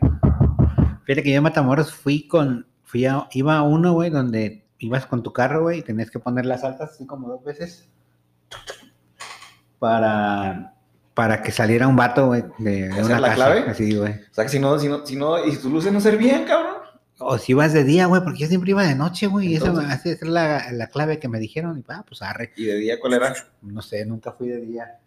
Fíjate 1.05 1.23
que 1.23 1.31
yo 1.31 1.37
en 1.37 1.43
Matamoros 1.43 1.93
fui 1.93 2.27
con, 2.27 2.67
fui 2.83 3.05
a, 3.05 3.29
iba 3.33 3.57
a 3.57 3.63
uno, 3.63 3.93
güey, 3.93 4.09
donde 4.11 4.65
ibas 4.79 5.07
con 5.07 5.23
tu 5.23 5.33
carro, 5.33 5.63
güey, 5.63 5.81
y 5.81 5.83
tenías 5.83 6.11
que 6.11 6.19
poner 6.19 6.47
las 6.47 6.65
altas 6.65 6.93
así 6.93 7.07
como 7.07 7.29
dos 7.29 7.45
veces 7.45 7.89
para, 9.79 10.75
para 11.13 11.43
que 11.43 11.53
saliera 11.53 11.87
un 11.87 11.97
vato, 11.97 12.29
güey, 12.29 12.45
de, 12.59 12.89
de 12.89 12.89
¿Esa 12.89 13.05
una 13.05 13.21
la 13.21 13.29
casa. 13.29 13.37
clave? 13.37 13.71
Así, 13.71 13.95
güey. 13.95 14.13
O 14.13 14.35
sea 14.35 14.45
que 14.45 14.51
si 14.51 14.59
no, 14.59 14.79
si 14.79 14.89
no, 14.89 15.05
si 15.05 15.15
no, 15.17 15.45
y 15.45 15.53
si 15.53 15.59
tus 15.59 15.71
luces 15.71 15.93
no 15.93 16.01
servían, 16.01 16.45
cabrón. 16.45 16.84
O 17.27 17.39
si 17.39 17.53
ibas 17.53 17.73
de 17.73 17.85
día, 17.85 18.07
güey, 18.07 18.23
porque 18.23 18.41
yo 18.41 18.47
siempre 18.49 18.71
iba 18.71 18.83
de 18.87 18.95
noche, 18.95 19.27
güey, 19.27 19.49
y 19.49 19.57
esa, 19.57 19.71
así 19.91 20.11
es 20.11 20.23
la, 20.23 20.71
la 20.73 20.89
clave 20.89 21.19
que 21.19 21.29
me 21.29 21.39
dijeron, 21.39 21.79
y 21.79 21.85
ah, 21.89 22.05
pues 22.07 22.23
arre. 22.23 22.53
Y 22.57 22.65
de 22.65 22.77
día, 22.77 23.01
¿cuál 23.01 23.15
era? 23.15 23.35
No 23.63 23.81
sé, 23.83 24.05
nunca 24.05 24.33
fui 24.33 24.49
de 24.49 24.61
día. 24.61 24.99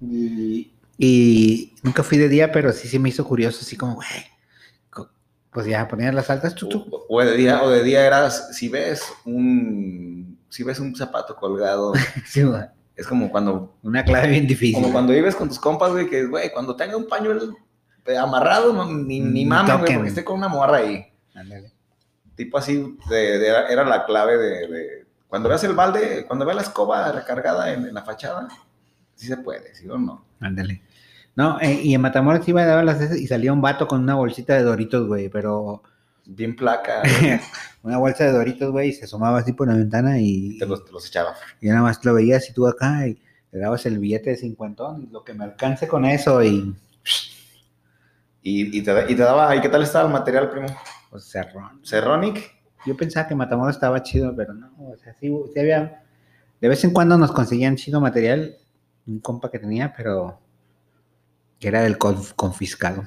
Y, 0.00 0.72
y 0.98 1.74
nunca 1.82 2.02
fui 2.02 2.18
de 2.18 2.28
día, 2.28 2.52
pero 2.52 2.72
sí 2.72 2.88
se 2.88 2.98
me 2.98 3.08
hizo 3.08 3.24
curioso, 3.24 3.60
así 3.62 3.76
como, 3.76 3.94
güey, 3.96 4.08
pues 5.52 5.66
ya 5.66 5.86
ponías 5.86 6.14
las 6.14 6.30
altas, 6.30 6.54
tú, 6.54 6.68
tú. 6.68 6.86
O, 6.90 7.06
o 7.18 7.24
de 7.24 7.36
día, 7.36 7.62
o 7.62 7.68
de 7.70 7.82
día 7.82 8.06
era 8.06 8.30
si 8.30 8.68
ves 8.68 9.04
un, 9.24 10.38
si 10.48 10.62
ves 10.62 10.78
un 10.80 10.94
zapato 10.96 11.36
colgado, 11.36 11.92
Sí, 12.26 12.42
güey. 12.42 12.62
es 12.96 13.06
como 13.06 13.30
cuando, 13.30 13.76
Una 13.82 14.04
clave 14.04 14.28
bien 14.28 14.46
difícil. 14.46 14.74
como 14.74 14.92
cuando 14.92 15.12
vives 15.12 15.34
con 15.36 15.48
tus 15.48 15.58
compas, 15.58 15.92
güey, 15.92 16.08
que 16.08 16.26
güey, 16.26 16.50
cuando 16.52 16.74
tenga 16.74 16.96
un 16.96 17.06
pañuelo 17.06 17.54
amarrado, 18.20 18.72
no, 18.72 18.84
ni, 18.90 19.20
ni 19.20 19.44
mames, 19.44 19.78
güey, 19.78 19.94
porque 19.94 20.08
esté 20.08 20.24
con 20.24 20.38
una 20.38 20.48
morra 20.48 20.78
ahí. 20.78 21.06
Ándale. 21.34 21.72
Tipo 22.34 22.58
así, 22.58 22.96
de- 23.08 23.38
de- 23.38 23.46
era, 23.46 23.84
la 23.84 24.04
clave 24.06 24.36
de, 24.36 24.66
de- 24.68 25.06
cuando 25.28 25.48
veas 25.48 25.64
el 25.64 25.74
balde, 25.74 26.24
cuando 26.26 26.44
veas 26.44 26.56
la 26.56 26.62
escoba 26.62 27.10
recargada 27.12 27.72
en, 27.72 27.86
en 27.86 27.94
la 27.94 28.02
fachada, 28.02 28.48
sí 29.14 29.26
se 29.26 29.36
puede, 29.38 29.74
¿sí 29.74 29.88
o 29.88 29.98
no? 29.98 30.24
Ándale. 30.40 30.82
No, 31.34 31.58
eh, 31.60 31.80
y 31.82 31.94
en 31.94 32.00
Matamoros 32.02 32.46
iba 32.48 32.60
a 32.62 32.66
dar 32.66 32.84
las 32.84 33.00
esas 33.00 33.16
y 33.16 33.26
salía 33.26 33.52
un 33.52 33.62
vato 33.62 33.88
con 33.88 34.02
una 34.02 34.14
bolsita 34.14 34.54
de 34.54 34.62
Doritos, 34.62 35.06
güey, 35.06 35.28
pero 35.30 35.82
Bien 36.26 36.54
placa, 36.54 37.02
una 37.82 37.96
bolsa 37.98 38.24
de 38.24 38.32
Doritos, 38.32 38.70
güey, 38.70 38.90
y 38.90 38.92
se 38.92 39.06
asomaba 39.06 39.38
así 39.38 39.52
por 39.54 39.68
la 39.68 39.74
ventana 39.74 40.18
y, 40.20 40.58
te 40.58 40.66
los, 40.66 40.84
te 40.84 40.92
los 40.92 41.06
echaba. 41.06 41.34
y 41.60 41.68
nada 41.68 41.82
más 41.82 42.04
lo 42.04 42.14
veías 42.14 42.48
y 42.50 42.52
tú 42.52 42.66
acá 42.68 43.06
y 43.06 43.18
le 43.50 43.58
dabas 43.58 43.86
el 43.86 43.98
billete 43.98 44.30
de 44.30 44.36
cincuentón 44.36 45.08
lo 45.10 45.24
que 45.24 45.34
me 45.34 45.44
alcance 45.44 45.88
con 45.88 46.04
eso 46.04 46.42
y 46.44 46.74
Y, 48.42 48.76
y, 48.78 48.82
te, 48.82 48.92
y 49.12 49.14
te 49.14 49.22
daba, 49.22 49.54
¿y 49.54 49.60
qué 49.60 49.68
tal 49.68 49.82
estaba 49.82 50.06
el 50.06 50.12
material, 50.12 50.50
primo? 50.50 50.66
pues 51.10 51.24
cerrón. 51.24 51.80
Cerronic. 51.84 52.50
Yo 52.86 52.96
pensaba 52.96 53.28
que 53.28 53.34
Matamoros 53.34 53.76
estaba 53.76 54.02
chido, 54.02 54.34
pero 54.34 54.54
no, 54.54 54.72
o 54.78 54.96
sea, 54.96 55.14
sí, 55.14 55.32
sí 55.54 55.60
había, 55.60 56.02
de 56.60 56.68
vez 56.68 56.82
en 56.84 56.90
cuando 56.92 57.16
nos 57.16 57.30
conseguían 57.30 57.76
chido 57.76 58.00
material, 58.00 58.56
un 59.06 59.20
compa 59.20 59.50
que 59.50 59.58
tenía, 59.60 59.92
pero 59.96 60.40
que 61.60 61.68
era 61.68 61.82
del 61.82 61.98
conf- 61.98 62.32
confiscado. 62.34 63.04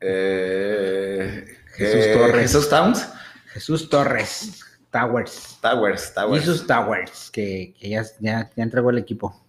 Eh, 0.00 1.44
Jesús 1.74 2.06
eh, 2.06 2.14
Torres. 2.14 2.40
Jesús 2.42 2.68
Towns. 2.70 3.08
Jesús 3.52 3.88
Torres, 3.90 4.62
Towers. 4.90 5.58
Towers, 5.60 6.14
Towers. 6.14 6.40
Jesus 6.44 6.66
Towers, 6.66 7.30
que, 7.30 7.74
que 7.78 7.88
ya, 7.88 8.02
ya, 8.20 8.50
ya 8.54 8.62
entregó 8.62 8.90
el 8.90 8.98
equipo. 8.98 9.44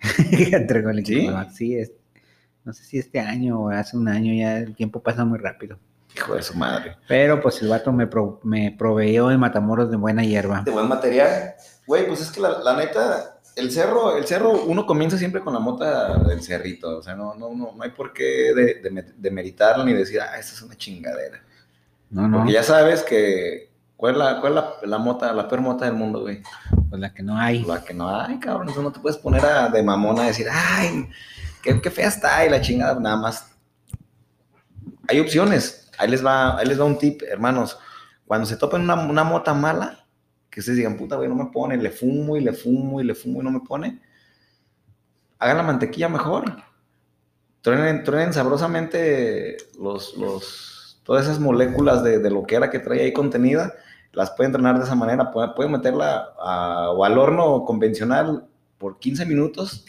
ya 0.50 0.58
entregó 0.58 0.90
el 0.90 0.98
equipo. 1.00 1.32
¿Sí? 1.50 1.54
Sí, 1.56 1.76
es, 1.76 1.92
no 2.66 2.72
sé 2.74 2.84
si 2.84 2.98
este 2.98 3.20
año 3.20 3.58
o 3.60 3.70
hace 3.70 3.96
un 3.96 4.08
año, 4.08 4.34
ya 4.34 4.58
el 4.58 4.74
tiempo 4.74 5.00
pasa 5.00 5.24
muy 5.24 5.38
rápido. 5.38 5.78
Hijo 6.14 6.34
de 6.34 6.42
su 6.42 6.54
madre. 6.54 6.96
Pero 7.08 7.40
pues 7.40 7.62
el 7.62 7.68
vato 7.68 7.92
me, 7.92 8.06
pro- 8.06 8.40
me 8.42 8.74
proveyó 8.76 9.30
en 9.30 9.38
Matamoros 9.40 9.90
de 9.90 9.96
buena 9.96 10.24
hierba. 10.24 10.62
De 10.62 10.70
buen 10.70 10.88
material. 10.88 11.54
Güey, 11.86 12.06
pues 12.06 12.20
es 12.22 12.30
que 12.30 12.40
la, 12.40 12.58
la 12.60 12.74
neta, 12.76 13.38
el 13.54 13.70
cerro, 13.70 14.16
el 14.16 14.26
cerro, 14.26 14.50
uno 14.64 14.84
comienza 14.86 15.16
siempre 15.18 15.42
con 15.42 15.52
la 15.54 15.60
mota 15.60 16.16
del 16.24 16.42
cerrito. 16.42 16.98
O 16.98 17.02
sea, 17.02 17.14
no, 17.14 17.34
no, 17.34 17.54
no, 17.54 17.72
no 17.76 17.82
hay 17.82 17.90
por 17.90 18.12
qué 18.12 18.52
de, 18.54 18.80
de, 18.82 19.12
demeritarlo 19.16 19.84
ni 19.84 19.92
decir, 19.92 20.20
ah, 20.20 20.38
esta 20.38 20.54
es 20.54 20.62
una 20.62 20.74
chingadera. 20.74 21.40
No, 22.10 22.26
no, 22.28 22.38
Porque 22.38 22.52
ya 22.52 22.62
sabes 22.62 23.02
que. 23.02 23.70
¿Cuál 23.96 24.12
es 24.12 24.18
la, 24.18 24.40
cuál 24.42 24.52
es 24.52 24.56
la, 24.56 24.72
la 24.82 24.98
mota, 24.98 25.32
la 25.32 25.48
peor 25.48 25.62
mota 25.62 25.86
del 25.86 25.94
mundo, 25.94 26.20
güey? 26.20 26.42
pues 26.90 27.00
la 27.00 27.12
que 27.14 27.22
no 27.22 27.38
hay. 27.38 27.62
La 27.64 27.82
que 27.82 27.94
no 27.94 28.08
hay, 28.14 28.38
cabrón. 28.38 28.68
Eso 28.68 28.82
no 28.82 28.92
te 28.92 29.00
puedes 29.00 29.16
poner 29.18 29.44
a, 29.44 29.68
de 29.70 29.82
mamona 29.82 30.24
a 30.24 30.26
decir, 30.26 30.46
ay, 30.50 31.08
qué, 31.62 31.80
qué 31.80 31.90
fea 31.90 32.08
está 32.08 32.44
y 32.46 32.50
la 32.50 32.60
chingada. 32.60 32.98
Nada 33.00 33.16
más. 33.16 33.50
Hay 35.08 35.20
opciones. 35.20 35.90
Ahí 35.98 36.08
les 36.10 36.24
va, 36.24 36.58
ahí 36.58 36.66
les 36.66 36.78
va 36.80 36.84
un 36.84 36.98
tip, 36.98 37.22
hermanos. 37.22 37.78
Cuando 38.26 38.46
se 38.46 38.56
topen 38.56 38.82
una, 38.82 38.94
una 38.94 39.24
mota 39.24 39.54
mala, 39.54 40.04
que 40.50 40.60
ustedes 40.60 40.78
digan, 40.78 40.96
puta, 40.96 41.16
güey, 41.16 41.28
no 41.28 41.34
me 41.34 41.46
pone, 41.46 41.76
le 41.76 41.90
fumo 41.90 42.36
y 42.36 42.40
le 42.40 42.52
fumo 42.52 43.00
y 43.00 43.04
le 43.04 43.14
fumo 43.14 43.40
y 43.40 43.44
no 43.44 43.50
me 43.50 43.60
pone. 43.60 44.02
Hagan 45.38 45.56
la 45.58 45.62
mantequilla 45.62 46.08
mejor. 46.08 46.44
Truenen, 47.60 48.04
truenen 48.04 48.32
sabrosamente 48.32 49.56
los, 49.78 50.16
los, 50.16 51.00
todas 51.02 51.24
esas 51.24 51.40
moléculas 51.40 52.02
de, 52.02 52.18
de 52.18 52.30
lo 52.30 52.44
que 52.44 52.54
era 52.56 52.70
que 52.70 52.78
trae 52.78 53.02
ahí 53.02 53.12
contenida 53.12 53.72
las 54.12 54.30
pueden 54.30 54.50
entrenar 54.50 54.78
de 54.78 54.84
esa 54.84 54.94
manera. 54.94 55.30
Pueden, 55.30 55.52
pueden 55.54 55.72
meterla 55.72 56.28
a- 56.40 56.90
o 56.90 57.04
al 57.04 57.18
horno 57.18 57.64
convencional 57.64 58.46
por 58.78 58.98
15 58.98 59.26
minutos 59.26 59.84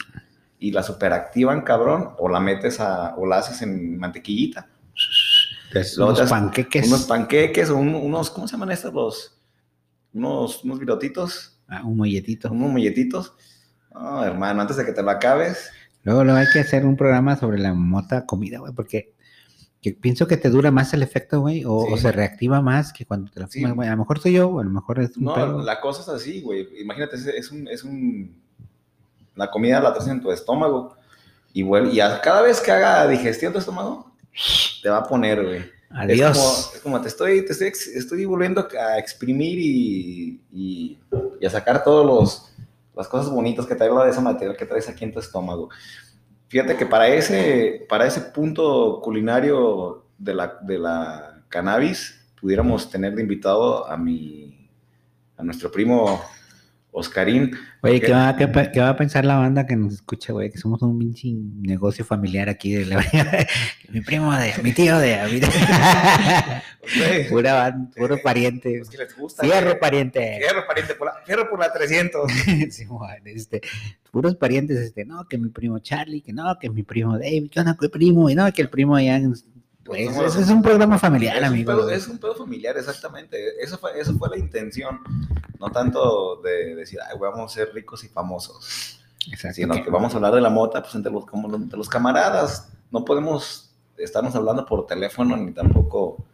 y 0.58 0.72
la 0.72 0.82
superactivan, 0.82 1.62
cabrón, 1.62 2.10
o 2.18 2.28
la 2.28 2.40
metes 2.40 2.80
a, 2.80 3.14
o 3.16 3.26
la 3.26 3.38
haces 3.38 3.62
en 3.62 3.98
mantequillita. 3.98 4.68
Luego 5.72 6.06
unos 6.10 6.20
haces 6.20 6.30
panqueques. 6.30 6.86
Unos 6.88 7.04
panqueques 7.04 7.70
o 7.70 7.76
un- 7.76 7.94
unos, 7.94 8.30
¿cómo 8.30 8.48
se 8.48 8.52
llaman 8.52 8.70
estos? 8.72 8.92
Los, 8.92 9.38
unos, 10.14 10.64
unos 10.64 10.78
virotitos, 10.78 11.60
Ah, 11.68 11.82
un 11.84 11.96
molletito. 11.96 12.50
unos 12.50 12.70
molletitos. 12.72 13.34
No, 13.92 14.24
hermano, 14.24 14.62
antes 14.62 14.76
de 14.76 14.84
que 14.84 14.92
te 14.92 15.02
lo 15.02 15.10
acabes, 15.10 15.70
Luego, 16.04 16.24
luego 16.24 16.38
hay 16.38 16.46
que 16.52 16.60
hacer 16.60 16.86
un 16.86 16.96
programa 16.96 17.36
sobre 17.36 17.58
la 17.58 17.74
mota 17.74 18.24
comida, 18.24 18.60
güey, 18.60 18.72
porque 18.72 19.12
que 19.82 19.92
pienso 19.92 20.26
que 20.26 20.36
te 20.38 20.48
dura 20.48 20.70
más 20.70 20.94
el 20.94 21.02
efecto, 21.02 21.40
güey, 21.40 21.64
o, 21.66 21.84
Sí. 21.86 21.92
o 21.92 21.96
se 21.98 22.10
reactiva 22.12 22.62
más 22.62 22.92
que 22.92 23.04
cuando 23.04 23.30
te 23.30 23.40
la 23.40 23.46
Sí. 23.48 23.60
fumas, 23.60 23.74
güey. 23.74 23.88
A 23.88 23.92
lo 23.92 23.98
mejor 23.98 24.18
soy 24.20 24.32
yo, 24.32 24.48
o 24.48 24.60
a 24.60 24.64
lo 24.64 24.70
mejor 24.70 25.00
es 25.00 25.16
un 25.16 25.24
No, 25.24 25.62
la 25.62 25.80
cosa 25.80 26.00
es 26.02 26.08
así, 26.08 26.40
güey. 26.40 26.66
Imagínate, 26.80 27.16
es 27.16 27.50
un, 27.52 27.68
es 27.68 27.84
un... 27.84 28.40
La 29.38 29.50
comida 29.50 29.80
la 29.80 29.94
traes 29.94 30.08
en 30.08 30.20
tu 30.20 30.30
estómago 30.30 30.94
y, 31.54 31.62
vuel- 31.62 31.92
y 31.92 32.00
a- 32.00 32.20
cada 32.20 32.42
vez 32.42 32.60
que 32.60 32.70
haga 32.70 33.06
digestión 33.08 33.52
tu 33.52 33.58
estómago, 33.60 34.10
te 34.82 34.90
va 34.90 34.98
a 34.98 35.04
poner, 35.04 35.42
güey. 35.44 35.64
Adiós. 35.90 36.36
Es 36.36 36.36
como, 36.36 36.74
es 36.76 36.80
como 36.82 37.00
te 37.00 37.08
estoy, 37.08 37.44
te 37.46 37.52
estoy, 37.52 37.68
estoy 37.94 38.24
volviendo 38.26 38.68
a 38.78 38.98
exprimir 38.98 39.58
y, 39.58 40.40
y- 40.52 40.98
y 41.40 41.46
a 41.46 41.50
sacar 41.50 41.82
todos 41.82 42.04
los 42.04 42.44
las 42.94 43.06
cosas 43.06 43.30
bonitas 43.30 43.64
que 43.64 43.76
trae 43.76 43.88
de 43.88 44.10
ese 44.10 44.20
material 44.20 44.56
que 44.56 44.66
traes 44.66 44.88
aquí 44.88 45.04
en 45.04 45.12
tu 45.12 45.20
estómago. 45.20 45.68
Fíjate 46.48 46.76
que 46.76 46.84
para 46.84 47.06
ese, 47.06 47.86
para 47.88 48.04
ese 48.06 48.20
punto 48.20 49.00
culinario 49.00 50.04
de 50.18 50.34
la, 50.34 50.58
de 50.62 50.78
la 50.80 51.42
cannabis, 51.48 52.20
pudiéramos 52.40 52.90
tener 52.90 53.14
de 53.14 53.22
invitado 53.22 53.86
a 53.88 53.96
mi, 53.96 54.68
a 55.36 55.44
nuestro 55.44 55.70
primo 55.70 56.20
Oscarín. 56.98 57.50
Oye, 57.82 58.00
¿Qué? 58.00 58.06
¿qué 58.06 58.12
va, 58.12 58.36
qué, 58.36 58.48
pa- 58.48 58.70
qué 58.72 58.80
va 58.80 58.90
a 58.90 58.96
pensar 58.96 59.24
la 59.24 59.36
banda 59.36 59.66
que 59.66 59.76
nos 59.76 59.94
escucha, 59.94 60.32
güey? 60.32 60.50
Que 60.50 60.58
somos 60.58 60.82
un 60.82 60.98
pinche 60.98 61.28
negocio 61.60 62.04
familiar 62.04 62.48
aquí 62.48 62.72
de 62.74 62.86
la 62.86 62.96
mi 63.90 64.00
primo 64.00 64.34
de, 64.34 64.52
mi 64.62 64.72
tío 64.72 64.98
de, 64.98 65.18
mi- 65.30 65.40
pura 67.30 67.54
ban- 67.54 67.90
puro 67.94 68.18
pariente. 68.22 68.78
pues 68.78 68.90
que 68.90 68.98
les 68.98 69.16
gusta. 69.16 69.42
Fierro 69.44 69.78
pariente. 69.78 70.38
Fierro, 70.38 70.66
pariente, 70.66 70.94
por 70.94 71.06
la, 71.06 71.14
fierro 71.24 71.48
por 71.50 71.58
la 71.60 71.72
300. 71.72 72.30
Sí, 72.70 72.84
güey, 72.86 73.10
este, 73.26 73.60
puros 74.10 74.36
parientes, 74.36 74.78
este, 74.78 75.04
no, 75.04 75.26
que 75.26 75.38
mi 75.38 75.48
primo 75.50 75.78
Charlie, 75.78 76.20
que 76.22 76.32
no, 76.32 76.58
que 76.58 76.70
mi 76.70 76.82
primo 76.82 77.18
David, 77.18 77.50
que 77.50 77.62
no, 77.62 77.76
que 77.76 77.86
el 77.86 77.90
primo, 77.90 78.30
y 78.30 78.34
no, 78.34 78.50
que 78.52 78.62
el 78.62 78.68
primo 78.70 78.98
ya, 78.98 79.20
pues, 79.88 80.36
es 80.36 80.48
un 80.50 80.62
programa 80.62 80.98
familiar, 80.98 81.36
es, 81.36 81.42
un 81.42 81.46
amigo. 81.48 81.72
pedo, 81.72 81.90
es 81.90 82.06
un 82.08 82.18
pedo 82.18 82.34
familiar, 82.34 82.76
exactamente. 82.76 83.62
Eso 83.62 83.78
fue, 83.78 83.98
eso 83.98 84.14
fue 84.16 84.28
la 84.30 84.38
intención. 84.38 85.00
No 85.58 85.70
tanto 85.70 86.40
de 86.42 86.74
decir, 86.76 86.98
Ay, 87.10 87.18
vamos 87.20 87.50
a 87.52 87.54
ser 87.54 87.72
ricos 87.74 88.04
y 88.04 88.08
famosos. 88.08 89.00
Exacto, 89.30 89.56
Sino 89.56 89.74
que- 89.74 89.82
que 89.84 89.90
vamos 89.90 90.12
a 90.12 90.16
hablar 90.16 90.34
de 90.34 90.40
la 90.40 90.50
mota 90.50 90.80
pues, 90.82 90.94
entre, 90.94 91.10
los, 91.12 91.26
como 91.26 91.54
entre 91.56 91.76
los 91.76 91.88
camaradas. 91.88 92.68
No 92.90 93.04
podemos 93.04 93.74
estarnos 93.96 94.34
hablando 94.36 94.64
por 94.64 94.86
teléfono 94.86 95.36
ni 95.36 95.52
tampoco 95.52 96.24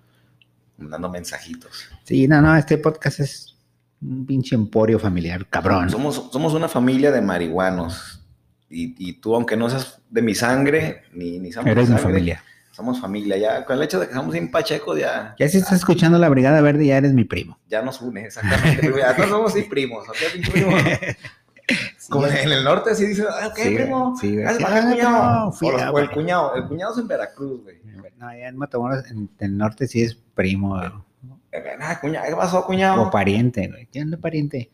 mandando 0.76 1.08
mensajitos. 1.08 1.88
Sí, 2.04 2.28
no, 2.28 2.40
no, 2.42 2.54
este 2.56 2.78
podcast 2.78 3.20
es 3.20 3.56
un 4.02 4.26
pinche 4.26 4.54
emporio 4.54 4.98
familiar, 4.98 5.46
cabrón. 5.48 5.88
Somos, 5.88 6.28
somos 6.30 6.52
una 6.52 6.68
familia 6.68 7.10
de 7.10 7.20
marihuanos. 7.22 8.20
Y, 8.68 8.94
y 8.98 9.14
tú, 9.14 9.34
aunque 9.34 9.56
no 9.56 9.70
seas 9.70 10.00
de 10.10 10.20
mi 10.22 10.34
sangre, 10.34 11.04
ni, 11.12 11.38
ni 11.38 11.52
somos 11.52 11.70
Eres 11.70 11.88
mi 11.88 11.96
familia. 11.98 12.42
Somos 12.74 13.00
familia. 13.00 13.36
Ya 13.38 13.64
con 13.64 13.76
el 13.76 13.84
hecho 13.84 14.00
de 14.00 14.08
que 14.08 14.14
somos 14.14 14.32
bien 14.32 14.50
pachecos, 14.50 14.98
ya, 14.98 15.34
Ya 15.38 15.48
si 15.48 15.58
estás 15.58 15.74
escuchando 15.78 16.18
la 16.18 16.28
Brigada 16.28 16.60
Verde, 16.60 16.86
ya 16.86 16.96
eres 16.96 17.12
mi 17.12 17.24
primo. 17.24 17.58
ya 17.68 17.82
nos 17.82 18.00
une, 18.02 18.24
exactamente. 18.24 18.92
Ya 18.98 19.16
somos 19.28 19.52
sí 19.52 19.62
primos, 19.62 20.08
¿ok, 20.08 20.16
pinche 20.32 20.50
primo? 20.50 20.70
Como 22.10 22.26
en 22.26 22.52
el 22.52 22.62
norte 22.64 22.90
así 22.90 23.06
dicen, 23.06 23.24
ah, 23.30 23.46
ok, 23.46 23.56
Sí, 23.56 23.74
primo. 23.74 24.14
sí, 24.20 24.34
güey. 24.36 24.54
Sí, 24.56 24.62
baja, 24.62 24.78
ah, 24.78 24.90
cuñado. 24.90 25.48
o, 25.62 25.72
los- 25.72 25.82
a- 25.82 25.90
o 25.92 25.98
el 25.98 26.10
cuñado. 26.10 26.54
El 26.56 26.64
cuñado 26.68 26.92
es 26.92 26.98
en 26.98 27.08
Veracruz, 27.08 27.62
güey. 27.62 27.76
No, 28.18 28.30
ya 28.36 28.48
en 28.48 28.56
Matamoros, 28.58 29.06
en 29.10 29.30
el 29.38 29.56
norte 29.56 29.86
sí 29.86 30.02
es 30.02 30.14
primo 30.34 30.76
Ah, 30.76 32.00
cuñado, 32.00 32.26
¿qué 32.28 32.36
pasó, 32.36 32.64
cuñado? 32.66 33.02
o 33.02 33.10
pariente, 33.10 33.68
güey. 33.68 33.86
¿Quién 33.86 34.12
es 34.12 34.18
pariente? 34.20 34.70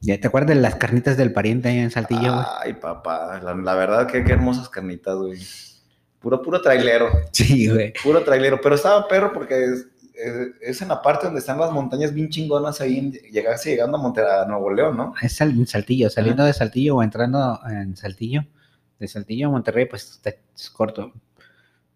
¿Ya 0.00 0.18
te 0.20 0.28
acuerdas 0.28 0.50
de 0.50 0.62
las 0.62 0.76
carnitas 0.76 1.16
del 1.16 1.32
pariente 1.32 1.68
ahí 1.68 1.78
en 1.78 1.90
Saltillo, 1.90 2.32
güey? 2.34 2.46
Ay, 2.62 2.72
papá, 2.74 3.40
la, 3.42 3.54
la 3.54 3.74
verdad 3.74 4.06
que 4.06 4.22
qué 4.24 4.32
hermosas 4.32 4.68
carnitas, 4.68 5.16
güey. 5.16 5.38
Puro, 6.20 6.42
puro 6.42 6.60
trailero, 6.60 7.08
Sí, 7.32 7.68
güey. 7.68 7.92
puro 8.02 8.22
trailero. 8.24 8.60
Pero 8.60 8.74
estaba 8.74 9.06
perro 9.06 9.32
porque 9.32 9.64
es, 9.64 9.86
es- 10.14 10.48
es 10.60 10.82
en 10.82 10.88
la 10.88 11.00
parte 11.00 11.26
donde 11.26 11.38
están 11.40 11.58
las 11.60 11.70
montañas 11.70 12.12
bien 12.12 12.28
chingonas 12.28 12.80
ahí, 12.80 13.12
llegarse 13.32 13.70
llegando 13.70 13.98
a, 13.98 14.00
Monte, 14.00 14.20
a 14.22 14.44
Nuevo 14.46 14.72
León, 14.72 14.96
¿no? 14.96 15.14
Es 15.22 15.40
en 15.40 15.66
Saltillo, 15.66 16.10
saliendo 16.10 16.44
de 16.44 16.52
Saltillo 16.52 16.96
o 16.96 17.02
entrando 17.02 17.60
en 17.70 17.96
Saltillo. 17.96 18.44
De 18.98 19.06
Saltillo 19.06 19.46
a 19.46 19.50
Monterrey, 19.50 19.86
pues 19.86 20.20
es 20.56 20.70
corto. 20.70 21.12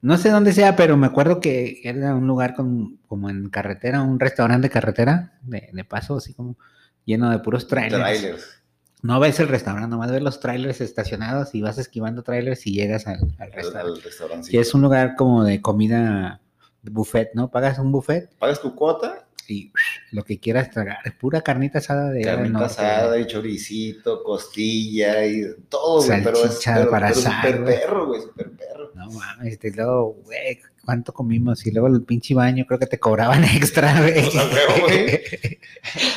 No 0.03 0.17
sé 0.19 0.31
dónde 0.31 0.53
sea, 0.53 0.75
pero 0.77 0.97
me 0.97 1.07
acuerdo 1.07 1.41
que 1.41 1.81
era 1.85 2.15
un 2.15 2.27
lugar 2.29 2.55
con, 2.55 2.99
como 3.09 3.29
en 3.31 3.49
carretera, 3.51 4.03
un 4.03 4.19
restaurante 4.21 4.69
de 4.69 4.73
carretera, 4.73 5.39
de, 5.43 5.69
de 5.73 5.85
paso, 5.85 6.17
así 6.17 6.33
como 6.35 6.57
lleno 7.05 7.31
de 7.31 7.39
puros 7.41 7.67
trailers. 7.69 8.03
Trailers. 8.03 8.62
No 9.03 9.19
ves 9.21 9.41
el 9.41 9.49
restaurante, 9.49 9.89
nomás 9.89 10.13
ves 10.13 10.23
los 10.23 10.41
trailers 10.41 10.81
estacionados 10.81 11.55
y 11.55 11.61
vas 11.61 11.77
esquivando 11.79 12.23
trailers 12.23 12.67
y 12.67 12.73
llegas 12.73 13.07
al, 13.07 13.21
restaurante. 13.53 13.79
al 13.79 14.03
restaurante. 14.03 14.51
Que 14.51 14.61
es 14.61 14.75
un 14.75 14.83
lugar 14.83 15.17
como 15.17 15.45
de 15.45 15.61
comida 15.61 16.41
buffet, 16.83 17.31
¿no? 17.35 17.51
Pagas 17.51 17.79
un 17.79 17.93
buffet 17.93 18.33
Pagas 18.39 18.61
tu 18.61 18.75
cuota, 18.75 19.27
y 19.49 19.73
lo 20.11 20.25
que 20.25 20.39
quieras 20.39 20.71
tragar. 20.71 20.99
Es 21.05 21.13
pura 21.13 21.43
carnita 21.43 21.79
asada 21.79 22.11
de 22.11 22.23
carnita 22.23 22.59
norte, 22.59 22.67
asada 22.67 23.19
y 23.19 23.27
choricito, 23.27 24.23
costilla 24.23 25.25
y 25.27 25.45
todo, 25.69 26.05
güey. 26.05 26.23
Pero 26.23 26.45
es 26.45 26.61
pero, 26.65 26.91
para 26.91 27.09
pero 27.09 27.21
asar, 27.21 27.43
super 27.43 27.63
güey. 27.63 27.77
perro, 27.77 28.07
güey, 28.07 28.21
super 28.21 28.51
perro. 28.53 28.93
No 28.95 29.11
mames, 29.11 29.59
luego, 29.75 30.17
güey, 30.25 30.61
¿cuánto 30.85 31.13
comimos? 31.13 31.67
Y 31.67 31.71
luego 31.73 31.89
el 31.89 32.03
pinche 32.03 32.35
baño, 32.35 32.65
creo 32.67 32.79
que 32.79 32.87
te 32.87 32.99
cobraban 32.99 33.45
extra, 33.57 34.01
güey. 34.01 34.15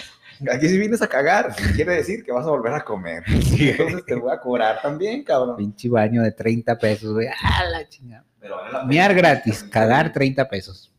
Aquí 0.52 0.68
si 0.68 0.78
vienes 0.78 1.02
a 1.02 1.08
cagar, 1.08 1.56
quiere 1.76 1.94
decir 1.94 2.24
que 2.24 2.32
vas 2.32 2.46
a 2.46 2.50
volver 2.50 2.74
a 2.74 2.84
comer. 2.84 3.24
Entonces 3.28 4.06
te 4.06 4.16
voy 4.16 4.32
a 4.32 4.40
cobrar 4.40 4.82
también, 4.82 5.24
cabrón. 5.24 5.56
pinche 5.58 5.90
baño 5.90 6.22
de 6.22 6.32
30 6.32 6.78
pesos, 6.78 7.14
güey. 7.14 7.28
¡Ah, 7.28 7.66
la 7.66 7.88
chingada! 7.88 8.26
Pero 8.40 8.56
vale 8.58 8.72
la 8.72 8.80
pena. 8.80 8.90
Mear 8.90 9.14
gratis, 9.14 9.64
cagar 9.64 10.12
30 10.12 10.48
pesos. 10.48 10.92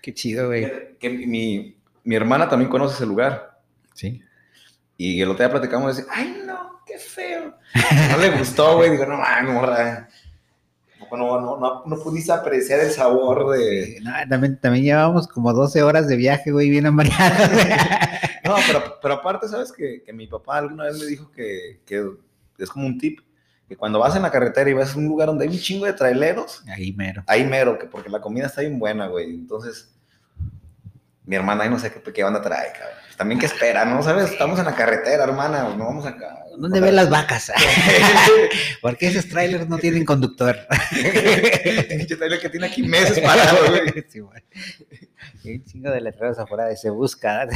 Qué 0.00 0.14
chido, 0.14 0.48
güey. 0.48 0.62
Que, 0.62 0.96
que 0.98 1.10
mi, 1.10 1.76
mi 2.04 2.14
hermana 2.14 2.48
también 2.48 2.70
conoce 2.70 2.94
ese 2.94 3.06
lugar. 3.06 3.60
Sí. 3.94 4.22
Y 4.96 5.20
el 5.20 5.30
otro 5.30 5.44
día 5.44 5.50
platicamos 5.50 5.92
y 5.92 6.02
dice, 6.02 6.08
ay, 6.14 6.42
no, 6.46 6.82
qué 6.86 6.98
feo. 6.98 7.56
No 8.10 8.18
le 8.18 8.30
gustó, 8.30 8.76
güey. 8.76 8.90
Digo, 8.90 9.06
no, 9.06 9.16
man, 9.16 9.52
morra. 9.52 10.08
No, 11.16 11.40
no, 11.40 11.58
no, 11.58 11.82
no 11.84 11.96
pudiste 12.02 12.32
apreciar 12.32 12.80
el 12.80 12.90
sabor 12.90 13.50
de... 13.56 13.98
No, 14.02 14.12
también, 14.28 14.58
también 14.60 14.84
llevábamos 14.84 15.28
como 15.28 15.52
12 15.52 15.82
horas 15.82 16.08
de 16.08 16.16
viaje, 16.16 16.50
güey, 16.52 16.70
bien 16.70 16.86
amareados. 16.86 17.48
güey. 17.52 17.64
No, 18.44 18.56
pero, 18.66 18.98
pero 19.00 19.14
aparte, 19.14 19.46
¿sabes? 19.46 19.70
Que, 19.70 20.02
que 20.02 20.12
mi 20.12 20.26
papá 20.26 20.58
alguna 20.58 20.84
vez 20.84 20.98
me 20.98 21.06
dijo 21.06 21.30
que, 21.30 21.80
que 21.86 22.04
es 22.58 22.68
como 22.68 22.88
un 22.88 22.98
tip, 22.98 23.20
que 23.68 23.76
cuando 23.76 24.00
vas 24.00 24.16
en 24.16 24.22
la 24.22 24.32
carretera 24.32 24.68
y 24.68 24.72
vas 24.74 24.94
a 24.94 24.98
un 24.98 25.06
lugar 25.06 25.28
donde 25.28 25.44
hay 25.46 25.50
un 25.54 25.60
chingo 25.60 25.86
de 25.86 25.92
traileros, 25.92 26.64
Ahí 26.68 26.92
mero. 26.92 27.22
ahí 27.28 27.44
mero, 27.44 27.78
que 27.78 27.86
porque 27.86 28.10
la 28.10 28.20
comida 28.20 28.46
está 28.46 28.62
bien 28.62 28.80
buena, 28.80 29.06
güey. 29.06 29.30
Entonces, 29.30 29.91
mi 31.24 31.36
hermana 31.36 31.64
ahí 31.64 31.70
no 31.70 31.78
sé 31.78 31.92
qué, 31.92 32.12
qué 32.12 32.22
banda 32.22 32.42
trae, 32.42 32.72
cabrón. 32.72 32.98
También 33.16 33.38
que 33.38 33.46
espera, 33.46 33.84
¿no? 33.84 34.02
¿Sabes? 34.02 34.32
Estamos 34.32 34.58
en 34.58 34.64
la 34.64 34.74
carretera, 34.74 35.24
hermana, 35.24 35.62
no 35.76 35.84
vamos 35.84 36.04
acá. 36.06 36.42
¿Dónde 36.58 36.80
ven 36.80 36.96
las 36.96 37.08
vacas? 37.08 37.52
Porque 38.82 39.06
esos 39.06 39.28
trailers 39.28 39.68
no 39.68 39.78
tienen 39.78 40.04
conductor. 40.04 40.56
Pinche 41.88 42.16
trailer 42.16 42.40
que 42.40 42.48
tiene 42.48 42.66
aquí 42.66 42.82
meses 42.82 43.20
parado, 43.20 43.58
güey. 43.68 44.04
Sí, 44.08 44.20
güey. 44.20 44.42
Hay 45.44 45.54
un 45.56 45.64
chingo 45.64 45.90
de 45.90 46.00
letreros 46.00 46.38
afuera 46.38 46.66
de 46.66 46.76
se 46.76 46.90
busca. 46.90 47.46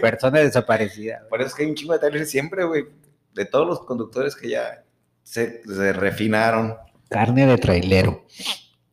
Persona 0.00 0.40
desaparecida. 0.40 1.18
güey. 1.18 1.30
Por 1.30 1.40
eso 1.40 1.48
es 1.48 1.54
que 1.54 1.62
hay 1.62 1.70
un 1.70 1.74
chingo 1.74 1.94
de 1.94 1.98
trailers 2.00 2.30
siempre, 2.30 2.64
güey. 2.64 2.86
De 3.34 3.44
todos 3.44 3.66
los 3.66 3.80
conductores 3.84 4.36
que 4.36 4.50
ya 4.50 4.84
se, 5.22 5.62
se 5.64 5.92
refinaron. 5.92 6.76
Carne 7.08 7.46
de 7.46 7.58
trailero. 7.58 8.26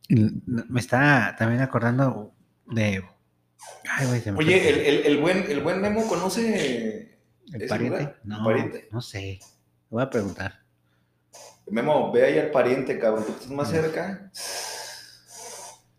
Me 0.08 0.80
está 0.80 1.34
también 1.38 1.60
acordando 1.62 2.32
de. 2.66 3.04
Ay, 3.90 4.06
güey, 4.06 4.20
se 4.20 4.32
me 4.32 4.38
Oye, 4.38 4.68
el, 4.68 4.78
el, 4.80 5.06
el 5.06 5.20
buen, 5.20 5.50
el 5.50 5.60
buen 5.60 5.80
Memo 5.80 6.06
conoce. 6.06 7.16
¿El 7.52 7.62
ese 7.62 7.68
pariente? 7.68 8.14
No, 8.24 8.44
pariente? 8.44 8.88
no 8.90 9.00
sé. 9.00 9.20
Le 9.20 9.40
voy 9.90 10.02
a 10.02 10.10
preguntar. 10.10 10.60
Memo, 11.68 12.12
ve 12.12 12.24
ahí 12.24 12.38
al 12.38 12.50
pariente, 12.50 12.98
cabrón. 12.98 13.24
Tú 13.24 13.32
estás 13.32 13.50
más 13.50 13.70
cerca. 13.70 14.30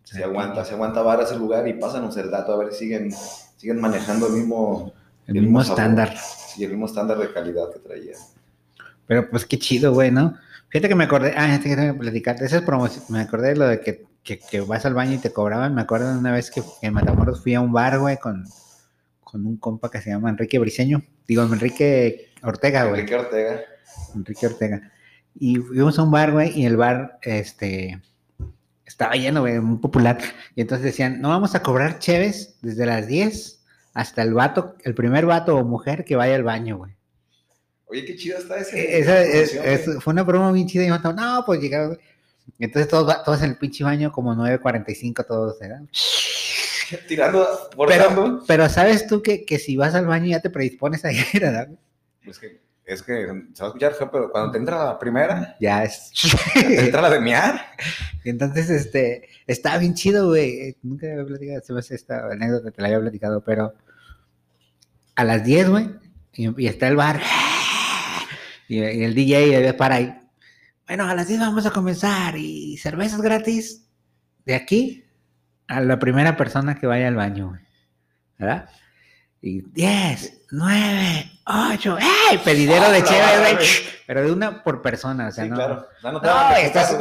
Se 0.04 0.24
aguanta, 0.24 0.64
se 0.64 0.74
aguanta 0.74 1.02
vara 1.02 1.24
ese 1.24 1.36
lugar 1.36 1.68
y 1.68 1.74
pásanos 1.74 2.16
el 2.16 2.30
dato 2.30 2.52
a 2.52 2.56
ver 2.56 2.72
si 2.72 2.80
siguen, 2.80 3.12
siguen 3.56 3.78
manejando 3.80 4.28
el 4.28 4.32
mismo, 4.34 4.92
El 5.26 5.34
mismo 5.42 5.60
estándar. 5.60 6.14
y 6.56 6.64
el 6.64 6.70
mismo 6.70 6.86
estándar 6.86 7.18
de 7.18 7.30
calidad 7.32 7.70
que 7.72 7.78
traía. 7.80 8.14
Pero 9.06 9.28
pues 9.28 9.44
qué 9.44 9.58
chido, 9.58 9.92
güey, 9.92 10.10
¿no? 10.10 10.34
Fíjate 10.70 10.88
que 10.88 10.94
me 10.94 11.04
acordé, 11.04 11.34
ah, 11.36 11.54
este 11.54 11.68
que 11.68 11.76
tengo 11.76 11.92
que 11.94 12.00
platicar, 12.00 12.38
de 12.38 12.46
esas 12.46 12.62
promociones, 12.62 13.08
me 13.10 13.20
acordé 13.20 13.48
de 13.48 13.56
lo 13.56 13.66
de 13.68 13.80
que, 13.80 14.06
que, 14.28 14.38
que 14.38 14.60
vas 14.60 14.84
al 14.84 14.92
baño 14.92 15.14
y 15.14 15.18
te 15.18 15.32
cobraban, 15.32 15.74
me 15.74 15.80
acuerdo 15.80 16.12
de 16.12 16.18
una 16.18 16.32
vez 16.32 16.50
que 16.50 16.62
en 16.82 16.92
Matamoros 16.92 17.42
fui 17.42 17.54
a 17.54 17.62
un 17.62 17.72
bar, 17.72 17.98
güey, 17.98 18.18
con, 18.18 18.44
con 19.24 19.46
un 19.46 19.56
compa 19.56 19.90
que 19.90 20.02
se 20.02 20.10
llama 20.10 20.28
Enrique 20.28 20.58
Briseño, 20.58 21.02
digo, 21.26 21.42
Enrique 21.42 22.30
Ortega, 22.42 22.84
güey, 22.84 23.00
Enrique 23.00 23.16
Ortega. 23.16 23.60
Enrique 24.14 24.46
Ortega, 24.46 24.92
y 25.34 25.56
fuimos 25.56 25.98
a 25.98 26.02
un 26.02 26.10
bar, 26.10 26.32
güey, 26.32 26.60
y 26.60 26.66
el 26.66 26.76
bar, 26.76 27.18
este, 27.22 28.02
estaba 28.84 29.14
lleno, 29.14 29.40
güey, 29.40 29.60
muy 29.60 29.78
popular, 29.78 30.18
y 30.54 30.60
entonces 30.60 30.84
decían, 30.84 31.22
no 31.22 31.30
vamos 31.30 31.54
a 31.54 31.62
cobrar 31.62 31.98
cheves 31.98 32.58
desde 32.60 32.84
las 32.84 33.06
10 33.06 33.64
hasta 33.94 34.20
el 34.22 34.34
vato, 34.34 34.76
el 34.84 34.94
primer 34.94 35.24
vato 35.24 35.56
o 35.56 35.64
mujer 35.64 36.04
que 36.04 36.16
vaya 36.16 36.34
al 36.34 36.42
baño, 36.44 36.76
güey. 36.76 36.92
Oye, 37.86 38.04
qué 38.04 38.16
chida 38.16 38.36
está 38.36 38.58
ese. 38.58 38.78
Eh, 38.78 38.98
Esa, 39.00 39.22
es- 39.24 39.88
fue 40.04 40.12
una 40.12 40.22
broma 40.22 40.52
bien 40.52 40.66
chida 40.68 40.84
y 40.84 40.88
nosotros, 40.88 41.14
no, 41.16 41.42
pues 41.46 41.58
llegamos. 41.62 41.96
Entonces 42.58 42.88
todos, 42.90 43.22
todos 43.24 43.42
en 43.42 43.50
el 43.50 43.58
pinche 43.58 43.84
baño 43.84 44.10
como 44.12 44.34
9.45 44.34 45.26
todos, 45.26 45.58
¿verdad? 45.58 45.80
Tirando, 47.08 47.46
Pero, 47.86 48.04
forzando. 48.04 48.44
pero 48.46 48.68
sabes 48.68 49.06
tú 49.06 49.20
que, 49.22 49.44
que 49.44 49.58
si 49.58 49.76
vas 49.76 49.94
al 49.94 50.06
baño 50.06 50.26
ya 50.26 50.40
te 50.40 50.48
predispones 50.50 51.04
a 51.04 51.12
ir, 51.12 51.24
¿verdad? 51.34 51.68
Es 52.24 52.38
que, 52.38 52.60
es 52.86 53.02
que 53.02 53.12
se 53.52 53.62
va 53.62 53.66
a 53.66 53.66
escuchar 53.66 53.92
feo, 53.94 54.10
pero 54.10 54.30
cuando 54.30 54.52
te 54.52 54.58
entra 54.58 54.82
la 54.84 54.98
primera, 54.98 55.56
Ya 55.60 55.84
es. 55.84 56.10
te 56.54 56.80
entra 56.86 57.02
la 57.02 57.10
de 57.10 57.20
mear. 57.20 57.60
Entonces, 58.24 58.70
este, 58.70 59.28
está 59.46 59.76
bien 59.78 59.94
chido, 59.94 60.28
güey. 60.28 60.76
Nunca 60.82 61.06
había 61.12 61.24
platicado, 61.26 61.60
se 61.62 61.72
me 61.74 61.80
hace 61.80 61.94
esta 61.94 62.26
anécdota, 62.32 62.70
te 62.70 62.80
la 62.80 62.88
había 62.88 63.00
platicado, 63.00 63.42
pero 63.44 63.74
a 65.14 65.24
las 65.24 65.44
10, 65.44 65.68
güey, 65.68 65.90
y, 66.32 66.62
y 66.62 66.66
está 66.68 66.88
el 66.88 66.96
bar, 66.96 67.20
y, 68.68 68.78
y 68.78 69.04
el 69.04 69.14
DJ 69.14 69.74
para 69.74 69.96
ahí. 69.96 70.14
Bueno, 70.88 71.06
a 71.08 71.14
las 71.14 71.28
10 71.28 71.40
vamos 71.40 71.66
a 71.66 71.70
comenzar 71.70 72.36
y 72.36 72.76
cervezas 72.78 73.20
gratis 73.20 73.86
de 74.44 74.54
aquí 74.54 75.04
a 75.66 75.80
la 75.80 75.98
primera 75.98 76.36
persona 76.36 76.78
que 76.78 76.86
vaya 76.86 77.08
al 77.08 77.14
baño. 77.16 77.58
¿Verdad? 78.38 78.68
Y 79.42 79.60
10, 79.62 80.46
9, 80.50 81.30
8, 81.44 81.98
¡ey! 82.30 82.38
Pedidero 82.38 82.90
de 82.90 82.98
Ah, 82.98 83.04
chévere, 83.04 83.38
güey. 83.40 83.54
güey. 83.56 83.66
Pero 84.06 84.22
de 84.22 84.32
una 84.32 84.62
por 84.64 84.80
persona, 84.80 85.28
o 85.28 85.30
sea, 85.30 85.44
sí, 85.44 85.50
no. 85.50 85.56
claro. 85.56 85.86
No, 86.02 86.12
No, 86.12 86.48
de 86.54 86.64
estás, 86.66 86.96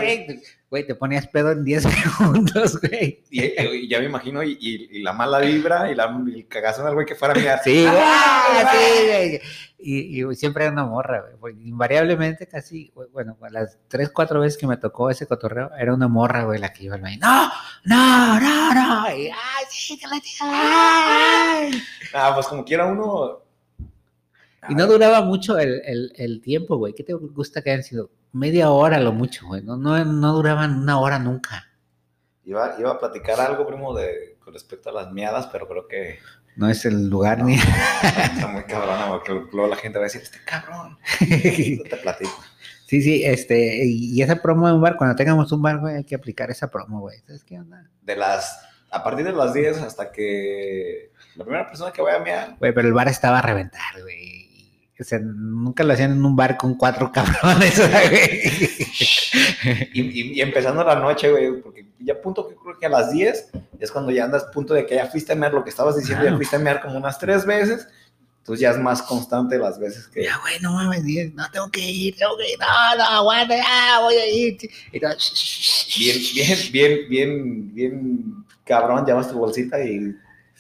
güey, 0.70 0.86
te 0.86 0.96
ponías 0.96 1.28
pedo 1.28 1.52
en 1.52 1.64
10 1.64 1.84
segundos, 2.18 2.80
güey. 2.82 3.24
Y, 3.30 3.88
ya 3.88 4.00
me 4.00 4.06
imagino, 4.06 4.44
y, 4.44 4.58
y- 4.60 4.98
y 4.98 5.02
la 5.02 5.14
mala 5.14 5.40
vibra 5.40 5.90
y, 5.92 5.96
la, 5.96 6.14
y 6.28 6.34
el 6.40 6.48
cagazo 6.48 6.84
del 6.84 6.94
güey 6.94 7.06
que 7.06 7.16
fuera 7.16 7.34
a 7.34 7.38
mear. 7.38 7.60
Sí, 7.64 7.84
güey, 7.84 7.96
¡Ah, 7.98 8.72
sí, 8.72 9.06
güey. 9.08 9.42
Y, 9.80 10.24
y 10.32 10.36
siempre 10.36 10.64
era 10.66 10.74
una 10.74 10.86
morra, 10.86 11.24
güey. 11.40 11.54
Invariablemente, 11.68 12.48
casi, 12.48 12.92
güey, 12.96 13.08
bueno, 13.14 13.38
las 13.52 13.78
3, 13.88 14.10
4 14.12 14.40
veces 14.40 14.58
que 14.60 14.66
me 14.68 14.78
tocó 14.78 15.10
ese 15.10 15.28
cotorreo, 15.28 15.70
era 15.78 15.94
una 15.94 16.08
morra, 16.08 16.44
güey, 16.44 16.60
la 16.60 16.74
que 16.74 16.86
iba 16.86 16.96
al 16.96 17.02
baño. 17.02 17.20
No, 17.22 17.50
no, 17.86 18.40
no, 18.40 18.74
no. 18.74 19.16
Y, 19.16 19.28
ay, 19.28 19.66
sí, 19.70 19.98
que 19.98 20.08
la 20.08 20.20
tía. 20.20 20.40
ay". 20.42 21.82
Ah, 22.14 22.32
pues 22.34 22.48
como 22.48 22.66
quiera 22.66 22.86
uno. 22.86 23.44
Y 24.70 24.76
no 24.76 24.86
duraba 24.88 25.22
mucho 25.22 25.58
el, 25.58 25.82
el, 25.86 26.12
el 26.16 26.42
tiempo, 26.42 26.76
güey. 26.78 26.94
¿Qué 26.94 27.04
te 27.04 27.14
gusta 27.14 27.62
que 27.62 27.70
hayan 27.72 27.84
sido? 27.84 28.10
Media 28.32 28.70
hora 28.72 29.00
lo 29.00 29.12
mucho, 29.12 29.48
güey. 29.48 29.62
No, 29.62 29.78
no, 29.78 30.04
no 30.04 30.34
duraban 30.34 30.82
una 30.82 31.00
hora 31.00 31.20
nunca. 31.20 31.68
Iba, 32.44 32.76
iba 32.80 32.92
a 32.92 33.00
platicar 33.00 33.40
algo, 33.42 33.68
primo, 33.68 33.94
de, 33.94 34.38
con 34.44 34.54
respecto 34.54 34.90
a 34.90 34.94
las 34.94 35.12
miadas, 35.12 35.48
pero 35.52 35.68
creo 35.68 35.88
que 35.88 36.20
No 36.56 36.70
es 36.70 36.86
el 36.86 37.10
lugar 37.10 37.44
ni. 37.44 37.56
está 38.04 38.48
muy 38.48 38.64
cabrona, 38.64 39.08
porque 39.10 39.34
luego 39.52 39.68
la 39.68 39.76
gente 39.76 40.00
va 40.00 40.06
a 40.06 40.08
decir, 40.08 40.22
este 40.22 40.40
cabrón, 40.46 40.98
no 41.20 41.84
te 41.84 41.98
platico. 41.98 42.44
Sí, 42.88 43.02
sí, 43.02 43.22
este, 43.26 43.84
y 43.86 44.22
esa 44.22 44.42
promo 44.42 44.66
de 44.66 44.74
un 44.74 44.82
bar, 44.82 44.96
cuando 44.96 45.14
tengamos 45.18 45.52
un 45.52 45.62
bar, 45.62 45.80
güey, 45.80 45.98
hay 45.98 46.04
que 46.06 46.16
aplicar 46.16 46.50
esa 46.50 46.72
promo, 46.72 47.02
güey. 47.02 47.20
¿Sabes 47.28 47.44
qué 47.44 47.60
onda? 47.60 47.90
De 48.02 48.16
las, 48.16 48.62
a 48.92 49.04
partir 49.04 49.26
de 49.26 49.34
las 49.34 49.54
10 49.54 49.80
hasta 49.80 50.10
que 50.10 51.12
la 51.36 51.44
primera 51.44 51.68
persona 51.68 51.92
que 51.92 52.02
vaya 52.02 52.18
a 52.18 52.24
mear, 52.24 52.56
Güey, 52.58 52.74
pero 52.74 52.88
el 52.88 52.94
bar 52.94 53.10
estaba 53.10 53.40
a 53.40 53.42
reventar, 53.42 54.02
güey. 54.02 54.47
O 55.00 55.04
sea, 55.04 55.20
nunca 55.20 55.84
lo 55.84 55.94
hacían 55.94 56.12
en 56.14 56.26
un 56.26 56.36
bar 56.36 56.58
con 56.58 56.74
cuatro 56.76 57.12
cabrones, 57.14 57.78
güey. 57.78 58.42
y, 59.94 60.02
y- 60.02 60.32
y 60.34 60.42
empezando 60.42 60.84
la 60.84 60.96
noche, 60.96 61.30
güey, 61.32 61.62
porque 61.62 61.86
ya 62.00 62.20
punto 62.22 62.48
que 62.48 62.56
creo 62.56 62.78
que 62.80 62.86
a 62.86 62.90
las 62.90 63.12
10 63.12 63.50
es 63.80 63.92
cuando 63.92 64.12
ya 64.12 64.26
andas 64.26 64.46
punto 64.54 64.74
de 64.74 64.86
que 64.86 64.96
ya 64.96 65.06
fuiste 65.08 65.34
a 65.34 65.36
mear 65.36 65.54
lo 65.54 65.64
que 65.64 65.70
estabas 65.70 65.96
diciendo, 65.98 66.24
ya 66.24 66.30
Claro. 66.30 66.38
fuiste 66.38 66.56
a 66.56 66.60
mear 66.60 66.82
como 66.82 66.98
unas 66.98 67.20
tres 67.20 67.46
veces, 67.46 67.88
entonces 68.40 68.62
ya 68.62 68.72
es 68.72 68.78
más 68.80 69.02
constante 69.04 69.58
las 69.60 69.78
veces 69.80 70.08
que... 70.08 70.24
Ya, 70.24 70.38
güey, 70.40 70.60
no 70.62 70.72
mames, 70.74 71.04
no 71.34 71.50
tengo 71.52 71.70
que 71.70 71.82
ir, 71.82 72.16
tengo 72.16 72.38
que 72.38 72.52
ir, 72.54 72.58
no, 72.60 72.96
no, 72.98 73.04
aguanta, 73.04 73.56
ya, 73.58 74.00
voy 74.02 74.16
a 74.16 74.28
ir. 74.28 74.58
Y 74.94 75.00
Bien, 76.00 76.18
bien, 76.34 76.72
bien, 76.72 77.10
bien, 77.10 77.74
bien 77.76 78.46
cabrón, 78.66 79.06
llevas 79.06 79.30
tu 79.30 79.38
bolsita 79.38 79.80
y... 79.84 80.16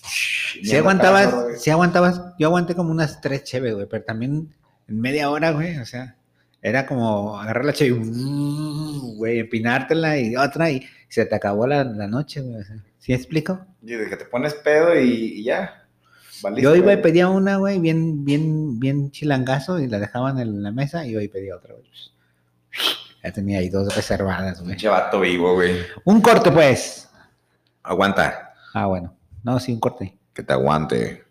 Si 0.08 0.76
aguantabas, 0.76 1.62
si 1.62 1.70
aguantabas, 1.70 2.22
yo 2.40 2.48
aguanté 2.48 2.76
como 2.76 2.92
unas 2.92 3.22
tres 3.22 3.44
cheves, 3.44 3.76
güey, 3.76 3.88
pero 3.88 4.04
también 4.04 4.54
en 4.88 5.02
media 5.02 5.30
hora, 5.30 5.52
güey, 5.52 5.78
o 5.78 5.86
sea, 5.86 6.16
era 6.62 6.86
como 6.86 7.40
agarrar 7.40 7.66
la 7.66 7.74
cheve 7.74 7.98
y, 7.98 8.00
uh, 8.00 9.16
güey, 9.16 9.40
empinártela 9.40 10.18
y 10.18 10.36
otra 10.36 10.72
y 10.72 10.86
se 11.10 11.26
te 11.26 11.36
acabó 11.36 11.68
la, 11.68 11.84
la 11.84 12.08
noche, 12.08 12.42
güey. 12.42 12.62
O 12.62 12.64
sea, 12.64 12.78
¿Sí 13.08 13.14
explico? 13.14 13.66
Y 13.82 13.94
de 13.94 14.10
que 14.10 14.18
te 14.18 14.26
pones 14.26 14.54
pedo 14.54 15.00
y, 15.00 15.40
y 15.40 15.44
ya. 15.46 15.88
valiste, 16.44 16.62
yo 16.62 16.76
iba 16.76 16.92
y 16.92 16.98
pedía 16.98 17.30
una, 17.30 17.56
güey, 17.56 17.80
bien, 17.80 18.26
bien, 18.26 18.82
bien 18.82 19.12
chilangazo 19.12 19.80
y 19.80 19.88
la 19.88 19.98
dejaban 19.98 20.40
en 20.40 20.62
la 20.62 20.72
mesa 20.72 21.06
y 21.06 21.12
yo 21.14 21.22
y 21.22 21.30
pedía 21.30 21.56
otra, 21.56 21.74
güey. 21.74 21.88
Ya 23.24 23.32
tenía 23.32 23.60
ahí 23.60 23.70
dos 23.70 23.96
reservadas, 23.96 24.62
güey. 24.62 24.78
Vato 24.86 25.22
vivo, 25.22 25.54
güey. 25.54 25.78
Un 26.04 26.22
corte, 26.22 26.52
pues. 26.52 27.10
Aguanta. 27.82 28.54
Ah, 28.74 28.88
bueno. 28.88 29.17
No, 29.44 29.60
sí, 29.60 29.74
un 29.74 29.80
corte. 29.80 30.18
Que 30.34 30.44
te 30.44 30.54
aguante. 30.54 31.27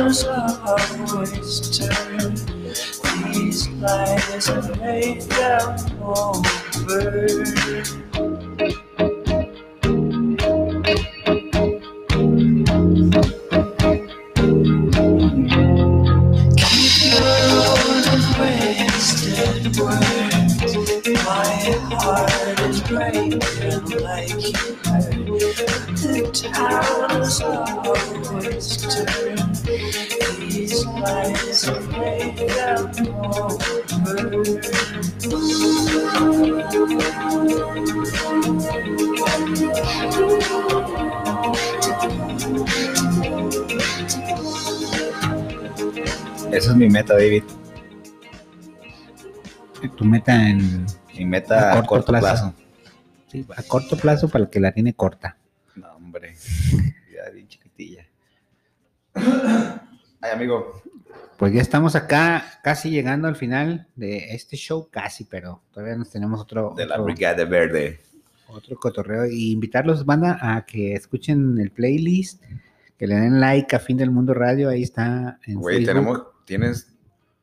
lovers 0.00 0.24
always 0.24 1.78
turn 1.78 2.34
these 3.32 3.68
lies 3.68 4.48
and 4.48 4.80
make 4.80 5.22
them 5.24 6.02
over. 6.02 8.29
Mi 46.80 46.88
meta, 46.88 47.14
David. 47.14 47.44
Tu 49.96 50.04
meta 50.04 50.48
en. 50.48 50.86
Mi 51.16 51.24
meta 51.26 51.72
A 51.72 51.74
corto 51.76 51.88
corto, 51.88 52.12
plazo. 52.12 52.24
plazo. 52.26 52.54
sí, 53.28 53.46
a 53.56 53.62
corto 53.64 53.96
plazo 53.96 54.28
para 54.28 54.44
el 54.44 54.50
que 54.50 54.60
la 54.60 54.72
tiene 54.72 54.94
corta. 54.94 55.36
No, 55.76 55.88
hombre. 55.96 56.34
Ya 57.14 57.30
bien 57.32 57.46
chiquitilla. 57.48 58.06
Ay, 59.14 60.30
amigo. 60.32 60.82
Pues 61.36 61.52
ya 61.54 61.60
estamos 61.62 61.96
acá, 61.96 62.44
casi 62.62 62.90
llegando 62.90 63.26
al 63.28 63.36
final 63.36 63.86
de 63.96 64.34
este 64.34 64.56
show, 64.56 64.88
casi, 64.90 65.24
pero 65.24 65.62
todavía 65.72 65.96
nos 65.96 66.10
tenemos 66.10 66.40
otro, 66.40 66.74
De 66.76 66.84
la 66.86 66.94
otro, 66.96 67.04
Brigada 67.04 67.44
Verde. 67.46 68.00
otro 68.48 68.76
cotorreo. 68.76 69.26
Y 69.26 69.52
invitarlos, 69.52 70.04
banda, 70.04 70.38
a 70.40 70.64
que 70.66 70.92
escuchen 70.94 71.58
el 71.58 71.70
playlist, 71.70 72.42
que 72.98 73.06
le 73.06 73.14
den 73.16 73.40
like 73.40 73.74
a 73.74 73.78
Fin 73.78 73.96
del 73.96 74.10
Mundo 74.10 74.34
Radio, 74.34 74.68
ahí 74.68 74.82
está 74.82 75.38
en 75.46 75.54
Güey, 75.60 75.76
Facebook. 75.84 75.94
tenemos, 75.94 76.22
tienes 76.50 76.92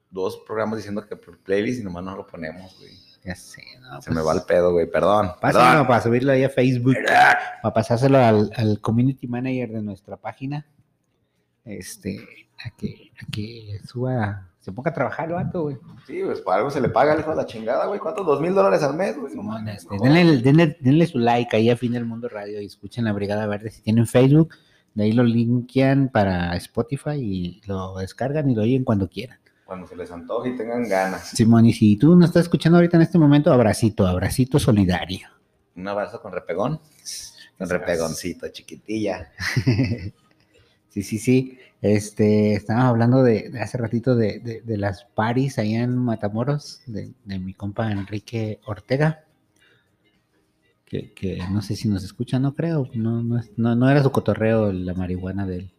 dos 0.09 0.37
programas 0.45 0.77
diciendo 0.79 1.05
que 1.07 1.15
por 1.15 1.37
playlist 1.39 1.79
y 1.79 1.83
nomás 1.85 2.03
no 2.03 2.17
lo 2.17 2.27
ponemos, 2.27 2.77
güey. 2.77 2.91
Ya 3.23 3.35
sé, 3.35 3.63
no, 3.79 4.01
Se 4.01 4.09
me 4.09 4.15
pues, 4.17 4.27
va 4.27 4.33
el 4.33 4.45
pedo, 4.45 4.73
güey. 4.73 4.85
Perdón. 4.89 5.31
Pásenlo 5.39 5.69
perdón. 5.69 5.87
para 5.87 6.01
subirlo 6.01 6.31
ahí 6.33 6.43
a 6.43 6.49
Facebook, 6.49 6.95
para 7.05 7.73
pasárselo 7.73 8.17
al, 8.17 8.51
al 8.57 8.81
community 8.81 9.27
manager 9.27 9.69
de 9.71 9.81
nuestra 9.81 10.17
página. 10.17 10.65
Este, 11.63 12.19
a 12.65 12.69
que, 12.71 13.11
a 13.21 13.25
que 13.31 13.79
suba, 13.85 14.49
se 14.59 14.71
ponga 14.73 14.91
a 14.91 14.93
trabajar 14.93 15.27
el 15.29 15.35
vato, 15.35 15.63
güey. 15.63 15.77
Sí, 16.05 16.21
pues 16.25 16.41
por 16.41 16.53
algo 16.55 16.69
se 16.69 16.81
le 16.81 16.89
paga 16.89 17.13
al 17.13 17.19
hijo 17.21 17.29
de 17.29 17.35
la 17.37 17.45
chingada, 17.45 17.85
güey. 17.85 17.99
¿Cuántos? 17.99 18.25
¿Dos 18.25 18.41
mil 18.41 18.53
dólares 18.53 18.83
al 18.83 18.95
mes, 18.95 19.17
güey? 19.17 19.33
No 19.35 19.57
este, 19.69 19.97
denle, 20.01 20.41
denle- 20.43 20.77
denle 20.81 21.07
su 21.07 21.17
like 21.17 21.55
ahí 21.55 21.69
a 21.69 21.77
Fin 21.77 21.93
del 21.93 22.05
Mundo 22.05 22.27
Radio 22.27 22.61
y 22.61 22.65
escuchen 22.65 23.05
la 23.05 23.13
Brigada 23.13 23.47
Verde. 23.47 23.71
Si 23.71 23.81
tienen 23.81 24.05
Facebook, 24.07 24.53
de 24.97 25.03
ahí 25.03 25.11
lo 25.11 25.23
linkean 25.23 26.09
para 26.09 26.55
Spotify 26.57 27.11
y 27.21 27.61
lo 27.67 27.97
descargan 27.97 28.49
y 28.49 28.55
lo 28.55 28.63
oyen 28.63 28.83
cuando 28.83 29.07
quieran. 29.07 29.37
Cuando 29.63 29.85
se 29.85 29.95
les 29.95 30.09
antoje 30.11 30.49
y 30.49 30.57
tengan 30.57 30.89
ganas. 30.89 31.29
Simón, 31.29 31.67
y 31.67 31.73
si 31.73 31.97
tú 31.97 32.15
nos 32.15 32.29
estás 32.29 32.43
escuchando 32.43 32.77
ahorita 32.79 32.97
en 32.97 33.03
este 33.03 33.19
momento, 33.19 33.53
abracito, 33.53 34.07
abracito 34.07 34.57
solidario. 34.57 35.27
Un 35.75 35.87
abrazo 35.87 36.19
con 36.19 36.31
repegón. 36.31 36.79
Con 37.59 37.69
repegoncito, 37.69 38.47
chiquitilla. 38.49 39.29
Sí, 40.89 41.03
sí, 41.03 41.19
sí. 41.19 41.59
Este, 41.81 42.53
estábamos 42.55 42.89
hablando 42.89 43.21
de, 43.21 43.49
de 43.51 43.59
hace 43.61 43.77
ratito 43.77 44.15
de, 44.15 44.39
de- 44.39 44.61
de 44.61 44.77
las 44.77 45.03
paris 45.13 45.59
allá 45.59 45.83
en 45.83 45.95
Matamoros, 45.95 46.81
de, 46.87 47.11
de 47.23 47.37
mi 47.37 47.53
compa 47.53 47.91
Enrique 47.91 48.59
Ortega. 48.65 49.23
Que, 50.89 51.13
que 51.13 51.37
no 51.51 51.61
sé 51.61 51.75
si 51.75 51.89
nos 51.89 52.03
escucha, 52.05 52.39
no 52.39 52.55
creo. 52.55 52.89
No, 52.93 53.21
no, 53.21 53.39
es- 53.39 53.51
no, 53.57 53.75
no 53.75 53.89
era 53.89 54.01
su 54.01 54.11
cotorreo 54.11 54.71
la 54.71 54.93
marihuana 54.93 55.45
de 55.45 55.57
él. 55.57 55.71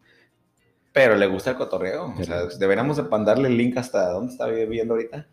Pero 0.92 1.16
le 1.16 1.26
gusta 1.26 1.50
el 1.50 1.56
cotorreo. 1.56 2.08
O 2.08 2.14
Pero- 2.14 2.26
sea, 2.50 2.58
deberíamos 2.58 2.98
de 2.98 3.04
mandarle 3.04 3.48
el 3.48 3.56
link 3.56 3.76
hasta 3.78 4.10
dónde 4.10 4.32
está 4.32 4.46
viviendo 4.46 4.94
ahorita. 4.94 5.26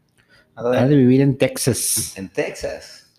Ha 0.56 0.86
de 0.88 0.96
vivir 0.96 1.20
en 1.20 1.38
Texas. 1.38 2.14
En 2.18 2.30
Texas. 2.30 3.12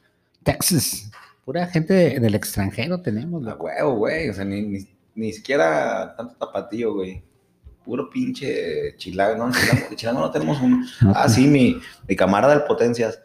Texas. 0.42 1.11
Pura 1.44 1.66
gente 1.66 1.92
de- 1.92 2.20
del 2.20 2.34
extranjero 2.34 3.02
tenemos, 3.02 3.46
A 3.46 3.50
loco. 3.50 3.64
huevo, 3.66 3.94
güey. 3.96 4.30
O 4.30 4.32
sea, 4.34 4.44
ni, 4.46 4.62
ni, 4.62 4.88
ni 5.14 5.32
siquiera 5.34 6.14
tanto 6.16 6.34
tapatío, 6.36 6.94
güey. 6.94 7.22
Puro 7.84 8.09
pinche 8.09 8.96
chilango. 8.96 9.46
No, 9.48 9.52
chilango, 9.52 9.94
chilango 9.94 10.20
no 10.20 10.30
tenemos 10.30 10.59
uno. 10.62 10.86
No, 11.02 11.12
Ah, 11.14 11.28
sí, 11.28 11.46
mi, 11.46 11.78
mi 12.09 12.16
camarada 12.16 12.54
el 12.54 12.62
Potencias. 12.64 13.20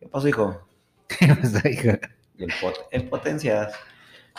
¿Qué 0.00 0.08
pasó, 0.08 0.26
hijo? 0.26 0.60
pues, 1.40 1.64
oiga. 1.64 2.00
El, 2.38 2.48
pot- 2.60 2.86
el 2.90 3.08
Potencias. 3.08 3.72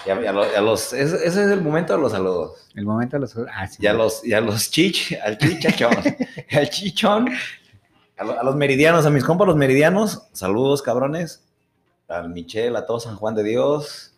Ya, 0.07 0.19
ya 0.19 0.31
lo- 0.33 0.51
ya 0.51 0.59
los, 0.61 0.91
ese, 0.93 1.15
ese 1.17 1.27
es 1.27 1.51
el 1.51 1.61
momento 1.61 1.93
de 1.95 2.01
los 2.01 2.11
saludos. 2.11 2.67
El 2.75 2.85
momento 2.85 3.15
de 3.17 3.21
los. 3.21 3.35
Ah, 3.53 3.67
sí, 3.67 3.77
Ya 3.81 3.93
los, 3.93 4.23
ya 4.23 4.41
los 4.41 4.71
chich, 4.71 5.15
al 5.23 5.37
chichachón, 5.37 5.93
al 6.51 6.69
chichón, 6.69 7.29
a, 8.17 8.23
lo- 8.23 8.39
a 8.39 8.43
los 8.43 8.55
meridianos, 8.55 9.05
a 9.05 9.11
mis 9.11 9.23
compas 9.23 9.45
los 9.47 9.55
meridianos, 9.55 10.23
saludos 10.33 10.81
cabrones, 10.81 11.45
al 12.07 12.29
Michel, 12.31 12.75
a 12.75 12.85
todo 12.87 12.99
San 12.99 13.15
Juan 13.17 13.35
de 13.35 13.43
Dios, 13.43 14.09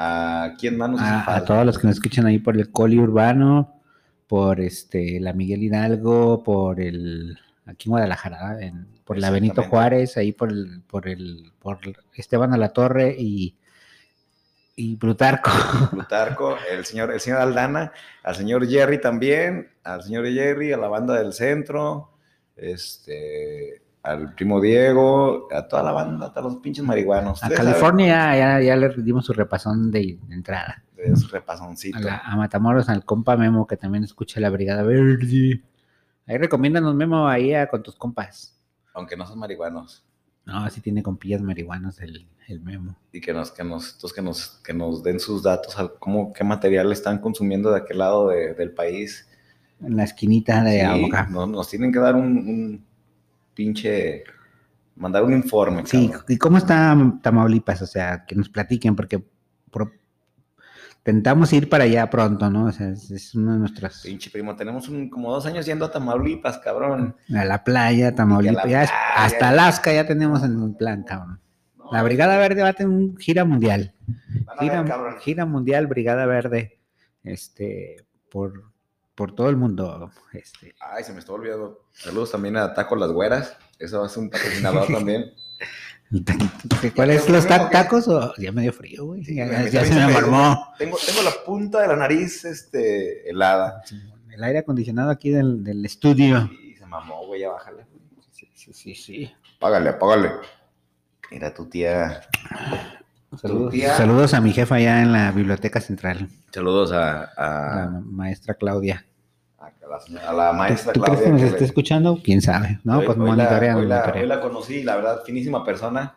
¿A 0.00 0.54
quién 0.60 0.76
más 0.78 0.90
nos 0.90 1.00
a, 1.00 1.44
todos 1.44 1.66
los 1.66 1.76
que 1.76 1.88
nos 1.88 1.96
escuchan 1.96 2.26
ahí 2.26 2.38
por 2.38 2.56
el 2.56 2.70
Coli 2.70 2.98
Urbano, 3.00 3.80
por 4.28 4.60
este 4.60 5.18
la 5.18 5.32
Miguel 5.32 5.64
Hidalgo, 5.64 6.44
por 6.44 6.80
el 6.80 7.36
aquí 7.66 7.88
en 7.88 7.90
Guadalajara, 7.90 8.60
en- 8.60 8.86
por 9.08 9.18
la 9.18 9.30
Benito. 9.30 9.62
Juárez, 9.64 10.16
ahí 10.16 10.32
por 10.32 10.50
el, 10.50 10.82
por 10.86 11.08
el, 11.08 11.50
por 11.58 11.78
Esteban 12.14 12.52
a 12.52 12.56
la 12.58 12.68
Torre 12.68 13.14
y, 13.18 13.56
y 14.76 14.96
Plutarco. 14.96 15.50
Plutarco, 15.90 16.56
el 16.70 16.84
señor, 16.84 17.10
el 17.12 17.18
señor 17.20 17.40
Aldana, 17.40 17.92
al 18.22 18.34
señor 18.36 18.66
Jerry 18.68 19.00
también, 19.00 19.68
al 19.82 20.02
señor 20.02 20.26
Jerry, 20.26 20.72
a 20.72 20.76
la 20.76 20.88
banda 20.88 21.14
del 21.18 21.32
centro, 21.32 22.12
este, 22.56 23.82
al 24.02 24.34
primo 24.34 24.60
Diego, 24.60 25.48
a 25.52 25.66
toda 25.66 25.82
la 25.82 25.92
banda, 25.92 26.26
a 26.26 26.32
todos 26.32 26.52
los 26.52 26.62
pinches 26.62 26.84
marihuanos. 26.84 27.42
A 27.42 27.48
California 27.48 28.36
ya, 28.36 28.60
ya 28.60 28.76
le 28.76 28.88
dimos 29.02 29.24
su 29.26 29.32
repasón 29.32 29.90
de, 29.90 30.18
de 30.26 30.34
entrada. 30.34 30.82
de 30.96 31.16
su 31.16 31.28
repasoncito. 31.28 31.98
A, 31.98 32.00
la- 32.00 32.18
a 32.18 32.36
Matamoros, 32.36 32.88
al 32.88 33.04
compa 33.04 33.36
Memo, 33.36 33.66
que 33.66 33.76
también 33.76 34.04
escucha 34.04 34.38
la 34.40 34.50
Brigada 34.50 34.82
Verde. 34.82 35.62
Ahí 36.26 36.36
recomiéndanos, 36.36 36.94
Memo, 36.94 37.26
ahí 37.26 37.54
a- 37.54 37.68
con 37.68 37.82
tus 37.82 37.96
compas. 37.96 38.54
Aunque 38.98 39.16
no 39.16 39.26
son 39.26 39.38
marihuanos. 39.38 40.04
No, 40.44 40.68
sí 40.70 40.80
tiene 40.80 41.02
compillas 41.02 41.40
marihuanos 41.42 42.00
el, 42.00 42.26
el 42.48 42.60
Memo. 42.60 42.96
Y 43.12 43.20
que 43.20 43.32
nos, 43.32 43.50
que 43.52 43.62
nos, 43.62 43.94
entonces 43.94 44.12
que 44.14 44.22
nos, 44.22 44.48
que 44.64 44.72
nos 44.74 45.02
den 45.02 45.20
sus 45.20 45.42
datos, 45.42 45.76
cómo, 45.98 46.32
qué 46.32 46.42
material 46.42 46.90
están 46.90 47.18
consumiendo 47.18 47.70
de 47.70 47.78
aquel 47.78 47.98
lado 47.98 48.28
de- 48.28 48.54
del 48.54 48.72
país. 48.72 49.28
En 49.80 49.96
la 49.96 50.04
esquinita 50.04 50.62
de 50.64 50.80
Sí, 50.80 50.80
Aboca. 50.80 51.26
no- 51.30 51.46
nos 51.46 51.68
tienen 51.68 51.92
que 51.92 51.98
dar 52.00 52.16
un, 52.16 52.24
un 52.38 52.84
pinche, 53.54 54.24
mandar 54.96 55.22
un 55.24 55.32
informe. 55.34 55.84
Sí, 55.86 56.08
cabrón. 56.08 56.24
¿y 56.28 56.36
cómo 56.38 56.56
está 56.58 56.96
Tamaulipas? 57.22 57.82
O 57.82 57.86
sea, 57.86 58.24
que 58.26 58.34
nos 58.34 58.48
platiquen, 58.48 58.96
porque 58.96 59.22
tentamos 61.02 61.52
ir 61.52 61.68
para 61.68 61.84
allá 61.84 62.08
pronto, 62.10 62.50
¿no? 62.50 62.66
O 62.66 62.72
sea, 62.72 62.88
es, 62.90 63.10
es 63.10 63.34
uno 63.34 63.52
de 63.54 63.58
nuestros... 63.58 64.02
Pinche 64.02 64.30
primo, 64.30 64.54
tenemos 64.56 64.88
un, 64.88 65.08
como 65.08 65.32
dos 65.32 65.46
años 65.46 65.64
yendo 65.66 65.84
a 65.86 65.90
Tamaulipas, 65.90 66.58
cabrón. 66.58 67.16
A 67.34 67.44
la 67.44 67.64
playa, 67.64 68.14
Tamaulipas. 68.14 68.68
ya 68.68 68.82
es- 68.84 68.90
playa. 68.90 69.14
hasta 69.16 69.48
Alaska 69.48 69.92
ya 69.92 70.06
tenemos 70.06 70.42
en 70.42 70.62
el 70.62 70.74
plan, 70.76 71.02
cabrón. 71.04 71.40
La 71.90 72.02
Brigada 72.02 72.36
Verde 72.36 72.62
va 72.62 72.68
a 72.68 72.72
tener 72.74 72.92
un 72.92 73.16
gira 73.16 73.46
mundial. 73.46 73.94
A 74.46 74.62
ver, 74.62 75.18
Gira, 75.20 75.46
mundial, 75.46 75.86
Brigada 75.86 76.26
Verde. 76.26 76.78
Este, 77.24 78.04
por, 78.30 78.64
por 79.14 79.34
todo 79.34 79.48
el 79.48 79.56
mundo. 79.56 80.10
Este, 80.34 80.74
Ay, 80.80 81.02
se 81.04 81.14
me 81.14 81.20
está 81.20 81.32
olvidando. 81.32 81.86
Saludos 81.92 82.32
también 82.32 82.58
a 82.58 82.74
Taco 82.74 82.94
Las 82.96 83.10
Güeras. 83.10 83.56
Eso 83.78 84.04
es 84.04 84.14
un 84.18 84.28
patrocinador 84.28 84.86
también. 84.92 85.32
¿Cuáles 86.94 87.28
los 87.28 87.46
ta- 87.46 87.68
tacos? 87.70 88.08
O, 88.08 88.34
ya 88.38 88.50
me 88.52 88.62
dio 88.62 88.72
frío, 88.72 89.04
güey. 89.06 89.24
Sí, 89.24 89.34
ya 89.36 89.84
se 89.84 89.94
me 89.94 90.08
formó. 90.12 90.72
Tengo, 90.78 90.96
tengo 91.04 91.22
la 91.22 91.32
punta 91.44 91.82
de 91.82 91.88
la 91.88 91.96
nariz 91.96 92.44
este, 92.44 93.28
helada. 93.28 93.82
El 94.30 94.42
aire 94.44 94.60
acondicionado 94.60 95.10
aquí 95.10 95.30
del, 95.30 95.62
del 95.64 95.84
estudio. 95.84 96.50
Y 96.62 96.74
se 96.76 96.86
mamó, 96.86 97.26
güey, 97.26 97.42
ya 97.42 97.50
bájale. 97.50 97.84
Sí, 98.30 98.48
sí, 98.54 98.72
sí, 98.72 98.94
sí. 98.94 99.32
Págale, 99.58 99.92
págale. 99.94 100.32
Mira 101.30 101.52
tu 101.52 101.66
tía. 101.66 102.22
Saludos, 103.36 103.72
tía? 103.72 103.94
saludos 103.96 104.32
a 104.32 104.40
mi 104.40 104.52
jefa 104.52 104.76
allá 104.76 105.02
en 105.02 105.12
la 105.12 105.30
biblioteca 105.32 105.80
central, 105.82 106.28
Saludos 106.50 106.92
a, 106.92 107.30
la 107.36 107.82
a, 107.84 108.00
maestra 108.02 108.54
Claudia. 108.54 109.04
A 109.58 110.32
la, 110.32 110.48
a 110.50 110.52
maestra 110.52 110.92
¿Tú 110.92 111.00
crees 111.00 111.18
Claudia. 111.20 111.24
que 111.26 111.32
nos 111.32 111.40
que 111.40 111.46
esté 111.48 111.60
le- 111.60 111.66
escuchando? 111.66 112.20
¿Quién 112.22 112.40
sabe? 112.42 112.78
No, 112.84 112.98
hoy- 112.98 113.06
pues 113.06 113.18
hoy 113.18 113.24
la- 113.24 113.30
monitorean, 113.34 113.76
hoy 113.76 113.86
la, 113.86 113.94
monitorean. 113.96 114.22
hoy 114.22 114.28
la 114.28 114.40
conocí, 114.40 114.82
la 114.82 114.96
verdad, 114.96 115.20
finísima 115.24 115.64
persona. 115.64 116.14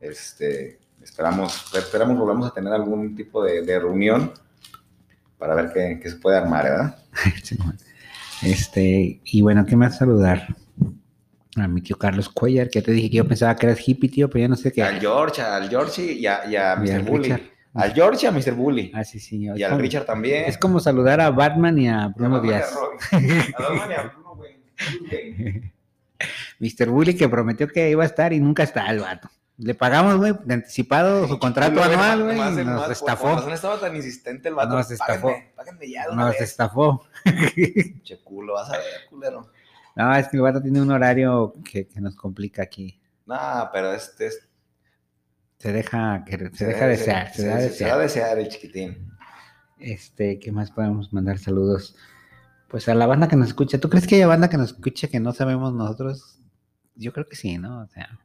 Este, 0.00 0.78
esperamos, 1.02 1.74
esperamos 1.74 2.18
volvamos 2.18 2.50
a 2.50 2.54
tener 2.54 2.72
algún 2.72 3.16
tipo 3.16 3.42
de, 3.42 3.62
de 3.62 3.78
reunión 3.78 4.32
para 5.38 5.54
ver 5.54 5.70
qué, 5.72 5.98
qué 6.02 6.10
se 6.10 6.16
puede 6.16 6.36
armar, 6.36 6.64
¿verdad? 6.64 6.98
Simón. 7.42 7.78
Este, 8.42 9.20
y 9.24 9.40
bueno, 9.40 9.64
¿qué 9.64 9.76
más 9.76 9.96
saludar? 9.98 10.46
A 11.56 11.68
mi 11.68 11.80
tío 11.80 11.96
Carlos 11.96 12.28
Cuellar, 12.28 12.68
que 12.68 12.82
te 12.82 12.90
dije 12.92 13.08
que 13.10 13.16
yo 13.18 13.28
pensaba 13.28 13.54
que 13.54 13.66
eras 13.66 13.78
hippie, 13.88 14.10
tío, 14.10 14.28
pero 14.28 14.42
ya 14.42 14.48
no 14.48 14.56
sé 14.56 14.72
qué. 14.72 14.82
Al 14.82 14.98
George, 15.00 15.40
al 15.40 15.68
George 15.70 16.02
y 16.12 16.26
a, 16.26 16.44
y 16.50 16.56
a 16.56 16.74
Y 16.74 16.80
Mr. 16.88 16.92
al 16.94 17.02
Bully. 17.02 17.22
Richard. 17.24 17.42
Al 17.74 17.92
George 17.94 18.24
y 18.24 18.28
a 18.28 18.32
Mr. 18.32 18.52
Bully. 18.54 18.92
Ah, 18.94 19.04
sí, 19.04 19.18
sí. 19.20 19.48
y 19.54 19.62
al 19.62 19.78
Richard 19.78 20.04
también. 20.06 20.44
Es 20.46 20.56
como 20.58 20.80
saludar 20.80 21.20
a 21.20 21.30
Batman 21.30 21.78
y 21.78 21.88
a 21.88 22.08
Bruno 22.08 22.36
A 22.36 22.38
a 22.38 22.42
Díaz. 22.42 22.74
A 23.12 23.16
Batman 23.62 23.90
y 23.90 23.94
a 23.94 24.02
Bruno, 24.12 24.34
güey. 24.36 24.56
Mr. 26.60 26.88
Bully 26.88 27.14
que 27.16 27.28
prometió 27.28 27.68
que 27.68 27.90
iba 27.90 28.02
a 28.02 28.06
estar 28.06 28.32
y 28.32 28.40
nunca 28.40 28.62
está 28.62 28.86
el 28.90 29.00
vato. 29.00 29.28
Le 29.56 29.74
pagamos, 29.74 30.16
güey, 30.16 30.32
de 30.44 30.54
anticipado 30.54 31.28
su 31.28 31.38
contrato 31.38 31.72
Güey, 31.78 31.92
anual, 31.92 32.24
güey, 32.24 32.64
nos 32.64 32.82
por- 32.82 32.92
estafó. 32.92 33.22
Por 33.28 33.34
razón 33.36 33.52
estaba 33.52 33.78
tan 33.78 33.94
insistente 33.94 34.48
el 34.48 34.54
vato. 34.56 34.74
Nos 34.74 34.90
estafó. 34.90 35.32
Páguenme 35.54 35.88
ya 35.88 36.08
de 36.08 36.16
Nos 36.16 36.30
vez. 36.32 36.40
estafó. 36.40 37.04
Che 38.02 38.18
culo, 38.24 38.54
vas 38.54 38.70
a 38.70 38.78
ver, 38.78 38.84
culero. 39.08 39.48
No, 39.94 40.12
es 40.16 40.26
que 40.26 40.36
el 40.38 40.42
vato 40.42 40.60
tiene 40.60 40.82
un 40.82 40.90
horario 40.90 41.54
que, 41.70 41.86
que 41.86 42.00
nos 42.00 42.16
complica 42.16 42.62
aquí. 42.64 42.98
Nah, 43.26 43.66
pero 43.72 43.92
este 43.92 44.26
es. 44.26 44.40
Se 45.58 45.72
deja, 45.72 46.24
que, 46.26 46.50
se 46.52 46.66
deja 46.66 46.86
desear, 46.86 47.32
se, 47.32 47.42
se, 47.42 47.46
da 47.48 47.56
se- 47.56 47.62
desear. 47.62 47.90
se 47.90 47.96
da 47.96 47.98
desear 48.02 48.38
el 48.38 48.48
chiquitín. 48.48 49.08
Este, 49.78 50.38
¿qué 50.38 50.52
más 50.52 50.70
podemos 50.70 51.12
mandar 51.12 51.38
saludos? 51.38 51.96
Pues 52.68 52.88
a 52.88 52.94
la 52.94 53.06
banda 53.06 53.28
que 53.28 53.36
nos 53.36 53.48
escucha. 53.48 53.78
¿Tú 53.78 53.88
crees 53.88 54.06
que 54.06 54.16
haya 54.16 54.26
banda 54.26 54.48
que 54.50 54.56
nos 54.56 54.72
escuche 54.72 55.08
que 55.08 55.20
no 55.20 55.32
sabemos 55.32 55.72
nosotros? 55.72 56.38
Yo 56.96 57.12
creo 57.12 57.26
que 57.26 57.36
sí, 57.36 57.56
¿no? 57.58 57.82
O 57.82 57.86
sea, 57.88 58.18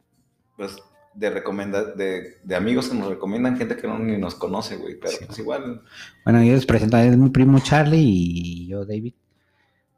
Pues 0.58 0.78
de 1.14 1.30
recomenda 1.30 1.84
de, 1.84 2.38
de 2.44 2.56
amigos 2.56 2.88
que 2.90 2.96
nos 2.98 3.10
recomiendan 3.10 3.58
gente 3.58 3.76
que 3.76 3.88
no 3.88 3.98
ni 4.00 4.18
nos 4.18 4.36
conoce, 4.36 4.78
güey. 4.78 4.96
Pero 5.00 5.12
Sí. 5.18 5.26
pues 5.26 5.40
igual. 5.40 5.82
bueno, 6.24 6.44
yo 6.44 6.54
les 6.54 6.66
presento 6.66 6.98
a 6.98 7.04
mi 7.04 7.30
primo 7.30 7.60
Charlie 7.60 8.02
y 8.04 8.68
yo, 8.68 8.86
David. 8.86 9.14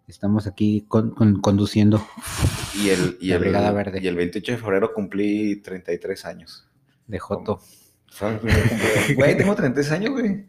Estamos 0.08 0.48
aquí 0.48 0.86
con- 0.88 1.12
con- 1.12 1.40
conduciendo 1.42 2.06
Y 2.76 2.90
el, 2.90 3.18
y, 3.22 3.32
el, 3.32 3.40
Brigada 3.40 3.72
Verde. 3.72 4.00
y 4.02 4.08
el 4.08 4.16
28 4.16 4.52
de 4.54 4.58
febrero 4.58 4.94
cumplí 4.94 5.58
33 5.62 6.26
años. 6.26 6.68
De 7.12 7.20
Joto. 7.20 7.60
Güey, 9.16 9.38
tengo 9.38 9.56
33 9.56 9.92
años, 9.92 10.12
güey. 10.12 10.48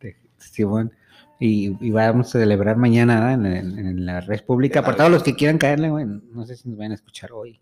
de 0.00 0.16
Simón. 0.38 0.92
Y, 1.38 1.76
y 1.86 1.90
vamos 1.90 2.28
a 2.34 2.38
celebrar 2.38 2.76
mañana 2.76 3.32
en, 3.34 3.44
en- 3.44 3.78
en 3.78 4.06
la 4.06 4.20
red 4.20 4.42
pública. 4.44 4.82
Todos 4.82 5.10
los 5.10 5.22
que 5.22 5.34
quieran 5.36 5.58
caerle, 5.58 5.90
güey. 5.90 6.06
No 6.06 6.46
sé 6.46 6.56
si 6.56 6.68
nos 6.68 6.78
van 6.78 6.92
a 6.92 6.94
escuchar 6.94 7.32
hoy. 7.32 7.60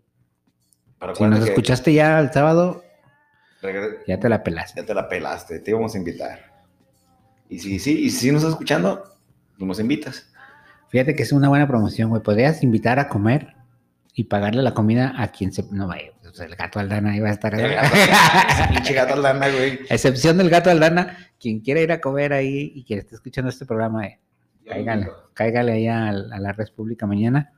Pero 0.99 1.13
Si 1.15 1.23
nos 1.25 1.39
que 1.39 1.49
escuchaste 1.49 1.93
ya 1.93 2.19
el 2.19 2.31
sábado, 2.31 2.83
ya 4.07 4.19
te 4.19 4.29
la 4.29 4.43
pelaste. 4.43 4.79
Ya 4.81 4.85
te 4.87 4.93
la 4.93 5.09
pelaste, 5.09 5.59
te 5.59 5.71
íbamos 5.71 5.93
a 5.93 5.97
invitar. 5.97 6.39
Y 7.49 7.59
si 7.59 7.79
sí, 7.79 7.99
y 8.05 8.09
si 8.11 8.31
nos 8.31 8.41
estás 8.41 8.53
escuchando, 8.53 9.03
pues 9.57 9.67
nos 9.67 9.79
invitas. 9.79 10.31
Fíjate 10.89 11.15
que 11.15 11.23
es 11.23 11.31
una 11.33 11.49
buena 11.49 11.67
promoción, 11.67 12.09
güey. 12.09 12.21
Podrías 12.23 12.63
invitar 12.63 12.97
a 12.99 13.09
comer 13.09 13.55
y 14.13 14.23
pagarle 14.25 14.61
la 14.63 14.73
comida 14.73 15.13
a 15.17 15.27
quien 15.33 15.51
se. 15.51 15.63
No, 15.71 15.87
vaya, 15.87 16.11
pues 16.35 16.49
el 16.49 16.55
gato 16.55 16.79
Aldana 16.79 17.19
va 17.21 17.29
a 17.29 17.31
estar. 17.31 17.53
El 17.55 17.73
gato, 17.75 17.95
ese 17.95 18.67
pinche 18.73 18.93
gato 18.93 19.13
Aldana, 19.15 19.49
güey. 19.49 19.79
Excepción 19.89 20.37
del 20.37 20.49
gato 20.49 20.69
Aldana, 20.69 21.17
quien 21.39 21.59
quiera 21.61 21.81
ir 21.81 21.91
a 21.91 22.01
comer 22.01 22.33
ahí 22.33 22.71
y 22.75 22.83
quien 22.83 22.99
esté 22.99 23.15
escuchando 23.15 23.49
este 23.49 23.65
programa, 23.65 24.05
eh, 24.05 24.19
cáigale, 24.67 25.07
cáigale 25.33 25.71
ahí 25.73 25.87
a, 25.87 26.09
a 26.09 26.13
la 26.13 26.51
red 26.53 26.67
pública 26.75 27.05
mañana. 27.05 27.51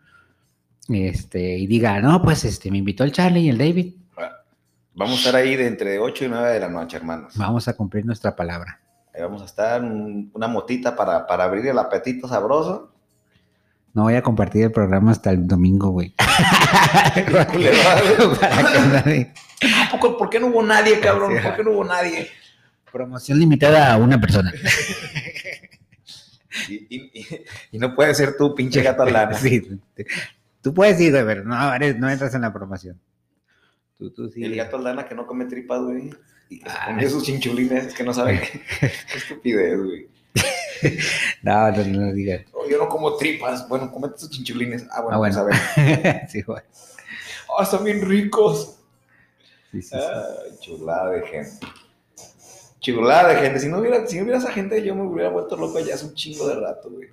Este, 0.90 1.58
y 1.58 1.68
diga, 1.68 2.00
no, 2.00 2.22
pues 2.22 2.46
este, 2.46 2.72
me 2.72 2.78
invitó 2.78 3.04
el 3.04 3.12
Charlie 3.12 3.42
y 3.42 3.50
el 3.50 3.58
David. 3.58 3.94
Vamos 4.94 5.16
a 5.16 5.18
estar 5.30 5.36
ahí 5.36 5.56
de 5.56 5.68
entre 5.68 6.00
8 6.00 6.26
y 6.26 6.28
9 6.30 6.50
de 6.54 6.60
la 6.60 6.70
noche, 6.70 6.98
hermanos. 6.98 7.34
Vamos 7.36 7.68
a 7.68 7.76
cumplir 7.76 8.04
nuestra 8.06 8.36
palabra. 8.36 8.80
Ahí 9.14 9.22
vamos 9.22 9.42
a 9.44 9.46
estar, 9.46 9.82
un- 9.84 10.32
una 10.34 10.48
motita 10.48 10.96
para, 10.96 11.28
para 11.28 11.44
abrir 11.44 11.68
el 11.68 11.78
apetito 11.78 12.28
sabroso. 12.28 12.94
No 13.94 14.04
voy 14.04 14.16
a 14.16 14.22
compartir 14.22 14.64
el 14.64 14.72
programa 14.72 15.12
hasta 15.12 15.32
el 15.32 15.48
domingo, 15.48 15.90
güey. 15.90 16.14
Culero, 17.52 18.30
güey. 18.30 18.40
Para 18.40 18.72
que 18.72 18.80
nadie- 18.80 19.34
¿A 19.88 19.92
poco- 19.92 20.18
¿Por 20.18 20.30
qué 20.30 20.40
no 20.40 20.48
hubo 20.48 20.62
nadie, 20.64 21.00
cabrón? 21.00 21.34
¿Por 21.42 21.56
qué 21.56 21.64
no 21.64 21.72
hubo 21.72 21.84
nadie? 21.84 22.28
Promoción 22.92 23.40
limitada 23.40 23.94
a 23.94 23.98
una 23.98 24.20
persona. 24.20 24.54
Y, 26.70 26.74
y- 26.90 27.12
y- 27.14 27.26
y 27.74 27.78
no 27.78 27.94
puede 27.96 28.16
ser 28.16 28.36
tú, 28.36 28.56
pinche 28.56 28.82
gato 28.82 29.04
Aldana. 29.04 29.36
Sí, 29.36 29.80
tú 30.62 30.74
puedes 30.74 31.00
ir, 31.00 31.12
güey, 31.12 31.24
pero 31.24 31.44
no, 31.44 31.74
eres- 31.76 31.98
no 32.00 32.10
entras 32.10 32.34
en 32.34 32.42
la 32.42 32.52
promoción. 32.52 33.00
Tú, 34.00 34.10
tú 34.12 34.28
sí. 34.30 34.44
El 34.44 34.56
gato 34.56 34.78
Aldana 34.78 35.06
que 35.08 35.14
no 35.14 35.28
come 35.28 35.46
tripas, 35.46 35.82
güey. 35.82 36.10
Y 36.50 36.62
Ah. 36.66 36.86
come 36.88 37.08
sus 37.10 37.24
chinchulines, 37.24 37.86
es 37.88 37.94
que 37.94 38.04
no 38.04 38.12
sabe 38.14 38.42
qué, 38.42 38.62
qué 38.80 39.18
estupidez, 39.18 39.78
güey. 39.78 40.08
No, 41.44 41.72
no, 41.72 41.84
no 41.86 42.14
digas. 42.14 42.42
Oh, 42.54 42.68
yo 42.70 42.78
no 42.78 42.90
como 42.90 43.16
tripas. 43.16 43.68
Bueno, 43.70 43.92
comete 43.92 44.18
sus 44.20 44.30
chinchulines. 44.30 44.86
Ah, 44.92 45.02
bueno, 45.02 45.18
Ah, 45.18 45.20
pues 45.20 45.36
bueno. 45.36 45.56
a 45.56 45.84
ver. 46.02 46.28
sí, 46.30 46.42
güey. 46.42 46.62
Ah, 47.58 47.64
están 47.64 47.84
bien 47.84 48.02
ricos. 48.02 48.76
Sí, 49.72 49.82
sí, 49.82 49.96
chulada 50.62 51.12
de 51.12 51.22
gente. 51.28 51.68
Chulada 52.80 53.30
de 53.30 53.36
gente. 53.42 53.60
Si 53.60 53.68
no 53.68 53.80
hubiera, 53.80 54.06
si 54.08 54.18
no 54.18 54.24
hubiera 54.24 54.40
esa 54.40 54.52
gente, 54.52 54.82
yo 54.84 54.96
me 54.96 55.04
hubiera 55.04 55.30
vuelto 55.30 55.56
loco 55.56 55.80
ya 55.80 55.96
hace 55.96 56.06
un 56.06 56.14
chingo 56.16 56.48
de 56.48 56.56
rato, 56.56 56.90
güey. 56.90 57.10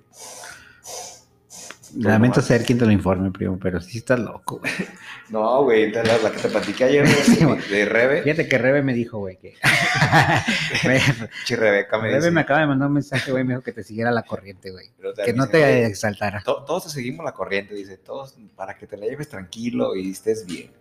Lamento 1.95 2.37
nomás. 2.37 2.45
ser 2.45 2.63
quien 2.65 2.77
te 2.77 2.85
lo 2.85 2.91
informe, 2.91 3.31
primo, 3.31 3.57
pero 3.59 3.79
sí 3.81 3.97
estás 3.99 4.19
loco, 4.19 4.59
güey. 4.59 4.71
No, 5.29 5.63
güey, 5.63 5.91
la, 5.91 6.03
la 6.03 6.31
que 6.31 6.37
te 6.39 6.49
platiqué 6.49 6.83
ayer 6.83 7.05
güey, 7.41 7.59
de, 7.69 7.85
Rebe. 7.85 8.21
Fíjate 8.21 8.47
que 8.47 8.57
Rebe 8.59 8.83
me 8.83 8.93
dijo, 8.93 9.17
güey, 9.17 9.37
que... 9.37 9.55
Rebeca 11.55 11.97
me 11.97 12.03
Rebe 12.09 12.17
dice. 12.17 12.31
me 12.31 12.41
acaba 12.41 12.59
de 12.61 12.67
mandar 12.67 12.87
un 12.87 12.93
mensaje, 12.93 13.31
güey, 13.31 13.43
me 13.43 13.53
dijo 13.53 13.63
que 13.63 13.71
te 13.71 13.83
siguiera 13.83 14.11
la 14.11 14.23
corriente, 14.23 14.71
güey. 14.71 14.91
Que 15.25 15.33
no 15.33 15.47
te 15.47 15.59
güey, 15.59 15.83
exaltara. 15.83 16.41
to- 16.43 16.63
Todos 16.65 16.83
te 16.85 16.89
seguimos 16.91 17.25
la 17.25 17.31
corriente, 17.33 17.73
dice, 17.73 17.97
todos 17.97 18.35
para 18.55 18.77
que 18.77 18.85
te 18.87 18.97
la 18.97 19.05
lleves 19.07 19.29
tranquilo 19.29 19.95
y 19.95 20.11
estés 20.11 20.45
bien. 20.45 20.71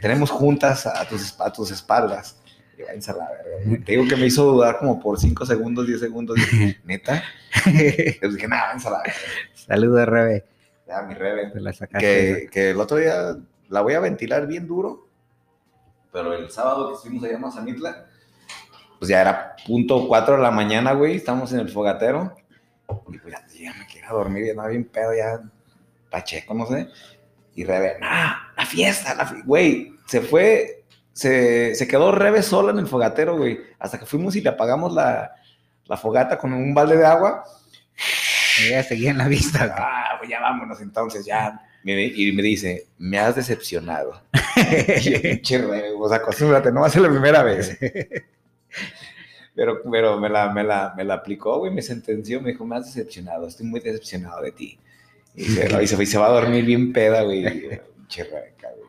Tenemos 0.00 0.30
juntas 0.30 0.86
a 0.86 1.06
tus, 1.08 1.38
a 1.40 1.52
tus 1.52 1.70
espaldas. 1.70 2.36
A 2.82 3.12
la 3.12 3.28
verga. 3.30 3.84
Te 3.84 3.92
digo 3.92 4.08
que 4.08 4.16
me 4.16 4.26
hizo 4.26 4.44
dudar 4.44 4.78
como 4.78 4.98
por 4.98 5.20
5 5.20 5.46
segundos, 5.46 5.86
10 5.86 6.00
segundos. 6.00 6.34
Dije, 6.36 6.80
¿Neta? 6.84 7.22
Les 7.66 8.34
dije, 8.34 8.48
nada, 8.48 8.64
váyanse 8.64 8.88
a 8.88 8.90
la 8.90 8.98
verga. 9.02 9.14
Saludos, 9.54 10.06
Rebe. 10.08 10.44
Ya, 10.92 11.00
mi 11.00 11.14
Rebe. 11.14 11.46
Te 11.46 11.60
la 11.60 11.72
que, 11.72 12.48
que 12.52 12.70
el 12.70 12.80
otro 12.80 12.98
día 12.98 13.34
la 13.70 13.80
voy 13.80 13.94
a 13.94 14.00
ventilar 14.00 14.46
bien 14.46 14.66
duro, 14.66 15.08
pero 16.12 16.34
el 16.34 16.50
sábado 16.50 16.88
que 16.88 16.96
estuvimos 16.96 17.24
allá 17.24 17.36
en 17.36 17.40
Mazamitla, 17.40 18.06
pues 18.98 19.08
ya 19.08 19.22
era 19.22 19.56
punto 19.66 20.06
4 20.06 20.36
de 20.36 20.42
la 20.42 20.50
mañana, 20.50 20.92
güey, 20.92 21.16
estamos 21.16 21.50
en 21.54 21.60
el 21.60 21.70
fogatero, 21.70 22.36
y 23.08 23.16
pues 23.16 23.32
ya, 23.32 23.46
ya 23.58 23.72
me 23.72 23.86
quiero 23.86 24.14
dormir, 24.14 24.44
ya 24.44 24.50
andaba 24.50 24.68
bien 24.68 24.84
pedo, 24.84 25.14
ya 25.14 25.40
pacheco, 26.10 26.52
no 26.52 26.66
sé, 26.66 26.88
y 27.54 27.64
Rebe, 27.64 27.98
nah, 27.98 28.34
la 28.54 28.66
fiesta, 28.66 29.14
la 29.14 29.24
fi-". 29.24 29.40
güey, 29.46 29.94
se 30.06 30.20
fue, 30.20 30.84
se, 31.14 31.74
se 31.74 31.88
quedó 31.88 32.12
Rebe 32.12 32.42
sola 32.42 32.70
en 32.70 32.80
el 32.80 32.86
fogatero, 32.86 33.38
güey, 33.38 33.58
hasta 33.78 33.98
que 33.98 34.04
fuimos 34.04 34.36
y 34.36 34.42
le 34.42 34.50
apagamos 34.50 34.92
la, 34.92 35.32
la 35.86 35.96
fogata 35.96 36.36
con 36.36 36.52
un 36.52 36.74
balde 36.74 36.98
de 36.98 37.06
agua, 37.06 37.44
Ella 38.60 38.82
seguía 38.82 39.10
en 39.10 39.18
la 39.18 39.28
vista. 39.28 39.74
Pues 40.22 40.30
ya 40.30 40.40
vámonos 40.40 40.80
entonces, 40.80 41.24
ya. 41.26 41.60
Me- 41.84 42.04
Y 42.06 42.30
me 42.32 42.42
dice, 42.42 42.86
me 42.98 43.18
has 43.18 43.34
decepcionado. 43.34 44.22
Pinche 45.22 45.64
o 45.98 46.08
sea, 46.08 46.18
acostúmbrate, 46.18 46.70
no 46.70 46.82
va 46.82 46.86
a 46.86 46.90
ser 46.90 47.02
la 47.02 47.08
primera 47.10 47.42
vez. 47.42 47.76
Pero, 49.54 49.82
pero 49.90 50.18
me, 50.18 50.30
la, 50.30 50.50
me, 50.50 50.64
la, 50.64 50.94
me 50.96 51.04
la 51.04 51.12
aplicó, 51.14 51.58
güey, 51.58 51.70
me 51.70 51.82
sentenció, 51.82 52.40
me 52.40 52.52
dijo, 52.52 52.64
me 52.64 52.76
has 52.76 52.86
decepcionado, 52.86 53.46
estoy 53.46 53.66
muy 53.66 53.80
decepcionado 53.80 54.40
de 54.40 54.52
ti. 54.52 54.78
Y 55.34 55.44
se, 55.44 55.82
y 55.82 55.86
se, 55.86 55.94
fue- 55.96 56.04
y 56.04 56.06
se 56.06 56.16
va 56.18 56.26
a 56.28 56.30
dormir 56.40 56.64
bien 56.64 56.90
peda, 56.92 57.20
güey. 57.22 57.42
Pinche 57.96 58.24
Rebeca, 58.24 58.68
güey. 58.74 58.88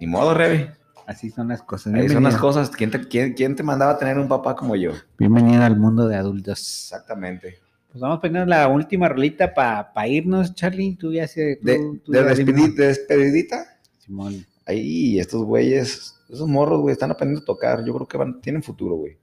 Ni 0.00 0.06
modo, 0.06 0.34
Rebe. 0.34 0.72
Así 1.06 1.30
son 1.30 1.48
las 1.48 1.62
cosas. 1.62 1.94
Ahí 1.94 2.08
son 2.10 2.24
las 2.24 2.36
cosas. 2.36 2.68
¿Quién 2.68 2.90
te, 2.90 3.06
quién, 3.08 3.32
quién 3.32 3.56
te 3.56 3.62
mandaba 3.62 3.92
a 3.92 3.98
tener 3.98 4.18
un 4.18 4.28
papá 4.28 4.54
como 4.54 4.76
yo? 4.76 4.90
Bienvenida 5.16 5.64
al 5.64 5.76
mundo 5.78 6.06
de 6.08 6.16
adultos. 6.16 6.58
Exactamente. 6.60 7.60
Pues 7.96 8.02
vamos 8.02 8.18
poniendo 8.20 8.44
la 8.44 8.68
última 8.68 9.08
rolita 9.08 9.54
para 9.54 10.06
irnos, 10.06 10.54
Charlie. 10.54 10.96
Tú 10.96 11.14
ya 11.14 11.26
se. 11.26 11.58
De, 11.62 11.78
tú- 11.78 11.98
tú 12.04 12.12
de, 12.12 12.18
ya 12.22 12.34
dime. 12.34 12.52
despedi- 12.52 12.74
de 12.74 12.86
despedidita, 12.88 13.78
Simón. 13.96 14.44
ahí 14.66 15.18
estos 15.18 15.42
güeyes, 15.46 16.14
esos 16.28 16.46
morros, 16.46 16.82
güey, 16.82 16.92
están 16.92 17.10
aprendiendo 17.10 17.40
a 17.42 17.46
tocar. 17.46 17.82
Yo 17.86 17.94
creo 17.94 18.06
que 18.06 18.18
van, 18.18 18.42
tienen 18.42 18.62
futuro, 18.62 18.96
güey. 18.96 19.16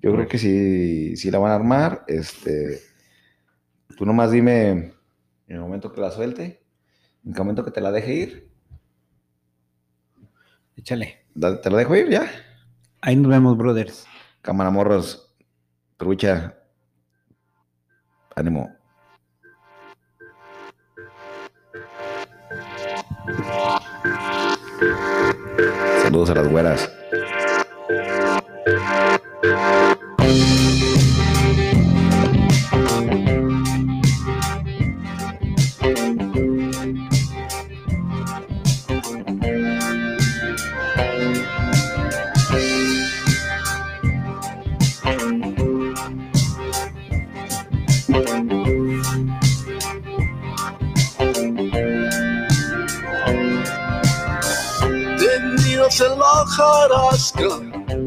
Yo 0.00 0.14
creo 0.14 0.26
que 0.26 0.38
sí, 0.38 1.14
sí 1.18 1.30
la 1.30 1.38
van 1.38 1.52
a 1.52 1.56
armar. 1.56 2.04
Este, 2.08 2.80
tú 3.98 4.06
nomás 4.06 4.30
dime 4.30 4.70
en 4.70 4.94
el 5.48 5.60
momento 5.60 5.92
que 5.92 6.00
la 6.00 6.10
suelte, 6.10 6.62
en 7.22 7.32
el 7.32 7.36
momento 7.38 7.66
que 7.66 7.70
te 7.70 7.82
la 7.82 7.92
deje 7.92 8.14
ir. 8.14 8.48
Échale. 10.74 11.18
¿Te 11.38 11.68
la 11.70 11.76
dejo 11.76 11.94
ir 11.96 12.08
ya? 12.08 12.30
Ahí 13.02 13.14
nos 13.14 13.30
vemos, 13.30 13.58
brothers. 13.58 14.06
Cámara 14.40 14.70
morros, 14.70 15.34
trucha, 15.98 16.56
ánimo. 18.34 18.70
Saludos 26.02 26.30
a 26.30 26.34
las 26.34 26.48
güeras. 26.48 26.90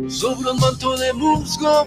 Sobre 0.07 0.51
un 0.51 0.59
manto 0.59 0.95
de 0.95 1.11
musgo 1.13 1.85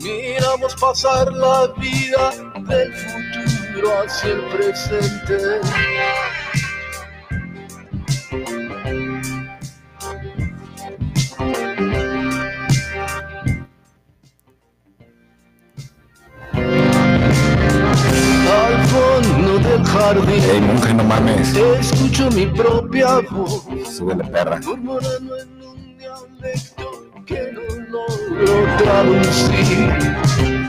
miramos 0.00 0.74
pasar 0.76 1.30
la 1.32 1.66
vida 1.76 2.30
del 2.68 2.92
futuro 2.94 4.02
hacia 4.02 4.30
el 4.30 4.40
presente. 4.48 5.60
Jardín 20.14 20.42
Ey, 20.50 20.60
monje, 20.60 20.94
no 20.94 21.04
mames. 21.04 21.54
escucho 21.54 22.30
mi 22.30 22.46
propia 22.46 23.20
voz. 23.30 23.64
Súbele, 23.96 24.24
perra. 24.24 24.60
murmurando 24.60 25.36
en 25.38 25.62
un 25.62 25.96
dialecto 25.98 27.06
que 27.26 27.52
no 27.52 27.60
logro 27.88 28.76
traducir. 28.78 29.88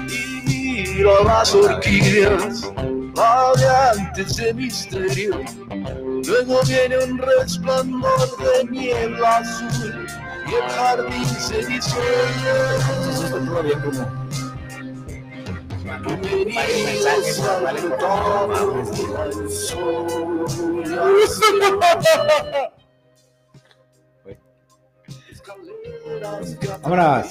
Y 0.07 0.93
miro 0.95 1.21
a 1.21 1.23
las 1.23 1.55
orquídeas, 1.55 2.71
radiantes 3.15 4.35
de 4.35 4.53
misterio. 4.53 5.39
Luego 6.27 6.59
viene 6.67 6.97
un 7.03 7.17
resplandor 7.17 8.37
de 8.37 8.69
niebla 8.69 9.37
azul 9.37 10.05
y 10.47 10.53
el 10.53 10.69
jardín 10.71 11.25
se 11.25 11.65
disuelve. 11.65 12.61
Vámonos. 26.81 27.27